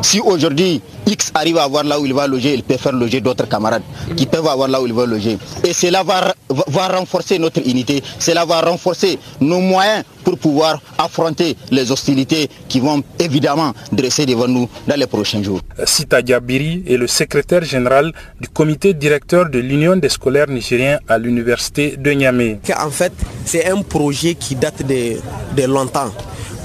Si 0.01 0.21
aujourd'hui 0.21 0.81
X 1.07 1.31
arrive 1.35 1.59
à 1.59 1.65
avoir 1.65 1.85
là 1.85 1.99
où 1.99 2.07
il 2.07 2.15
va 2.15 2.27
loger, 2.27 2.55
il 2.55 2.63
peut 2.63 2.77
faire 2.77 2.93
loger 2.93 3.21
d'autres 3.21 3.49
camarades 3.49 3.83
qui 4.17 4.27
peuvent 4.27 4.47
avoir 4.47 4.69
là 4.69 4.81
où 4.81 4.87
il 4.87 4.93
veut 4.93 5.07
loger. 5.07 5.39
Et 5.65 5.73
cela 5.73 6.03
va, 6.03 6.35
va 6.69 6.89
renforcer 6.89 7.39
notre 7.39 7.61
unité, 7.67 8.03
cela 8.19 8.45
va 8.45 8.61
renforcer 8.61 9.19
nos 9.41 9.61
moyens 9.61 10.05
pour 10.25 10.39
pouvoir 10.39 10.81
affronter 10.99 11.57
les 11.71 11.91
hostilités 11.91 12.49
qui 12.69 12.81
vont 12.81 13.03
évidemment 13.19 13.73
dresser 13.91 14.27
devant 14.27 14.47
nous 14.49 14.69
dans 14.87 14.95
les 14.97 15.07
prochains 15.07 15.43
jours. 15.43 15.61
Sita 15.85 16.23
Diabiri 16.23 16.85
est 16.87 16.97
le 16.97 17.07
secrétaire 17.07 17.65
général 17.65 18.13
du 18.41 18.49
comité 18.49 18.95
directeur 18.95 19.49
de 19.51 19.59
l'Union 19.59 19.97
des 19.97 20.09
scolaires 20.09 20.49
nigériens 20.49 20.99
à 21.09 21.19
l'université 21.19 21.97
de 21.97 22.11
Niamey. 22.13 22.61
En 22.81 22.91
fait, 22.91 23.13
c'est 23.45 23.67
un 23.69 23.83
projet 23.83 24.35
qui 24.35 24.55
date 24.55 24.87
de, 24.87 25.17
de 25.57 25.67
longtemps. 25.67 26.13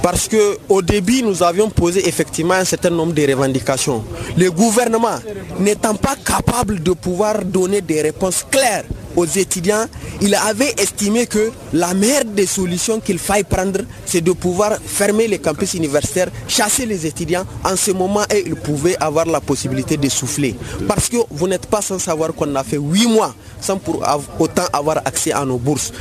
Parce 0.02 0.30
qu'au 0.30 0.82
début, 0.82 1.24
nous 1.24 1.42
avions 1.44 1.70
posé 1.70 2.08
effectivement 2.08 2.54
un 2.54 2.64
certain 2.64 2.92
nombre 2.92 3.14
de 3.14 3.24
revendications. 3.28 4.04
Le 4.36 4.50
gouvernement 4.52 5.20
n'étant 5.60 5.96
pas 5.96 6.16
capable 6.16 6.82
de 6.82 6.92
pouvoir 6.92 7.44
donner 7.46 7.82
des 7.82 8.02
réponses 8.02 8.46
claires 8.50 8.84
aux 9.18 9.26
étudiants, 9.26 9.86
il 10.22 10.34
avait 10.36 10.74
estimé 10.78 11.26
que 11.26 11.52
la 11.74 11.94
meilleure 11.96 12.24
des 12.26 12.46
solutions 12.46 13.00
qu'il 13.00 13.18
faille 13.18 13.44
prendre, 13.44 13.80
c'est 14.06 14.22
de 14.22 14.32
pouvoir 14.32 14.78
fermer 14.86 15.28
les 15.28 15.40
campus 15.40 15.74
universitaires, 15.74 16.30
chasser 16.48 16.86
les 16.86 17.06
étudiants 17.08 17.44
en 17.66 17.76
ce 17.76 17.90
moment 17.92 18.22
et 18.34 18.44
ils 18.46 18.56
pouvaient 18.56 18.96
avoir 19.00 19.26
la 19.26 19.42
possibilité 19.42 19.98
de 19.98 20.08
souffler. 20.08 20.56
Parce 20.88 21.10
que 21.10 21.18
vous 21.32 21.48
n'êtes 21.48 21.66
pas 21.66 21.82
sans 21.82 21.98
savoir 21.98 22.32
qu'on 22.34 22.56
a 22.56 22.64
fait 22.64 22.78
huit 22.78 23.08
mois 23.08 23.34
sans 23.60 23.78
pour 23.78 24.04
autant 24.40 24.66
avoir 24.72 24.98
accès 25.04 25.32
à 25.32 25.44
nos 25.44 25.58
bourses. 25.58 25.92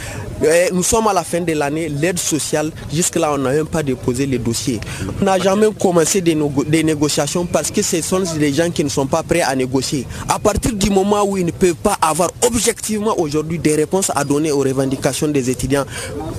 nous 0.72 0.82
sommes 0.82 1.08
à 1.08 1.14
la 1.14 1.24
fin 1.24 1.40
de 1.40 1.52
l'année, 1.54 1.88
l'aide 1.88 2.18
sociale, 2.18 2.70
jusque-là 2.92 3.32
on 3.32 3.38
n'a 3.38 3.50
même 3.52 3.66
pas 3.66 3.82
déposé 3.82 4.26
les 4.26 4.38
dossiers. 4.38 4.78
On 5.22 5.24
n'a 5.24 5.38
jamais 5.38 5.68
commencé 5.80 6.20
des, 6.20 6.36
des, 6.66 6.84
négociations 6.84 7.46
parce 7.46 7.70
que 7.70 7.80
ce 7.80 8.02
sont 8.02 8.20
des 8.38 8.52
gens 8.52 8.70
qui 8.70 8.84
ne 8.84 8.90
sont 8.90 9.06
pas 9.06 9.22
prêts 9.22 9.40
à 9.40 9.54
négocier. 9.56 10.06
À 10.28 10.38
partir 10.38 10.74
du 10.74 10.90
moment 10.90 11.24
où 11.24 11.38
ils 11.38 11.46
ne 11.46 11.50
peuvent 11.50 11.74
pas 11.76 11.96
avoir 12.02 12.28
objectivement 12.46 13.05
aujourd'hui 13.16 13.58
des 13.58 13.74
réponses 13.74 14.10
à 14.14 14.24
donner 14.24 14.52
aux 14.52 14.60
revendications 14.60 15.28
des 15.28 15.50
étudiants. 15.50 15.84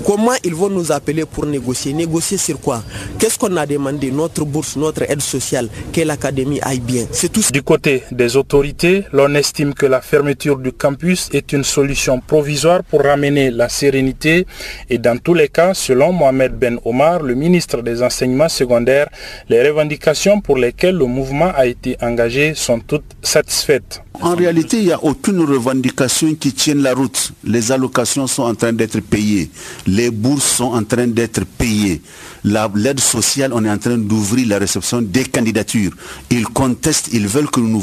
Comment 0.06 0.34
ils 0.44 0.56
vont 0.56 0.70
nous 0.70 0.92
appeler 0.92 1.26
pour 1.26 1.46
négocier? 1.46 1.94
Négocier 1.94 2.38
sur 2.38 2.60
quoi? 2.60 2.84
Qu'est-ce 3.20 3.38
qu'on 3.38 3.56
a 3.58 3.66
demandé? 3.66 4.12
Notre 4.12 4.46
bourse, 4.46 4.76
notre 4.76 5.04
aide 5.10 5.22
sociale, 5.22 5.70
que 5.92 6.02
l'académie 6.02 6.60
aille 6.62 6.80
bien. 6.80 7.06
C'est 7.12 7.32
tout. 7.32 7.42
Du 7.52 7.64
côté 7.64 8.04
des 8.12 8.36
autorités, 8.36 9.04
l'on 9.12 9.34
estime 9.36 9.74
que 9.74 9.86
la 9.86 10.02
fermeture 10.02 10.58
du 10.58 10.72
campus 10.72 11.30
est 11.34 11.52
une 11.54 11.64
solution 11.64 12.20
provisoire 12.20 12.84
pour 12.84 13.02
ramener 13.04 13.52
la 13.52 13.70
sérénité 13.70 14.46
et 14.90 14.98
dans 14.98 15.18
tous 15.18 15.34
les 15.34 15.48
cas, 15.50 15.74
selon 15.74 16.12
Mohamed 16.12 16.54
Ben 16.54 16.80
Omar, 16.86 17.22
le 17.22 17.36
ministre 17.36 17.82
des 17.82 18.02
enseignements 18.04 18.50
secondaires, 18.50 19.08
les 19.50 19.68
revendications 19.68 20.42
pour 20.42 20.58
lesquelles 20.58 20.96
le 20.96 21.06
mouvement 21.06 21.52
a 21.56 21.66
été 21.66 21.98
engagé 22.02 22.54
sont 22.56 22.80
toutes 22.80 23.06
satisfaites. 23.22 24.02
En 24.22 24.36
réalité, 24.36 24.78
il 24.80 24.86
n'y 24.86 24.92
a 24.92 25.04
aucune 25.04 25.42
revendication 25.42 26.34
qui 26.36 26.52
tienne 26.52 26.82
la 26.82 26.94
route. 26.94 27.34
Les 27.44 27.72
allocations 27.72 28.26
sont 28.28 28.44
en 28.44 28.56
train 28.56 28.74
d'être 28.74 29.00
payées. 29.00 29.50
Les 29.86 30.10
bourses 30.10 30.56
sont 30.56 30.66
en 30.74 30.84
train 30.84 31.08
d'être 31.08 31.46
payées. 31.46 32.02
L'aide 32.44 33.00
sociale, 33.00 33.52
on 33.54 33.64
est 33.64 33.70
en 33.70 33.78
train 33.78 33.98
d'ouvrir 33.98 34.48
la 34.48 34.58
réception 34.58 35.02
des 35.02 35.26
candidatures. 35.26 35.92
Ils 36.30 36.46
contestent, 36.46 37.10
ils 37.14 37.28
veulent 37.28 37.50
que 37.50 37.60
nous 37.60 37.80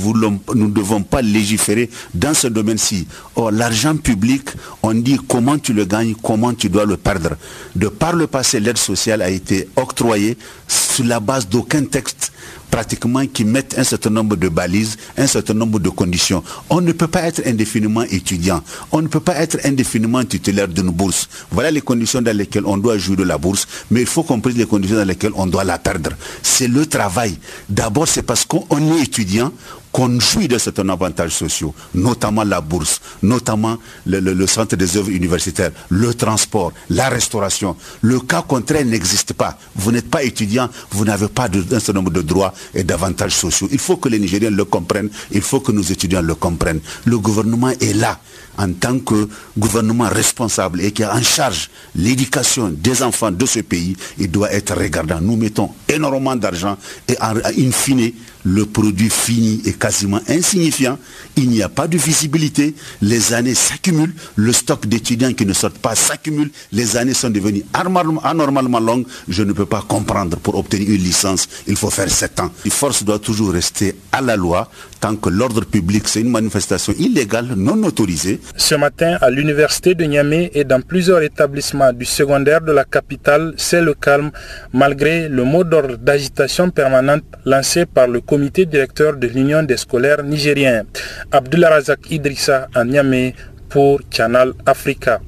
ne 0.55 0.69
devons 0.69 1.03
pas 1.03 1.23
légiférer 1.23 1.89
dans 2.15 2.35
ce 2.35 2.49
domaine-ci. 2.49 3.07
Or, 3.37 3.51
l'argent 3.51 3.97
public, 3.97 4.49
on 4.83 4.95
dit 4.95 5.19
comment 5.29 5.59
tu 5.59 5.73
le 5.73 5.85
gagnes, 5.85 6.15
comment 6.23 6.53
tu 6.55 6.69
dois 6.69 6.85
le 6.87 6.97
perdre. 6.97 7.31
De 7.77 7.89
par 7.89 8.15
le 8.17 8.27
passé, 8.27 8.59
l'aide 8.59 8.79
sociale 8.79 9.23
a 9.23 9.31
été 9.31 9.69
octroyée 9.77 10.37
sur 10.67 11.05
la 11.05 11.21
base 11.21 11.49
d'aucun 11.49 11.85
texte 11.85 12.33
pratiquement 12.71 13.27
qui 13.27 13.45
mettent 13.45 13.79
un 13.79 13.85
certain 13.85 14.11
nombre 14.11 14.37
de 14.37 14.49
balises, 14.49 14.97
un 15.17 15.27
certain 15.27 15.55
nombre 15.55 15.79
de 15.79 15.89
conditions. 15.89 16.43
On 16.71 16.81
ne 16.81 16.93
peut 16.93 17.07
pas 17.07 17.23
être 17.23 17.43
indéfiniment 17.47 18.03
étudiant. 18.03 18.63
On 18.93 19.01
ne 19.03 19.09
peut 19.09 19.21
pas 19.21 19.37
être 19.37 19.59
indéfiniment 19.65 20.25
titulaire 20.25 20.69
d'une 20.69 20.91
bourse. 20.91 21.29
Voilà 21.51 21.71
les 21.71 21.81
conditions 21.81 22.23
dans 22.23 22.37
lesquelles 22.37 22.67
on 22.67 22.77
doit 22.77 22.99
jouer 22.99 23.17
de 23.17 23.23
la 23.23 23.39
bourse, 23.39 23.67
mais 23.91 24.01
il 24.01 24.07
faut 24.07 24.23
comprendre 24.23 24.57
les 24.57 24.67
conditions 24.67 24.97
dans 24.97 25.05
lesquelles 25.05 25.33
on 25.35 25.47
doit 25.47 25.65
la 25.65 25.79
perdre. 25.79 26.11
C'est 26.43 26.69
le 26.69 26.87
travail. 26.87 27.39
D'abord, 27.69 28.09
c'est 28.09 28.23
parce 28.23 28.45
qu'on 28.45 28.97
est 28.97 29.03
étudiant, 29.03 29.53
qu'on 29.95 30.19
jouit 30.19 30.49
de 30.49 30.59
certains 30.59 30.89
avantages 30.89 31.31
sociaux, 31.37 31.73
notamment 31.95 32.43
la 32.43 32.61
bourse, 32.61 33.01
notamment 33.23 33.79
le, 34.07 34.47
centre 34.49 34.75
des 34.75 34.97
œuvres 34.97 35.11
universitaires, 35.11 35.71
le 35.89 36.13
transport, 36.15 36.73
la 36.91 37.09
restauration. 37.09 37.77
Le 38.03 38.19
cas 38.19 38.43
contraire 38.43 38.85
n'existe 38.85 39.35
pas. 39.35 39.57
Vous 39.77 39.93
n'êtes 39.93 40.11
pas 40.11 40.25
étudiant, 40.25 40.69
vous 40.91 41.05
n'avez 41.05 41.29
pas 41.29 41.45
un 41.47 41.79
certain 41.79 41.93
nombre 41.93 42.11
de 42.11 42.23
droits 42.23 42.53
et 42.75 42.83
d'avantages 42.83 43.37
sociaux. 43.37 43.69
Il 43.71 43.79
faut 43.79 43.97
que 43.97 44.09
les 44.09 44.19
Nigériens 44.19 44.51
le 44.51 44.65
comprennent, 44.65 45.11
il 45.31 45.43
faut 45.43 45.61
que 45.61 45.71
nos 45.71 45.83
étudiants 45.83 46.23
le 46.23 46.35
comprennent. 46.35 46.81
Le 47.05 47.17
gouvernement 47.17 47.69
est 47.71 47.95
là 47.95 48.19
en 48.59 48.73
tant 48.73 48.99
que 48.99 49.29
gouvernement 49.57 50.09
responsable 50.09 50.81
et 50.81 50.93
qui 50.93 51.03
a 51.05 51.15
en 51.15 51.23
charge 51.23 51.71
l'éducation 51.95 52.69
des 52.69 53.03
enfants 53.03 53.31
de 53.31 53.47
ce 53.47 53.61
pays, 53.61 53.97
il 54.19 54.31
doit 54.31 54.53
être 54.53 54.75
regardant. 54.77 55.21
Nous 55.21 55.37
mettons 55.37 55.71
énormément 55.89 56.37
d'argent 56.37 56.77
et 57.09 57.17
en, 57.21 57.37
in 57.37 57.71
fine, 57.73 58.13
le 58.45 58.67
produit 58.67 59.11
fini 59.11 59.63
est 59.65 59.79
quasiment 59.79 60.21
insignifiant, 60.29 60.99
il 61.37 61.49
n'y 61.49 61.63
a 61.63 61.69
pas 61.69 61.89
de 61.89 61.97
visibilité, 61.97 62.75
les 63.03 63.33
années 63.33 63.55
s'accumulent, 63.55 64.15
le 64.37 64.53
stock 64.53 64.87
d'étudiants 64.87 65.33
qui 65.33 65.47
ne 65.47 65.53
sortent 65.53 65.79
pas 65.79 65.95
s'accumule, 65.95 66.51
les 66.73 66.97
années 66.97 67.15
sont 67.15 67.31
devenues 67.31 67.65
anormalement 67.73 68.81
longues, 68.81 69.07
je 69.29 69.43
ne 69.43 69.53
peux 69.53 69.67
pas 69.67 69.83
comprendre 69.87 70.37
pour 70.39 70.57
obtenir 70.57 70.89
une 70.91 71.03
licence, 71.03 71.49
il 71.67 71.77
faut 71.77 71.91
faire 71.91 72.11
7 72.11 72.41
ans. 72.41 72.51
La 72.65 72.71
force 72.71 73.03
doit 73.03 73.19
toujours 73.19 73.53
rester 73.53 73.97
à 74.13 74.21
la 74.21 74.37
loi, 74.37 74.71
tant 75.01 75.17
que 75.17 75.29
l'ordre 75.31 75.65
public 75.65 76.07
c'est 76.07 76.21
une 76.21 76.31
manifestation 76.31 76.93
illégale, 76.99 77.55
non 77.57 77.83
autorisée. 77.83 78.41
Ce 78.57 78.75
matin, 78.75 79.17
à 79.21 79.31
l'université 79.31 79.95
de 79.95 80.05
Niamey 80.05 80.51
et 80.55 80.65
dans 80.65 80.81
plusieurs 80.83 81.23
établissements 81.23 81.93
du 81.93 82.05
secondaire 82.05 82.61
de 82.61 82.73
la 82.73 82.85
capitale, 82.85 83.55
c'est 83.57 83.81
le 83.81 83.95
calme, 83.95 84.31
malgré 84.73 85.29
le 85.29 85.45
mot 85.45 85.65
d'ordre 85.65 85.97
d'agitation 85.97 86.71
permanente 86.71 87.23
lancé 87.45 87.87
par 87.87 88.07
le 88.09 88.21
comité 88.35 88.67
directeur 88.67 89.17
de 89.17 89.29
l'Union 89.29 89.63
des 89.63 89.77
scolaires 89.77 90.25
nigériens. 90.25 90.83
Abdullah 91.31 91.71
Razak 91.71 92.11
Idrissa 92.11 92.67
à 92.75 92.85
Niamey 92.85 93.33
pour 93.69 94.01
Canal 94.11 94.55
Africa. 94.67 95.21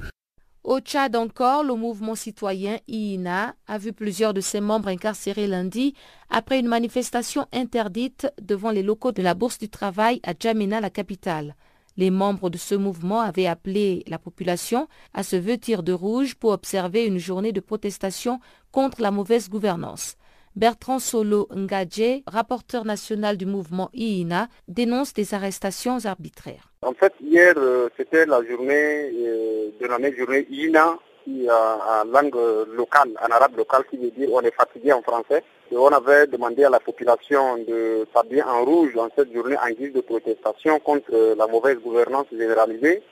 Au 0.64 0.80
Tchad 0.80 1.14
encore, 1.14 1.62
le 1.62 1.76
mouvement 1.76 2.16
citoyen 2.16 2.78
IINA 2.88 3.54
a 3.68 3.78
vu 3.78 3.92
plusieurs 3.92 4.34
de 4.34 4.40
ses 4.40 4.60
membres 4.60 4.88
incarcérés 4.88 5.46
lundi 5.46 5.94
après 6.30 6.58
une 6.58 6.66
manifestation 6.66 7.46
interdite 7.52 8.26
devant 8.42 8.72
les 8.72 8.82
locaux 8.82 9.12
de 9.12 9.22
la 9.22 9.34
Bourse 9.34 9.58
du 9.58 9.68
Travail 9.68 10.20
à 10.24 10.32
Djamena, 10.36 10.80
la 10.80 10.90
capitale. 10.90 11.54
Les 11.96 12.10
membres 12.10 12.50
de 12.50 12.58
ce 12.58 12.74
mouvement 12.74 13.20
avaient 13.20 13.46
appelé 13.46 14.02
la 14.08 14.18
population 14.18 14.88
à 15.14 15.22
se 15.22 15.36
vêtir 15.36 15.84
de 15.84 15.92
rouge 15.92 16.34
pour 16.34 16.50
observer 16.50 17.04
une 17.04 17.18
journée 17.18 17.52
de 17.52 17.60
protestation 17.60 18.40
contre 18.72 19.00
la 19.00 19.12
mauvaise 19.12 19.48
gouvernance. 19.48 20.16
Bertrand 20.56 20.98
Solo 21.00 21.48
Ngadje, 21.54 22.22
rapporteur 22.26 22.86
national 22.86 23.36
du 23.36 23.44
mouvement 23.44 23.90
IINA, 23.92 24.48
dénonce 24.68 25.12
des 25.12 25.34
arrestations 25.34 26.06
arbitraires. 26.06 26.72
En 26.80 26.94
fait, 26.94 27.12
hier, 27.20 27.52
euh, 27.58 27.90
c'était 27.98 28.24
la 28.24 28.42
journée 28.42 29.12
euh, 29.14 29.68
de 29.78 29.86
la 29.86 29.98
même 29.98 30.16
journée 30.16 30.46
IINA, 30.48 30.98
qui 31.24 31.46
en 31.50 32.04
langue 32.04 32.38
locale, 32.74 33.10
en 33.20 33.30
arabe 33.30 33.58
local, 33.58 33.84
qui 33.90 33.98
veut 33.98 34.10
dire 34.12 34.30
on 34.32 34.40
est 34.40 34.54
fatigué 34.54 34.94
en 34.94 35.02
français. 35.02 35.44
Et 35.70 35.76
on 35.76 35.88
avait 35.88 36.26
demandé 36.26 36.64
à 36.64 36.70
la 36.70 36.80
population 36.80 37.58
de 37.58 38.06
s'habiller 38.14 38.44
en 38.44 38.64
rouge 38.64 38.96
en 38.96 39.08
cette 39.14 39.34
journée 39.34 39.56
en 39.58 39.68
guise 39.70 39.92
de 39.92 40.00
protestation 40.00 40.78
contre 40.78 41.34
la 41.36 41.46
mauvaise 41.48 41.78
gouvernance 41.80 42.26
généralisée, 42.32 43.02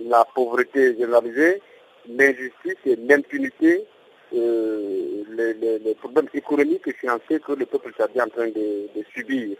la 0.00 0.26
pauvreté 0.34 0.96
généralisée, 0.96 1.62
l'injustice 2.08 2.76
et 2.86 2.96
l'impunité 2.96 3.86
euh, 4.34 5.22
les, 5.30 5.94
problèmes 5.94 6.28
économiques 6.34 6.86
et 6.86 6.92
financiers 6.92 7.40
que 7.40 7.52
le 7.52 7.66
peuple 7.66 7.92
est 7.96 8.20
en 8.20 8.28
train 8.28 8.48
de, 8.48 8.88
subir. 9.14 9.56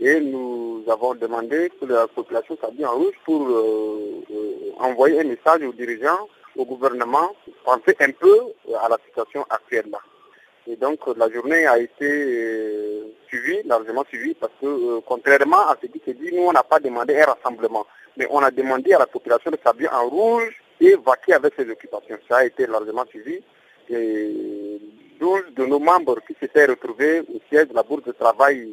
Et 0.00 0.20
nous 0.20 0.84
avons 0.88 1.14
demandé 1.14 1.70
que 1.80 1.84
la 1.86 2.06
population 2.06 2.56
s'habille 2.60 2.86
en 2.86 2.92
rouge 2.92 3.14
pour 3.24 3.46
euh, 3.48 4.22
euh, 4.30 4.70
envoyer 4.78 5.20
un 5.20 5.24
message 5.24 5.62
aux 5.62 5.72
dirigeants, 5.72 6.28
au 6.56 6.64
gouvernement, 6.64 7.34
penser 7.64 7.96
un 8.00 8.12
peu 8.12 8.38
à 8.80 8.88
la 8.88 8.96
situation 9.06 9.44
actuelle 9.50 9.86
là. 9.90 9.98
Et 10.66 10.76
donc 10.76 11.00
la 11.16 11.30
journée 11.30 11.66
a 11.66 11.78
été 11.78 13.02
suivie, 13.26 13.62
largement 13.64 14.04
suivie, 14.08 14.34
parce 14.34 14.52
que 14.60 15.00
contrairement 15.00 15.66
à 15.68 15.76
ce 15.80 15.86
qui 15.86 16.00
s'est 16.04 16.14
dit, 16.14 16.30
nous 16.32 16.42
on 16.42 16.52
n'a 16.52 16.62
pas 16.62 16.78
demandé 16.78 17.18
un 17.20 17.24
rassemblement, 17.24 17.86
mais 18.16 18.26
on 18.30 18.40
a 18.40 18.50
demandé 18.50 18.92
à 18.92 18.98
la 18.98 19.06
population 19.06 19.50
de 19.50 19.58
s'habiller 19.64 19.88
en 19.90 20.08
rouge 20.08 20.62
et 20.80 20.94
vaquer 20.94 21.32
avec 21.34 21.54
ses 21.58 21.68
occupations. 21.70 22.18
Ça 22.28 22.38
a 22.38 22.44
été 22.44 22.66
largement 22.66 23.06
suivi 23.06 23.42
et 23.90 24.80
12 25.20 25.54
de 25.56 25.64
nos 25.66 25.78
membres 25.78 26.18
qui 26.26 26.34
s'étaient 26.40 26.66
retrouvés 26.66 27.20
au 27.20 27.40
siège 27.48 27.68
de 27.68 27.74
la 27.74 27.82
Bourse 27.82 28.04
de 28.04 28.12
travail 28.12 28.68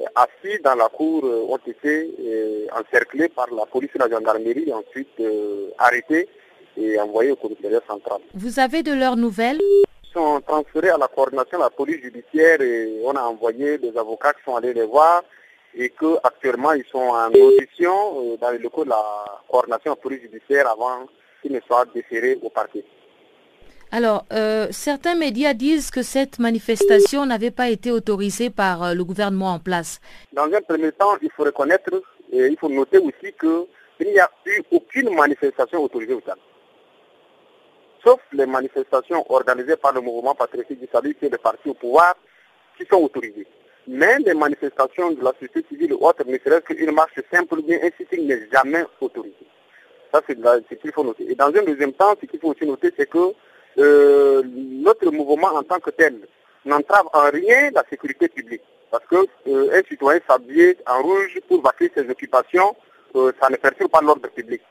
euh, 0.00 0.04
assis 0.14 0.60
dans 0.62 0.74
la 0.74 0.88
cour 0.88 1.24
euh, 1.24 1.46
ont 1.48 1.58
été 1.66 2.10
euh, 2.20 2.66
encerclés 2.72 3.28
par 3.28 3.48
la 3.52 3.66
police 3.66 3.90
et 3.94 3.98
la 3.98 4.08
gendarmerie 4.08 4.64
et 4.68 4.72
ensuite 4.72 5.20
arrêtés 5.78 6.28
et 6.76 6.98
envoyés 7.00 7.32
au 7.32 7.36
commissariat 7.36 7.80
central. 7.86 8.20
Vous 8.34 8.58
avez 8.58 8.82
de 8.82 8.92
leurs 8.92 9.16
nouvelles? 9.16 9.60
Ils 9.60 10.12
sont 10.12 10.40
transférés 10.46 10.90
à 10.90 10.98
la 10.98 11.08
coordination 11.08 11.58
de 11.58 11.64
la 11.64 11.70
police 11.70 12.02
judiciaire 12.02 12.60
et 12.60 13.00
on 13.04 13.12
a 13.12 13.22
envoyé 13.22 13.78
des 13.78 13.96
avocats 13.96 14.32
qui 14.34 14.42
sont 14.44 14.56
allés 14.56 14.72
les 14.74 14.86
voir 14.86 15.22
et 15.74 15.90
qu'actuellement 15.90 16.72
ils 16.72 16.84
sont 16.90 16.98
en 16.98 17.28
audition 17.28 18.36
dans 18.40 18.50
le 18.50 18.58
locaux 18.58 18.84
de 18.84 18.90
la 18.90 19.02
coordination 19.48 19.92
de 19.92 19.96
la 19.96 20.02
police 20.02 20.22
judiciaire 20.22 20.68
avant 20.68 21.06
qu'ils 21.42 21.52
ne 21.52 21.60
soient 21.60 21.84
déférés 21.94 22.38
au 22.42 22.50
parquet. 22.50 22.84
Alors, 23.92 24.24
euh, 24.32 24.68
certains 24.70 25.16
médias 25.16 25.52
disent 25.52 25.90
que 25.90 26.02
cette 26.02 26.38
manifestation 26.38 27.26
n'avait 27.26 27.50
pas 27.50 27.70
été 27.70 27.90
autorisée 27.90 28.48
par 28.48 28.84
euh, 28.84 28.94
le 28.94 29.02
gouvernement 29.02 29.54
en 29.54 29.58
place. 29.58 30.00
Dans 30.32 30.44
un 30.44 30.60
premier 30.60 30.92
temps, 30.92 31.16
il 31.20 31.30
faut 31.32 31.42
reconnaître 31.42 31.90
et 32.30 32.46
il 32.46 32.56
faut 32.56 32.68
noter 32.68 32.98
aussi 32.98 33.34
qu'il 33.40 34.12
n'y 34.12 34.20
a 34.20 34.30
eu 34.46 34.62
aucune 34.70 35.12
manifestation 35.12 35.82
autorisée 35.82 36.14
au 36.14 36.20
Tchad. 36.20 36.36
Sauf 38.04 38.20
les 38.32 38.46
manifestations 38.46 39.24
organisées 39.28 39.76
par 39.76 39.92
le 39.92 40.00
mouvement 40.00 40.36
patriotique 40.36 40.80
du 40.80 40.88
salut 40.92 41.16
qui 41.16 41.26
est 41.26 41.30
le 41.30 41.38
parti 41.38 41.68
au 41.68 41.74
pouvoir 41.74 42.14
qui 42.78 42.86
sont 42.86 43.02
autorisées. 43.02 43.46
Mais 43.88 44.18
les 44.20 44.34
manifestations 44.34 45.10
de 45.10 45.22
la 45.24 45.32
société 45.32 45.64
civile 45.68 45.94
ou 45.94 46.06
autres, 46.06 46.24
ne 46.24 46.38
serait-ce 46.38 46.60
qu'une 46.60 46.92
marche 46.92 47.18
simple 47.32 47.60
bien 47.62 47.78
ainsi 47.82 48.22
n'est 48.22 48.48
jamais 48.52 48.84
autorisée. 49.00 49.34
Ça, 50.12 50.20
c'est 50.28 50.36
ce 50.36 50.74
qu'il 50.76 50.92
faut 50.92 51.02
noter. 51.02 51.30
Et 51.30 51.34
dans 51.34 51.48
un 51.48 51.62
deuxième 51.64 51.92
temps, 51.92 52.14
ce 52.20 52.26
qu'il 52.26 52.38
faut 52.38 52.50
aussi 52.50 52.66
noter, 52.66 52.92
c'est 52.96 53.08
que 53.08 53.34
euh, 53.78 54.42
notre 54.44 55.10
mouvement 55.10 55.48
en 55.48 55.62
tant 55.62 55.78
que 55.78 55.90
tel 55.90 56.18
n'entrave 56.64 57.06
en 57.12 57.30
rien 57.30 57.70
la 57.72 57.84
sécurité 57.88 58.28
publique. 58.28 58.62
Parce 58.90 59.04
qu'un 59.06 59.22
euh, 59.46 59.82
citoyen 59.88 60.20
s'habiller 60.28 60.76
en 60.86 61.02
rouge 61.02 61.38
pour 61.48 61.62
vaquer 61.62 61.90
ses 61.94 62.08
occupations, 62.10 62.74
euh, 63.14 63.32
ça 63.40 63.48
ne 63.48 63.56
perturbe 63.56 63.90
pas 63.90 64.00
l'ordre 64.00 64.28
public. 64.28 64.62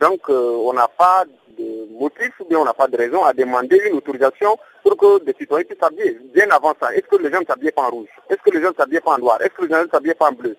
Donc 0.00 0.28
on 0.28 0.72
n'a 0.72 0.86
pas 0.86 1.24
de 1.58 1.88
motif 1.98 2.30
ou 2.38 2.44
bien 2.44 2.58
on 2.60 2.64
n'a 2.64 2.72
pas 2.72 2.86
de 2.86 2.96
raison 2.96 3.24
à 3.24 3.32
demander 3.32 3.80
une 3.86 3.96
autorisation 3.96 4.56
pour 4.84 4.96
que 4.96 5.24
des 5.24 5.34
citoyens 5.36 5.64
puissent 5.64 5.80
s'habiller. 5.80 6.20
Bien 6.32 6.48
avant 6.50 6.72
ça, 6.80 6.94
est-ce 6.94 7.08
que 7.08 7.16
les 7.20 7.32
gens 7.32 7.40
ne 7.40 7.46
s'habillent 7.46 7.72
pas 7.72 7.82
en 7.82 7.90
rouge? 7.90 8.08
Est-ce 8.30 8.38
que 8.38 8.56
les 8.56 8.62
gens 8.62 8.70
ne 8.70 8.76
s'habillent 8.76 9.00
pas 9.00 9.16
en 9.16 9.18
noir? 9.18 9.42
Est-ce 9.42 9.54
que 9.54 9.64
les 9.64 9.74
gens 9.74 9.82
ne 9.82 9.88
s'habillent 9.88 10.14
pas 10.14 10.28
en 10.28 10.32
bleu? 10.32 10.56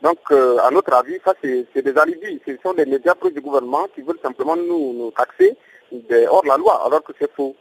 Donc, 0.00 0.18
à 0.32 0.70
notre 0.70 0.94
avis, 0.94 1.18
ça, 1.22 1.34
c'est 1.42 1.82
des 1.82 1.98
alibis. 1.98 2.40
Ce 2.48 2.56
sont 2.62 2.72
des 2.72 2.86
médias 2.86 3.14
pro 3.14 3.28
du 3.28 3.42
gouvernement 3.42 3.86
qui 3.94 4.00
veulent 4.00 4.18
simplement 4.22 4.56
nous 4.56 5.12
taxer 5.14 5.58
hors 6.28 6.44
la 6.46 6.56
loi, 6.56 6.82
alors 6.84 7.02
que 7.02 7.12
c'est 7.18 7.30
faux. 7.32 7.54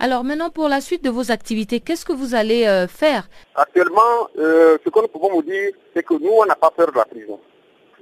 Alors 0.00 0.24
maintenant, 0.24 0.50
pour 0.50 0.68
la 0.68 0.80
suite 0.80 1.04
de 1.04 1.10
vos 1.10 1.30
activités, 1.30 1.80
qu'est-ce 1.80 2.04
que 2.04 2.12
vous 2.12 2.34
allez 2.34 2.66
euh, 2.66 2.88
faire? 2.88 3.28
Actuellement, 3.54 4.28
euh, 4.38 4.76
ce 4.84 4.90
que 4.90 5.00
nous 5.00 5.08
pouvons 5.08 5.30
vous 5.30 5.42
dire, 5.42 5.70
c'est 5.94 6.02
que 6.02 6.14
nous, 6.14 6.32
on 6.32 6.46
n'a 6.46 6.56
pas 6.56 6.70
peur 6.70 6.90
de 6.90 6.98
la 6.98 7.04
prison. 7.04 7.40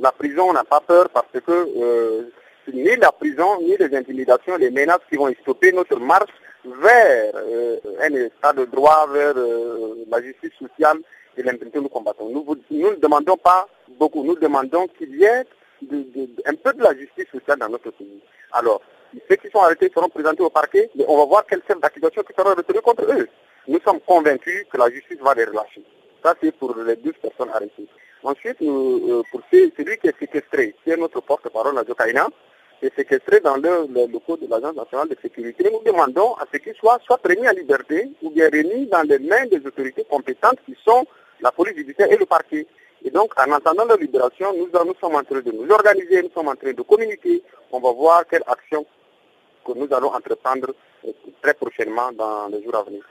La 0.01 0.11
prison, 0.11 0.47
on 0.49 0.53
n'a 0.53 0.65
pas 0.65 0.81
peur 0.81 1.11
parce 1.11 1.27
que 1.33 1.53
euh, 1.53 2.31
ni 2.73 2.97
la 2.97 3.13
prison, 3.13 3.61
ni 3.61 3.77
les 3.77 3.95
intimidations, 3.95 4.57
les 4.57 4.71
menaces 4.71 5.03
qui 5.11 5.17
vont 5.17 5.33
stopper 5.43 5.73
notre 5.73 5.99
marche 5.99 6.33
vers 6.65 7.35
un 8.01 8.15
état 8.15 8.53
de 8.53 8.65
droit, 8.67 9.07
vers 9.13 9.35
la 10.09 10.23
justice 10.23 10.53
sociale 10.59 10.99
et 11.37 11.43
l'impunité 11.43 11.81
nous 11.81 11.89
combattons. 11.89 12.29
Nous, 12.31 12.45
nous 12.71 12.91
ne 12.91 12.97
demandons 12.97 13.37
pas 13.37 13.67
beaucoup, 13.99 14.23
nous 14.23 14.37
demandons 14.37 14.87
qu'il 14.97 15.17
y 15.17 15.25
ait 15.25 15.45
un 16.47 16.55
peu 16.55 16.73
de 16.73 16.83
la 16.83 16.97
justice 16.97 17.27
sociale 17.33 17.59
dans 17.59 17.69
notre 17.69 17.91
pays. 17.91 18.23
Alors, 18.53 18.81
ceux 19.29 19.37
qui 19.37 19.51
sont 19.51 19.61
arrêtés 19.61 19.91
seront 19.95 20.09
présentés 20.09 20.43
au 20.43 20.51
parquet, 20.51 20.91
mais 20.95 21.05
on 21.09 21.19
va 21.19 21.25
voir 21.27 21.47
quelle 21.47 21.63
chef 21.67 21.81
d'accusation 21.81 22.23
qui 22.23 22.33
sera 22.37 22.55
retenu 22.55 22.81
contre 22.81 23.05
eux. 23.05 23.29
Nous 23.69 23.81
sommes 23.85 24.01
convaincus 24.01 24.67
que 24.71 24.79
la 24.79 24.91
justice 24.91 25.19
va 25.21 25.35
les 25.35 25.45
relâcher. 25.45 25.83
Ça, 26.23 26.35
c'est 26.41 26.53
pour 26.57 26.75
les 26.77 26.97
deux 26.97 27.13
personnes 27.13 27.51
arrêtées. 27.51 27.87
Ensuite, 28.23 28.63
euh, 28.63 29.23
pour 29.31 29.41
celui 29.51 29.99
qui 29.99 30.09
est 30.09 30.19
séquestré, 30.19 30.75
qui 30.85 30.91
est 30.91 30.97
notre 30.97 31.21
porte-parole 31.21 31.77
à 31.79 31.85
Jokaina, 31.85 32.29
est 32.81 32.95
séquestré 32.95 33.41
dans 33.41 33.57
le, 33.57 33.87
le 33.89 34.13
locaux 34.13 34.37
de 34.37 34.47
l'Agence 34.49 34.75
nationale 34.75 35.09
de 35.09 35.17
sécurité, 35.21 35.71
nous 35.71 35.83
demandons 35.85 36.35
à 36.35 36.45
ce 36.53 36.59
qu'il 36.59 36.75
soit 36.75 36.99
soit 37.05 37.21
remis 37.25 37.49
en 37.49 37.53
liberté 37.53 38.11
ou 38.23 38.31
bien 38.31 38.47
remis 38.47 38.87
dans 38.87 39.03
les 39.03 39.19
mains 39.19 39.47
des 39.47 39.65
autorités 39.67 40.05
compétentes 40.05 40.59
qui 40.67 40.77
sont 40.85 41.05
la 41.41 41.53
police 41.53 41.77
judiciaire 41.77 42.11
et 42.11 42.17
le 42.17 42.27
parquet. 42.27 42.67
Et 43.05 43.11
donc, 43.11 43.33
en 43.39 43.51
attendant 43.53 43.85
leur 43.85 43.99
libération, 43.99 44.53
nous, 44.57 44.67
nous 44.67 44.95
sommes 45.01 45.17
en 45.17 45.23
train 45.23 45.41
de 45.41 45.51
nous 45.51 45.69
organiser, 45.71 46.23
nous 46.23 46.31
sommes 46.31 46.49
en 46.49 46.55
train 46.55 46.73
de 46.73 46.83
communiquer. 46.83 47.43
On 47.73 47.81
va 47.81 47.93
voir 47.93 48.25
quelle 48.29 48.45
action 48.47 48.87
que 49.65 49.73
nous 49.77 49.89
allons 49.95 50.13
entreprendre 50.13 50.75
très 51.43 51.55
prochainement 51.55 52.13
dans 52.13 52.49
les 52.49 52.63
jours 52.63 52.77
à 52.77 52.83
venir. 52.85 53.03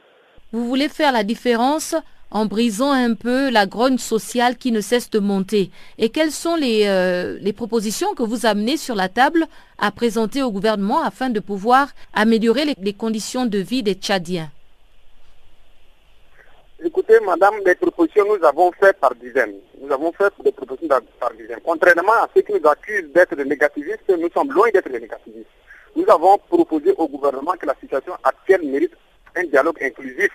Vous 0.52 0.66
voulez 0.68 0.90
faire 0.90 1.12
la 1.12 1.24
différence 1.24 1.96
en 2.32 2.46
brisant 2.46 2.92
un 2.92 3.14
peu 3.14 3.50
la 3.50 3.66
grogne 3.66 3.98
sociale 3.98 4.56
qui 4.56 4.72
ne 4.72 4.82
cesse 4.82 5.10
de 5.10 5.20
monter. 5.20 5.70
Et 5.98 6.10
quelles 6.10 6.32
sont 6.32 6.56
les, 6.56 6.88
euh, 6.88 7.38
les 7.42 7.54
propositions 7.54 8.14
que 8.14 8.24
vous 8.24 8.46
amenez 8.46 8.78
sur 8.78 8.96
la 8.96 9.10
table 9.10 9.46
à 9.78 9.92
présenter 9.92 10.42
au 10.42 10.52
gouvernement 10.52 11.04
afin 11.04 11.30
de 11.30 11.40
pouvoir 11.40 11.90
améliorer 12.14 12.66
les, 12.66 12.76
les 12.82 12.94
conditions 12.94 13.46
de 13.46 13.58
vie 13.58 13.84
des 13.84 13.96
Tchadiens? 13.96 14.50
Écoutez, 16.84 17.20
madame, 17.20 17.54
les 17.64 17.76
propositions, 17.76 18.26
nous 18.26 18.44
avons 18.44 18.72
fait 18.72 18.98
par 18.98 19.14
dizaines. 19.14 19.54
Nous 19.80 19.92
avons 19.92 20.12
fait 20.14 20.34
des 20.44 20.52
propositions 20.52 20.96
par 21.20 21.32
dizaines. 21.34 21.60
Contrairement 21.64 22.14
à 22.14 22.30
ceux 22.36 22.42
qui 22.42 22.54
nous 22.54 22.68
accusent 22.68 23.12
d'être 23.14 23.36
des 23.36 23.46
négativistes, 23.46 24.10
nous 24.10 24.30
sommes 24.32 24.52
loin 24.52 24.70
d'être 24.74 24.90
des 24.90 25.00
négativistes. 25.00 25.48
Nous 25.96 26.06
avons 26.10 26.38
proposé 26.38 26.94
au 26.98 27.08
gouvernement 27.08 27.54
que 27.54 27.66
la 27.66 27.76
situation 27.80 28.14
actuelle 28.24 28.64
mérite 28.64 28.94
un 29.36 29.44
dialogue 29.44 29.78
inclusif, 29.82 30.32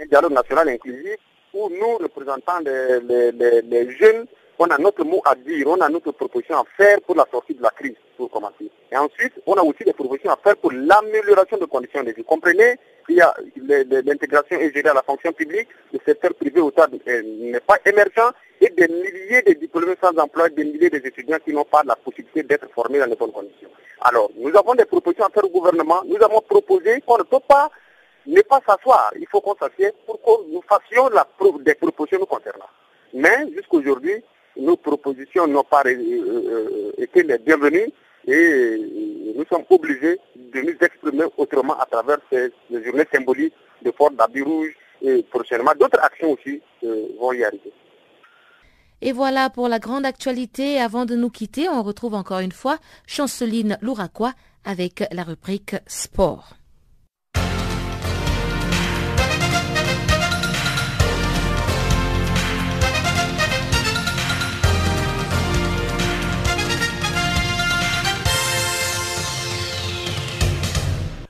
un 0.00 0.06
dialogue 0.06 0.32
national 0.32 0.68
inclusif, 0.68 1.16
où 1.52 1.68
nous, 1.68 1.98
représentants 1.98 2.60
des 2.62 3.96
jeunes, 3.98 4.26
on 4.58 4.66
a 4.66 4.78
notre 4.78 5.04
mot 5.04 5.20
à 5.24 5.34
dire, 5.34 5.66
on 5.66 5.80
a 5.80 5.88
notre 5.88 6.12
proposition 6.12 6.56
à 6.56 6.64
faire 6.76 7.00
pour 7.00 7.16
la 7.16 7.26
sortie 7.30 7.54
de 7.54 7.62
la 7.62 7.70
crise, 7.70 7.96
pour 8.16 8.30
commencer. 8.30 8.70
Et 8.92 8.96
ensuite, 8.96 9.32
on 9.46 9.54
a 9.54 9.62
aussi 9.62 9.82
des 9.84 9.92
propositions 9.92 10.30
à 10.30 10.36
faire 10.36 10.56
pour 10.56 10.70
l'amélioration 10.72 11.56
des 11.56 11.66
conditions 11.66 12.04
de 12.04 12.12
vie. 12.12 12.22
Comprenez 12.22 12.76
qu'il 13.06 13.16
y 13.16 13.20
a 13.20 13.34
l'intégration 14.06 14.58
est 14.60 14.72
gérée 14.72 14.90
à 14.90 14.94
la 14.94 15.02
fonction 15.02 15.32
publique, 15.32 15.68
le 15.92 15.98
secteur 16.06 16.32
privé 16.34 16.60
au 16.60 16.70
n'est 16.70 17.60
pas 17.60 17.78
émergent 17.84 18.32
et 18.62 18.70
des 18.70 18.86
milliers 18.86 19.42
de 19.42 19.52
diplômés 19.54 19.96
sans 20.00 20.16
emploi, 20.18 20.48
des 20.48 20.64
milliers 20.64 20.88
d'étudiants 20.88 21.38
qui 21.44 21.52
n'ont 21.52 21.64
pas 21.64 21.82
la 21.84 21.96
possibilité 21.96 22.44
d'être 22.44 22.70
formés 22.72 23.00
dans 23.00 23.06
les 23.06 23.16
bonnes 23.16 23.32
conditions. 23.32 23.68
Alors, 24.00 24.30
nous 24.36 24.54
avons 24.56 24.74
des 24.74 24.84
propositions 24.84 25.26
à 25.26 25.30
faire 25.30 25.44
au 25.44 25.48
gouvernement. 25.48 26.02
Nous 26.06 26.22
avons 26.22 26.40
proposé 26.40 27.00
qu'on 27.04 27.18
ne 27.18 27.24
peut 27.24 27.40
pas 27.46 27.70
ne 28.24 28.40
pas 28.42 28.60
s'asseoir. 28.64 29.12
Il 29.18 29.26
faut 29.28 29.40
qu'on 29.40 29.56
s'assied 29.56 29.90
pour 30.06 30.20
que 30.22 30.52
nous 30.52 30.62
fassions 30.68 31.08
la, 31.08 31.26
des 31.60 31.74
propositions 31.74 32.20
nous 32.20 32.26
concernant. 32.26 32.68
Mais 33.12 33.50
jusqu'aujourd'hui, 33.52 34.22
nos 34.56 34.76
propositions 34.76 35.48
n'ont 35.48 35.64
pas 35.64 35.82
euh, 35.86 35.96
euh, 35.96 36.92
été 36.98 37.24
les 37.24 37.38
bienvenues 37.38 37.90
et 38.28 38.80
nous 39.34 39.44
sommes 39.50 39.64
obligés 39.70 40.20
de 40.36 40.60
nous 40.60 40.76
exprimer 40.80 41.24
autrement 41.36 41.76
à 41.80 41.86
travers 41.86 42.18
ces, 42.30 42.52
journées 42.70 43.06
symboliques 43.12 43.54
de 43.82 43.90
Fort 43.90 44.12
d'Habit 44.12 44.42
Rouge 44.42 44.72
et 45.02 45.24
prochainement 45.24 45.72
d'autres 45.76 45.98
actions 46.00 46.32
aussi 46.32 46.62
euh, 46.84 47.06
vont 47.18 47.32
y 47.32 47.42
arriver. 47.42 47.72
Et 49.04 49.10
voilà 49.10 49.50
pour 49.50 49.68
la 49.68 49.80
grande 49.80 50.06
actualité. 50.06 50.80
Avant 50.80 51.04
de 51.04 51.16
nous 51.16 51.28
quitter, 51.28 51.68
on 51.68 51.82
retrouve 51.82 52.14
encore 52.14 52.38
une 52.38 52.52
fois 52.52 52.78
Chanceline 53.04 53.76
Louraquois 53.82 54.32
avec 54.64 55.04
la 55.10 55.24
rubrique 55.24 55.74
Sport. 55.88 56.54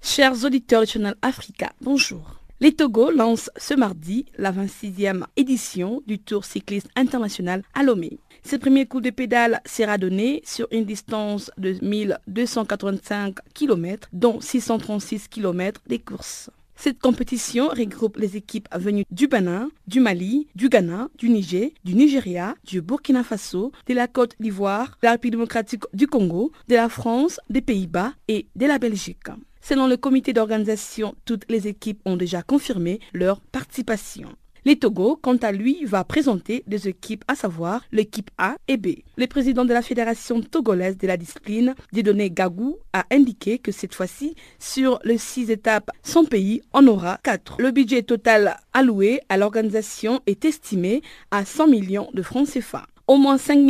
Chers 0.03 0.45
auditeurs 0.45 0.83
du 0.83 0.89
Channel 0.89 1.15
Africa, 1.23 1.73
bonjour. 1.81 2.42
Les 2.63 2.71
Togo 2.71 3.11
lancent 3.11 3.51
ce 3.57 3.75
mardi 3.75 4.25
la 4.39 4.53
26e 4.53 5.25
édition 5.37 6.01
du 6.07 6.21
Tour 6.21 6.45
cycliste 6.45 6.87
international 6.95 7.65
à 7.75 7.83
Lomé. 7.83 8.21
Ce 8.45 8.55
premier 8.55 8.87
coup 8.87 9.01
de 9.01 9.11
pédale 9.11 9.61
sera 9.67 9.99
donné 9.99 10.43
sur 10.45 10.69
une 10.71 10.85
distance 10.85 11.51
de 11.59 11.75
1285 11.83 13.35
km, 13.53 14.09
dont 14.13 14.41
636 14.41 15.27
km 15.27 15.81
des 15.89 15.99
courses. 15.99 16.51
Cette 16.77 17.01
compétition 17.01 17.67
regroupe 17.67 18.17
les 18.17 18.37
équipes 18.37 18.69
venues 18.73 19.07
du 19.11 19.27
Bénin, 19.27 19.69
du 19.89 19.99
Mali, 19.99 20.47
du 20.55 20.69
Ghana, 20.69 21.09
du 21.19 21.31
Niger, 21.31 21.71
du 21.83 21.97
Nigeria, 21.97 22.55
du 22.65 22.81
Burkina 22.81 23.25
Faso, 23.25 23.73
de 23.89 23.95
la 23.95 24.07
Côte 24.07 24.37
d'Ivoire, 24.39 24.99
de 25.03 25.09
la 25.09 25.13
République 25.13 25.33
démocratique 25.33 25.83
du 25.95 26.07
Congo, 26.07 26.53
de 26.69 26.77
la 26.77 26.89
France, 26.89 27.41
des 27.51 27.61
Pays-Bas 27.61 28.13
et 28.29 28.47
de 28.55 28.67
la 28.67 28.79
Belgique. 28.79 29.19
Selon 29.65 29.87
le 29.87 29.97
comité 29.97 30.33
d'organisation, 30.33 31.15
toutes 31.25 31.49
les 31.49 31.69
équipes 31.69 32.01
ont 32.05 32.17
déjà 32.17 32.43
confirmé 32.43 32.99
leur 33.13 33.41
participation. 33.41 34.31
Les 34.65 34.77
Togo, 34.77 35.17
quant 35.21 35.37
à 35.37 35.53
lui, 35.53 35.85
va 35.85 36.03
présenter 36.03 36.65
des 36.67 36.89
équipes, 36.89 37.25
à 37.29 37.37
savoir 37.37 37.83
l'équipe 37.93 38.31
A 38.39 38.57
et 38.67 38.77
B. 38.77 38.89
Le 39.17 39.27
président 39.29 39.65
de 39.65 39.73
la 39.73 39.83
Fédération 39.83 40.41
togolaise 40.41 40.99
de 40.99 41.07
la 41.07 41.17
discipline, 41.17 41.75
Dieudonné 41.93 42.31
Gagou, 42.31 42.79
a 42.93 43.05
indiqué 43.13 43.59
que 43.59 43.71
cette 43.71 43.95
fois-ci, 43.95 44.35
sur 44.59 44.99
les 45.05 45.19
six 45.19 45.51
étapes, 45.51 45.91
son 46.03 46.25
pays 46.25 46.63
en 46.73 46.87
aura 46.89 47.19
quatre. 47.23 47.57
Le 47.61 47.71
budget 47.71 48.03
total 48.03 48.57
alloué 48.73 49.21
à 49.29 49.37
l'organisation 49.37 50.21
est 50.27 50.45
estimé 50.45 51.03
à 51.31 51.45
100 51.45 51.69
millions 51.69 52.11
de 52.15 52.23
francs 52.23 52.49
CFA. 52.49 52.87
Au 53.07 53.17
moins 53.17 53.39
5 53.39 53.61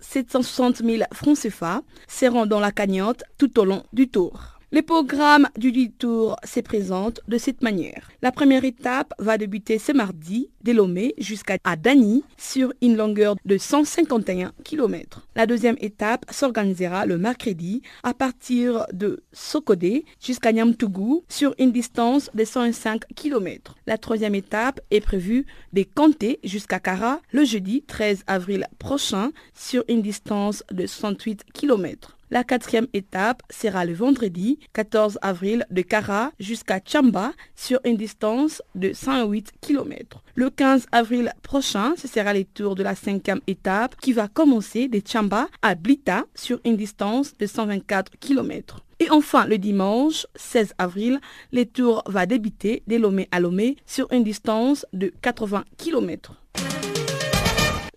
760 0.00 0.84
000 0.84 1.02
francs 1.12 1.38
CFA 1.38 1.82
seront 2.08 2.46
dans 2.46 2.60
la 2.60 2.72
cagnotte 2.72 3.22
tout 3.38 3.60
au 3.60 3.64
long 3.64 3.84
du 3.92 4.08
tour. 4.08 4.55
Le 4.72 4.82
programme 4.82 5.48
du 5.56 5.92
Tour 5.92 6.34
se 6.42 6.58
présente 6.58 7.20
de 7.28 7.38
cette 7.38 7.62
manière. 7.62 8.10
La 8.20 8.32
première 8.32 8.64
étape 8.64 9.14
va 9.20 9.38
débuter 9.38 9.78
ce 9.78 9.92
mardi 9.92 10.50
de 10.64 10.72
Lomé 10.72 11.14
jusqu'à 11.18 11.56
Dani 11.76 12.24
sur 12.36 12.72
une 12.82 12.96
longueur 12.96 13.36
de 13.44 13.58
151 13.58 14.50
km. 14.64 15.28
La 15.36 15.46
deuxième 15.46 15.76
étape 15.80 16.26
s'organisera 16.32 17.06
le 17.06 17.16
mercredi 17.16 17.80
à 18.02 18.12
partir 18.12 18.86
de 18.92 19.22
Sokodé 19.32 20.04
jusqu'à 20.20 20.50
Nyamtougou 20.50 21.22
sur 21.28 21.54
une 21.60 21.70
distance 21.70 22.28
de 22.34 22.44
105 22.44 23.02
km. 23.14 23.76
La 23.86 23.98
troisième 23.98 24.34
étape 24.34 24.80
est 24.90 25.00
prévue 25.00 25.46
de 25.74 25.84
Kanté 25.84 26.40
jusqu'à 26.42 26.80
Kara 26.80 27.20
le 27.30 27.44
jeudi 27.44 27.84
13 27.86 28.24
avril 28.26 28.66
prochain 28.80 29.30
sur 29.54 29.84
une 29.86 30.02
distance 30.02 30.64
de 30.72 30.86
108 30.86 31.44
km. 31.54 32.15
La 32.28 32.42
quatrième 32.42 32.88
étape 32.92 33.42
sera 33.50 33.84
le 33.84 33.94
vendredi 33.94 34.58
14 34.72 35.18
avril 35.22 35.64
de 35.70 35.82
Kara 35.82 36.32
jusqu'à 36.40 36.80
Chamba 36.84 37.32
sur 37.54 37.78
une 37.84 37.96
distance 37.96 38.62
de 38.74 38.92
108 38.92 39.52
km. 39.60 40.22
Le 40.34 40.50
15 40.50 40.86
avril 40.90 41.32
prochain, 41.42 41.94
ce 41.96 42.08
sera 42.08 42.34
le 42.34 42.44
tour 42.44 42.74
de 42.74 42.82
la 42.82 42.96
cinquième 42.96 43.40
étape 43.46 43.94
qui 44.00 44.12
va 44.12 44.26
commencer 44.26 44.88
de 44.88 45.00
Chamba 45.06 45.46
à 45.62 45.76
Blita 45.76 46.24
sur 46.34 46.58
une 46.64 46.76
distance 46.76 47.32
de 47.38 47.46
124 47.46 48.18
km. 48.18 48.80
Et 48.98 49.10
enfin, 49.10 49.46
le 49.46 49.58
dimanche 49.58 50.26
16 50.34 50.74
avril, 50.78 51.20
le 51.52 51.64
tour 51.64 52.02
va 52.06 52.26
débuter 52.26 52.82
de 52.88 52.96
Lomé 52.96 53.28
à 53.30 53.38
Lomé 53.38 53.76
sur 53.86 54.10
une 54.12 54.24
distance 54.24 54.84
de 54.92 55.12
80 55.22 55.64
km. 55.76 56.34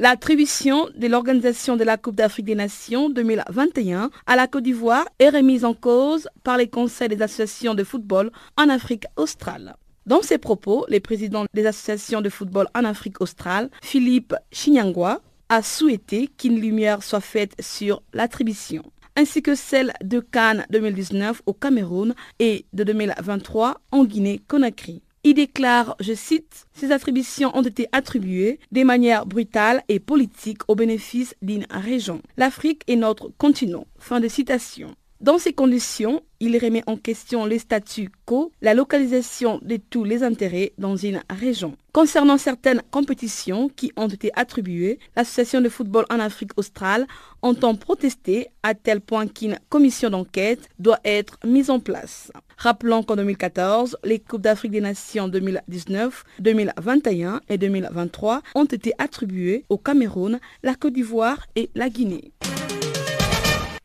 L'attribution 0.01 0.87
de 0.95 1.07
l'organisation 1.07 1.75
de 1.75 1.83
la 1.83 1.97
Coupe 1.97 2.15
d'Afrique 2.15 2.45
des 2.45 2.55
Nations 2.55 3.09
2021 3.09 4.09
à 4.27 4.35
la 4.37 4.47
Côte 4.47 4.63
d'Ivoire 4.63 5.05
est 5.19 5.27
remise 5.27 5.65
en 5.65 5.73
cause 5.73 6.29
par 6.45 6.55
les 6.55 6.69
conseils 6.69 7.09
des 7.09 7.21
associations 7.21 7.75
de 7.75 7.83
football 7.83 8.31
en 8.55 8.69
Afrique 8.69 9.07
australe. 9.17 9.75
Dans 10.05 10.21
ses 10.21 10.37
propos, 10.37 10.85
le 10.87 11.01
président 11.01 11.43
des 11.53 11.65
associations 11.65 12.21
de 12.21 12.29
football 12.29 12.67
en 12.73 12.85
Afrique 12.85 13.19
australe, 13.19 13.69
Philippe 13.83 14.33
Chinyangwa, 14.53 15.19
a 15.49 15.61
souhaité 15.61 16.29
qu'une 16.29 16.61
lumière 16.61 17.03
soit 17.03 17.19
faite 17.19 17.51
sur 17.59 18.01
l'attribution 18.13 18.83
ainsi 19.17 19.41
que 19.41 19.53
celle 19.53 19.91
de 20.01 20.21
Cannes 20.21 20.65
2019 20.69 21.41
au 21.45 21.53
Cameroun 21.53 22.15
et 22.39 22.65
de 22.71 22.85
2023 22.85 23.81
en 23.91 24.05
Guinée-Conakry. 24.05 25.01
Il 25.25 25.33
déclare, 25.33 25.97
je 25.99 26.13
cite, 26.13 26.65
Ces 26.73 26.93
attributions 26.93 27.51
ont 27.55 27.61
été 27.61 27.87
attribuées 27.91 28.57
de 28.71 28.83
manière 28.83 29.25
brutale 29.25 29.83
et 29.89 29.99
politique 29.99 30.61
au 30.69 30.75
bénéfice 30.75 31.35
d'une 31.41 31.67
région. 31.69 32.21
L'Afrique 32.37 32.83
est 32.87 32.95
notre 32.95 33.27
continent. 33.37 33.85
Fin 33.97 34.21
de 34.21 34.29
citation. 34.29 34.95
Dans 35.19 35.37
ces 35.37 35.51
conditions, 35.51 36.23
il 36.39 36.57
remet 36.57 36.83
en 36.87 36.95
question 36.95 37.45
le 37.45 37.57
statu 37.59 38.09
quo, 38.23 38.53
la 38.61 38.73
localisation 38.73 39.59
de 39.61 39.75
tous 39.75 40.05
les 40.05 40.23
intérêts 40.23 40.71
dans 40.77 40.95
une 40.95 41.21
région. 41.29 41.75
Concernant 41.91 42.37
certaines 42.37 42.81
compétitions 42.89 43.67
qui 43.67 43.91
ont 43.97 44.07
été 44.07 44.31
attribuées, 44.35 44.99
l'association 45.17 45.59
de 45.59 45.67
football 45.67 46.05
en 46.09 46.21
Afrique 46.21 46.57
australe 46.57 47.05
entend 47.41 47.75
protester 47.75 48.47
à 48.63 48.73
tel 48.73 49.01
point 49.01 49.27
qu'une 49.27 49.59
commission 49.67 50.09
d'enquête 50.09 50.69
doit 50.79 51.01
être 51.03 51.37
mise 51.45 51.69
en 51.69 51.81
place. 51.81 52.31
Rappelons 52.61 53.03
qu'en 53.03 53.15
2014, 53.15 53.99
les 54.03 54.19
Coupes 54.19 54.41
d'Afrique 54.41 54.73
des 54.73 54.81
Nations 54.81 55.29
2019, 55.29 56.25
2021 56.39 57.39
et 57.47 57.57
2023 57.57 58.41
ont 58.53 58.65
été 58.65 58.91
attribuées 58.97 59.63
au 59.69 59.77
Cameroun, 59.77 60.41
la 60.61 60.75
Côte 60.75 60.91
d'Ivoire 60.91 61.45
et 61.55 61.69
la 61.73 61.87
Guinée. 61.87 62.33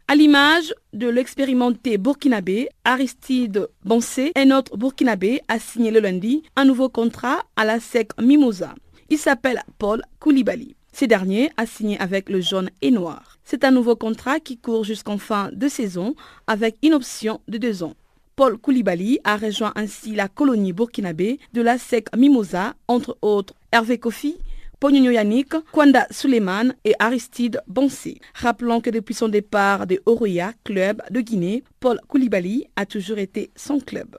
À 0.08 0.16
l'image 0.16 0.74
de 0.92 1.06
l'expérimenté 1.06 1.98
burkinabé 1.98 2.68
Aristide 2.84 3.68
Bansé, 3.84 4.32
un 4.34 4.50
autre 4.50 4.76
burkinabé 4.76 5.40
a 5.46 5.60
signé 5.60 5.92
le 5.92 6.00
lundi 6.00 6.42
un 6.56 6.64
nouveau 6.64 6.88
contrat 6.88 7.44
à 7.54 7.64
la 7.64 7.78
SEC 7.78 8.10
Mimosa. 8.20 8.74
Il 9.08 9.18
s'appelle 9.18 9.62
Paul 9.78 10.02
Koulibaly. 10.18 10.74
Ce 10.92 11.04
dernier 11.04 11.50
a 11.56 11.66
signé 11.66 11.96
avec 12.00 12.28
le 12.28 12.40
jaune 12.40 12.70
et 12.82 12.90
noir. 12.90 13.38
C'est 13.44 13.62
un 13.62 13.70
nouveau 13.70 13.94
contrat 13.94 14.40
qui 14.40 14.58
court 14.58 14.82
jusqu'en 14.82 15.18
fin 15.18 15.50
de 15.52 15.68
saison 15.68 16.16
avec 16.48 16.76
une 16.82 16.94
option 16.94 17.40
de 17.46 17.58
deux 17.58 17.84
ans. 17.84 17.94
Paul 18.36 18.58
Koulibaly 18.58 19.20
a 19.22 19.36
rejoint 19.36 19.72
ainsi 19.76 20.14
la 20.14 20.26
colonie 20.26 20.72
burkinabé 20.72 21.38
de 21.52 21.62
la 21.62 21.78
SEC 21.78 22.06
Mimosa, 22.16 22.74
entre 22.88 23.16
autres 23.22 23.54
Hervé 23.70 23.98
Kofi, 23.98 24.36
Pognonio 24.80 25.12
Yannick, 25.12 25.54
Kwanda 25.70 26.06
Suleiman 26.10 26.74
et 26.84 26.94
Aristide 26.98 27.60
Bonsé. 27.68 28.20
Rappelons 28.34 28.80
que 28.80 28.90
depuis 28.90 29.14
son 29.14 29.28
départ 29.28 29.86
de 29.86 30.02
Oroya, 30.04 30.52
club 30.64 31.00
de 31.10 31.20
Guinée, 31.20 31.62
Paul 31.78 32.00
Koulibaly 32.08 32.66
a 32.74 32.86
toujours 32.86 33.18
été 33.18 33.50
son 33.54 33.78
club. 33.78 34.18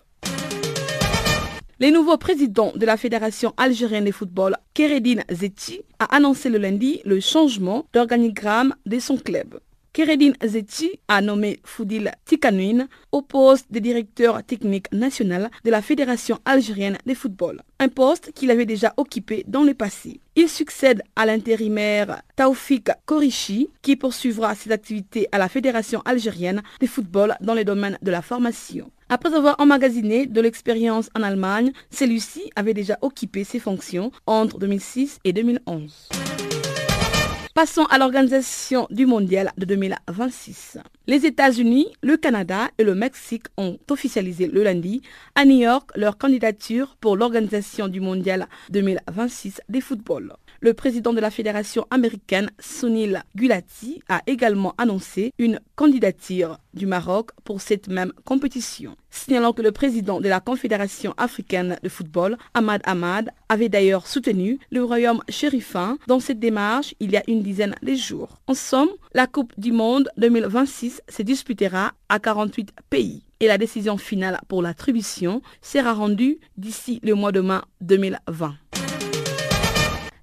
Le 1.81 1.91
nouveau 1.91 2.17
président 2.17 2.71
de 2.73 2.85
la 2.85 2.95
Fédération 2.95 3.53
algérienne 3.57 4.05
de 4.05 4.11
football, 4.11 4.55
Keredine 4.73 5.25
Zeti, 5.29 5.81
a 5.99 6.15
annoncé 6.15 6.49
le 6.49 6.57
lundi 6.57 7.01
le 7.03 7.19
changement 7.19 7.85
d'organigramme 7.91 8.75
de 8.85 8.97
son 8.97 9.17
club. 9.17 9.59
Keredine 9.95 10.35
Zeti 10.43 10.99
a 11.07 11.21
nommé 11.21 11.61
Foudil 11.63 12.11
Tikanouine 12.25 12.89
au 13.13 13.21
poste 13.21 13.71
de 13.71 13.79
directeur 13.79 14.43
technique 14.43 14.91
national 14.91 15.49
de 15.63 15.71
la 15.71 15.81
Fédération 15.81 16.37
algérienne 16.43 16.97
de 17.05 17.13
football, 17.13 17.61
un 17.79 17.87
poste 17.87 18.33
qu'il 18.33 18.51
avait 18.51 18.65
déjà 18.65 18.93
occupé 18.97 19.45
dans 19.47 19.63
le 19.63 19.73
passé. 19.73 20.19
Il 20.35 20.49
succède 20.49 21.01
à 21.15 21.25
l'intérimaire 21.25 22.21
Taoufik 22.35 22.89
Korichi 23.05 23.69
qui 23.81 23.95
poursuivra 23.95 24.53
ses 24.53 24.73
activités 24.73 25.29
à 25.31 25.37
la 25.37 25.47
Fédération 25.47 26.01
algérienne 26.03 26.61
de 26.81 26.87
football 26.87 27.37
dans 27.39 27.53
le 27.53 27.63
domaine 27.63 27.97
de 28.01 28.11
la 28.11 28.21
formation. 28.21 28.91
Après 29.07 29.33
avoir 29.33 29.55
emmagasiné 29.59 30.25
de 30.25 30.41
l'expérience 30.41 31.09
en 31.15 31.23
Allemagne, 31.23 31.71
celui-ci 31.89 32.51
avait 32.57 32.73
déjà 32.73 32.97
occupé 33.01 33.45
ses 33.45 33.59
fonctions 33.59 34.11
entre 34.27 34.59
2006 34.59 35.19
et 35.23 35.31
2011. 35.31 36.09
Passons 37.55 37.85
à 37.85 37.97
l'organisation 37.97 38.85
du 38.89 39.05
mondial 39.05 39.53
de 39.57 39.63
2026. 39.63 40.77
Les 41.07 41.25
États-Unis, 41.25 41.87
le 42.03 42.17
Canada 42.17 42.67
et 42.77 42.83
le 42.83 42.95
Mexique 42.95 43.45
ont 43.55 43.77
officialisé 43.89 44.47
le 44.47 44.61
lundi 44.61 45.01
à 45.35 45.45
New 45.45 45.59
York 45.59 45.89
leur 45.95 46.17
candidature 46.17 46.97
pour 46.99 47.15
l'organisation 47.15 47.87
du 47.87 48.01
mondial 48.01 48.49
2026 48.71 49.61
des 49.69 49.79
footballs. 49.79 50.33
Le 50.65 50.73
président 50.73 51.13
de 51.13 51.19
la 51.19 51.29
Fédération 51.29 51.85
américaine, 51.91 52.49
Sunil 52.59 53.21
Gulati, 53.35 54.01
a 54.09 54.23
également 54.25 54.73
annoncé 54.79 55.31
une 55.37 55.59
candidature 55.75 56.57
du 56.73 56.87
Maroc 56.87 57.29
pour 57.43 57.61
cette 57.61 57.87
même 57.87 58.11
compétition. 58.23 58.95
Signalant 59.11 59.53
que 59.53 59.61
le 59.61 59.71
président 59.71 60.19
de 60.19 60.27
la 60.27 60.39
Confédération 60.39 61.13
africaine 61.17 61.77
de 61.83 61.87
football, 61.87 62.39
Ahmad 62.55 62.81
Ahmad, 62.85 63.29
avait 63.47 63.69
d'ailleurs 63.69 64.07
soutenu 64.07 64.57
le 64.71 64.83
royaume 64.83 65.21
chérifin 65.29 65.99
dans 66.07 66.19
cette 66.19 66.39
démarche 66.39 66.95
il 66.99 67.11
y 67.11 67.17
a 67.17 67.23
une 67.27 67.43
dizaine 67.43 67.75
de 67.83 67.93
jours. 67.93 68.39
En 68.47 68.55
somme, 68.55 68.89
la 69.13 69.27
Coupe 69.27 69.53
du 69.59 69.71
Monde 69.71 70.09
2026 70.17 71.03
se 71.07 71.21
disputera 71.21 71.93
à 72.09 72.17
48 72.17 72.73
pays 72.89 73.21
et 73.39 73.47
la 73.47 73.59
décision 73.59 73.97
finale 73.97 74.39
pour 74.47 74.61
l'attribution 74.61 75.43
sera 75.61 75.93
rendue 75.93 76.39
d'ici 76.57 76.99
le 77.03 77.13
mois 77.13 77.31
de 77.31 77.41
mai 77.41 77.59
2020. 77.81 78.55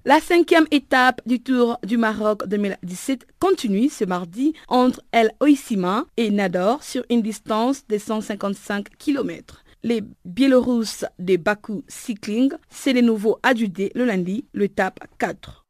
La 0.05 0.19
cinquième 0.19 0.65
étape 0.69 1.21
du 1.25 1.41
Tour 1.41 1.79
du 1.81 1.95
Maroc 1.95 2.45
2017 2.47 3.25
continue 3.39 3.87
ce 3.87 4.03
mardi 4.03 4.53
entre 4.67 5.01
El 5.13 5.31
Oisima 5.39 6.03
et 6.17 6.29
Nador 6.29 6.83
sur 6.83 7.05
une 7.09 7.21
distance 7.21 7.87
de 7.87 7.97
155 7.97 8.97
km. 8.97 9.63
Les 9.81 10.03
Biélorusses 10.25 11.05
de 11.19 11.37
Baku 11.37 11.85
Cycling, 11.87 12.51
c'est 12.67 12.91
les 12.91 13.01
nouveaux 13.01 13.39
adjudés 13.43 13.93
le 13.95 14.03
lundi, 14.03 14.45
l'étape 14.53 14.99
4. 15.19 15.62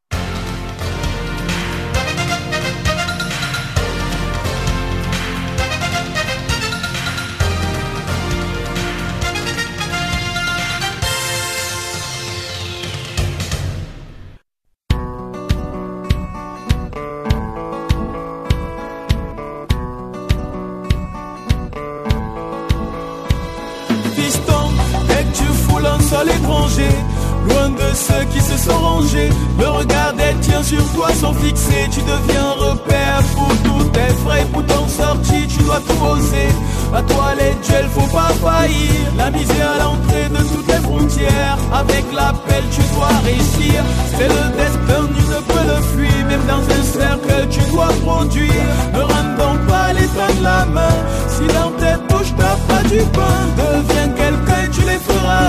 Loin 27.48 27.70
de 27.70 27.96
ceux 27.96 28.24
qui 28.32 28.40
se 28.42 28.58
sont 28.58 28.78
rangés. 28.78 29.30
Le 29.60 29.68
regard 29.68 30.14
des 30.14 30.36
tiens 30.42 30.64
sur 30.64 30.84
toi 30.94 31.10
sont 31.14 31.34
fixés. 31.34 31.88
Tu 31.92 32.02
deviens 32.02 32.52
repère 32.52 33.22
pour 33.36 33.50
tous 33.64 33.84
tes 33.90 34.14
frais. 34.24 34.46
Pour 34.52 34.66
ton 34.66 34.88
sortie 34.88 35.48
tu 35.48 35.64
dois 35.64 35.80
tout 35.88 36.06
oser 36.06 36.50
À 36.94 37.02
toi 37.02 37.34
les 37.38 37.54
duels 37.66 37.90
faut 37.94 38.08
pas 38.16 38.32
faillir. 38.42 39.02
La 39.18 39.30
misère 39.32 39.72
à 39.76 39.84
l'entrée 39.84 40.30
de 40.30 40.44
toutes 40.50 40.68
les 40.68 40.82
frontières. 40.82 41.58
Avec 41.74 42.06
l'appel 42.14 42.64
tu 42.72 42.82
dois 42.96 43.14
réussir. 43.24 43.84
C'est 44.18 44.28
le 44.28 44.44
destin, 44.58 45.08
tu 45.16 45.24
ne 45.28 45.40
peux 45.50 45.68
le 45.68 45.82
fuir. 45.94 46.26
Même 46.28 46.46
dans 46.48 46.64
un 46.64 46.84
cercle 46.84 47.48
tu 47.50 47.60
dois 47.72 47.90
produire 48.04 48.64
Ne 48.94 49.02
rends 49.02 49.38
donc 49.38 49.68
pas 49.68 49.94
les 49.94 50.08
de 50.08 50.44
la 50.44 50.66
main. 50.66 50.96
Si 51.28 51.46
dans 51.48 51.72
tes 51.72 51.98
poches 52.08 52.34
t'as 52.38 52.56
pas 52.68 52.84
du 52.84 53.00
pain 53.12 53.40
Deviens 53.58 54.23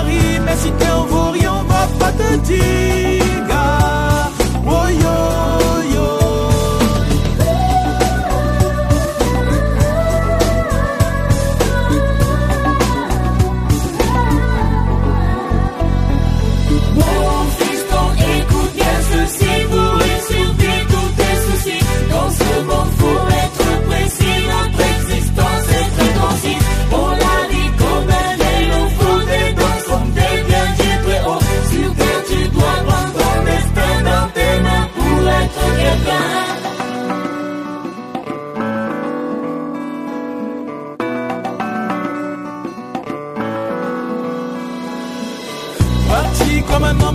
rire 0.07 0.43
Mais 0.45 0.57
si 0.57 0.71
t'es 0.73 0.91
en 0.91 1.05
on 1.49 1.63
va 1.65 1.87
pas 1.99 2.13
te 2.13 2.37
dire 2.37 3.25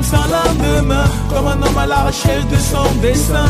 sans 0.10 0.28
lendemain 0.36 1.06
Comme 1.30 1.48
un 1.48 1.62
homme 1.66 1.78
à 1.78 1.86
la 1.86 2.02
recherche 2.08 2.46
de 2.48 2.58
son 2.58 2.88
destin 3.02 3.46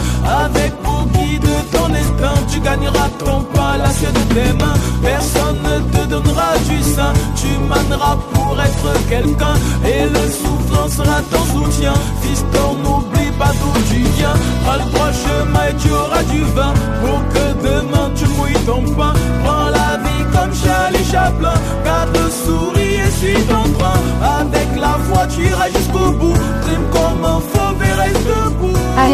Avec 0.45 0.71
pour 0.83 1.07
guide 1.13 1.49
ton 1.71 1.89
destin 1.89 2.33
Tu 2.51 2.59
gagneras 2.59 3.09
ton 3.19 3.39
l'assiette 3.77 4.13
de 4.13 4.33
tes 4.33 4.53
mains. 4.53 4.77
Personne 5.01 5.59
ne 5.63 5.79
te 5.91 6.05
donnera 6.07 6.57
du 6.69 6.81
sein 6.81 7.13
Tu 7.35 7.47
mèneras 7.71 8.17
pour 8.33 8.57
être 8.59 9.07
quelqu'un. 9.09 9.55
Et 9.85 10.05
le 10.05 10.25
souffrant 10.29 10.87
sera 10.87 11.21
ton 11.31 11.43
soutien. 11.53 11.93
Fiston 12.21 12.75
n'oublie 12.83 13.31
pas 13.37 13.51
d'où 13.59 13.73
tu 13.89 14.01
viens. 14.17 14.35
Prends 14.63 14.79
le 14.83 14.91
droit 14.91 15.11
chemin 15.11 15.65
et 15.69 15.75
tu 15.81 15.91
auras 15.91 16.23
du 16.23 16.41
vin. 16.55 16.73
Pour 17.01 17.19
que 17.33 17.45
demain 17.67 18.11
tu 18.15 18.25
mouilles 18.35 18.65
ton 18.65 18.81
pain. 18.93 19.13
Prends 19.43 19.69
la 19.79 19.97
vie 20.03 20.23
comme 20.33 20.53
Charlie 20.53 21.05
Chaplin. 21.11 21.57
Garde 21.85 22.09
le 22.17 22.29
sourire 22.29 23.05
et 23.07 23.11
suis 23.11 23.43
ton 23.45 23.63
train 23.77 23.88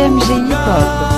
MG 0.05 0.27
Hip 0.45 0.53
Hop. 0.53 1.14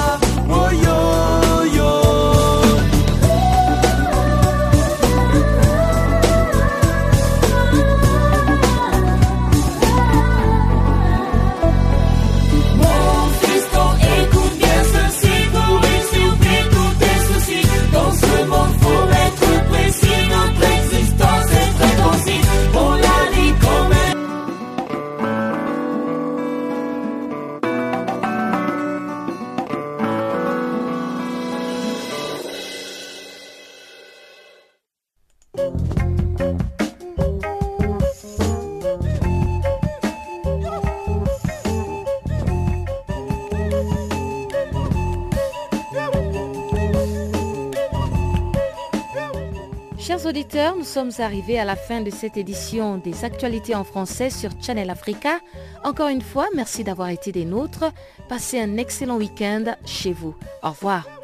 Sommes 50.98 51.24
arrivés 51.24 51.60
à 51.60 51.64
la 51.64 51.76
fin 51.76 52.02
de 52.02 52.10
cette 52.10 52.38
édition 52.38 52.98
des 52.98 53.24
actualités 53.24 53.76
en 53.76 53.84
français 53.84 54.32
sur 54.32 54.50
Channel 54.60 54.89
Africa. 54.89 55.38
Encore 55.84 56.08
une 56.08 56.24
fois, 56.24 56.48
merci 56.56 56.84
d'avoir 56.84 57.10
été 57.10 57.32
des 57.32 57.45
nôtres. 57.45 57.86
Passez 58.28 58.60
un 58.60 58.78
excellent 58.78 59.18
week-end 59.18 59.76
chez 59.86 60.12
vous. 60.12 60.34
Au 60.64 60.70
revoir. 60.70 61.16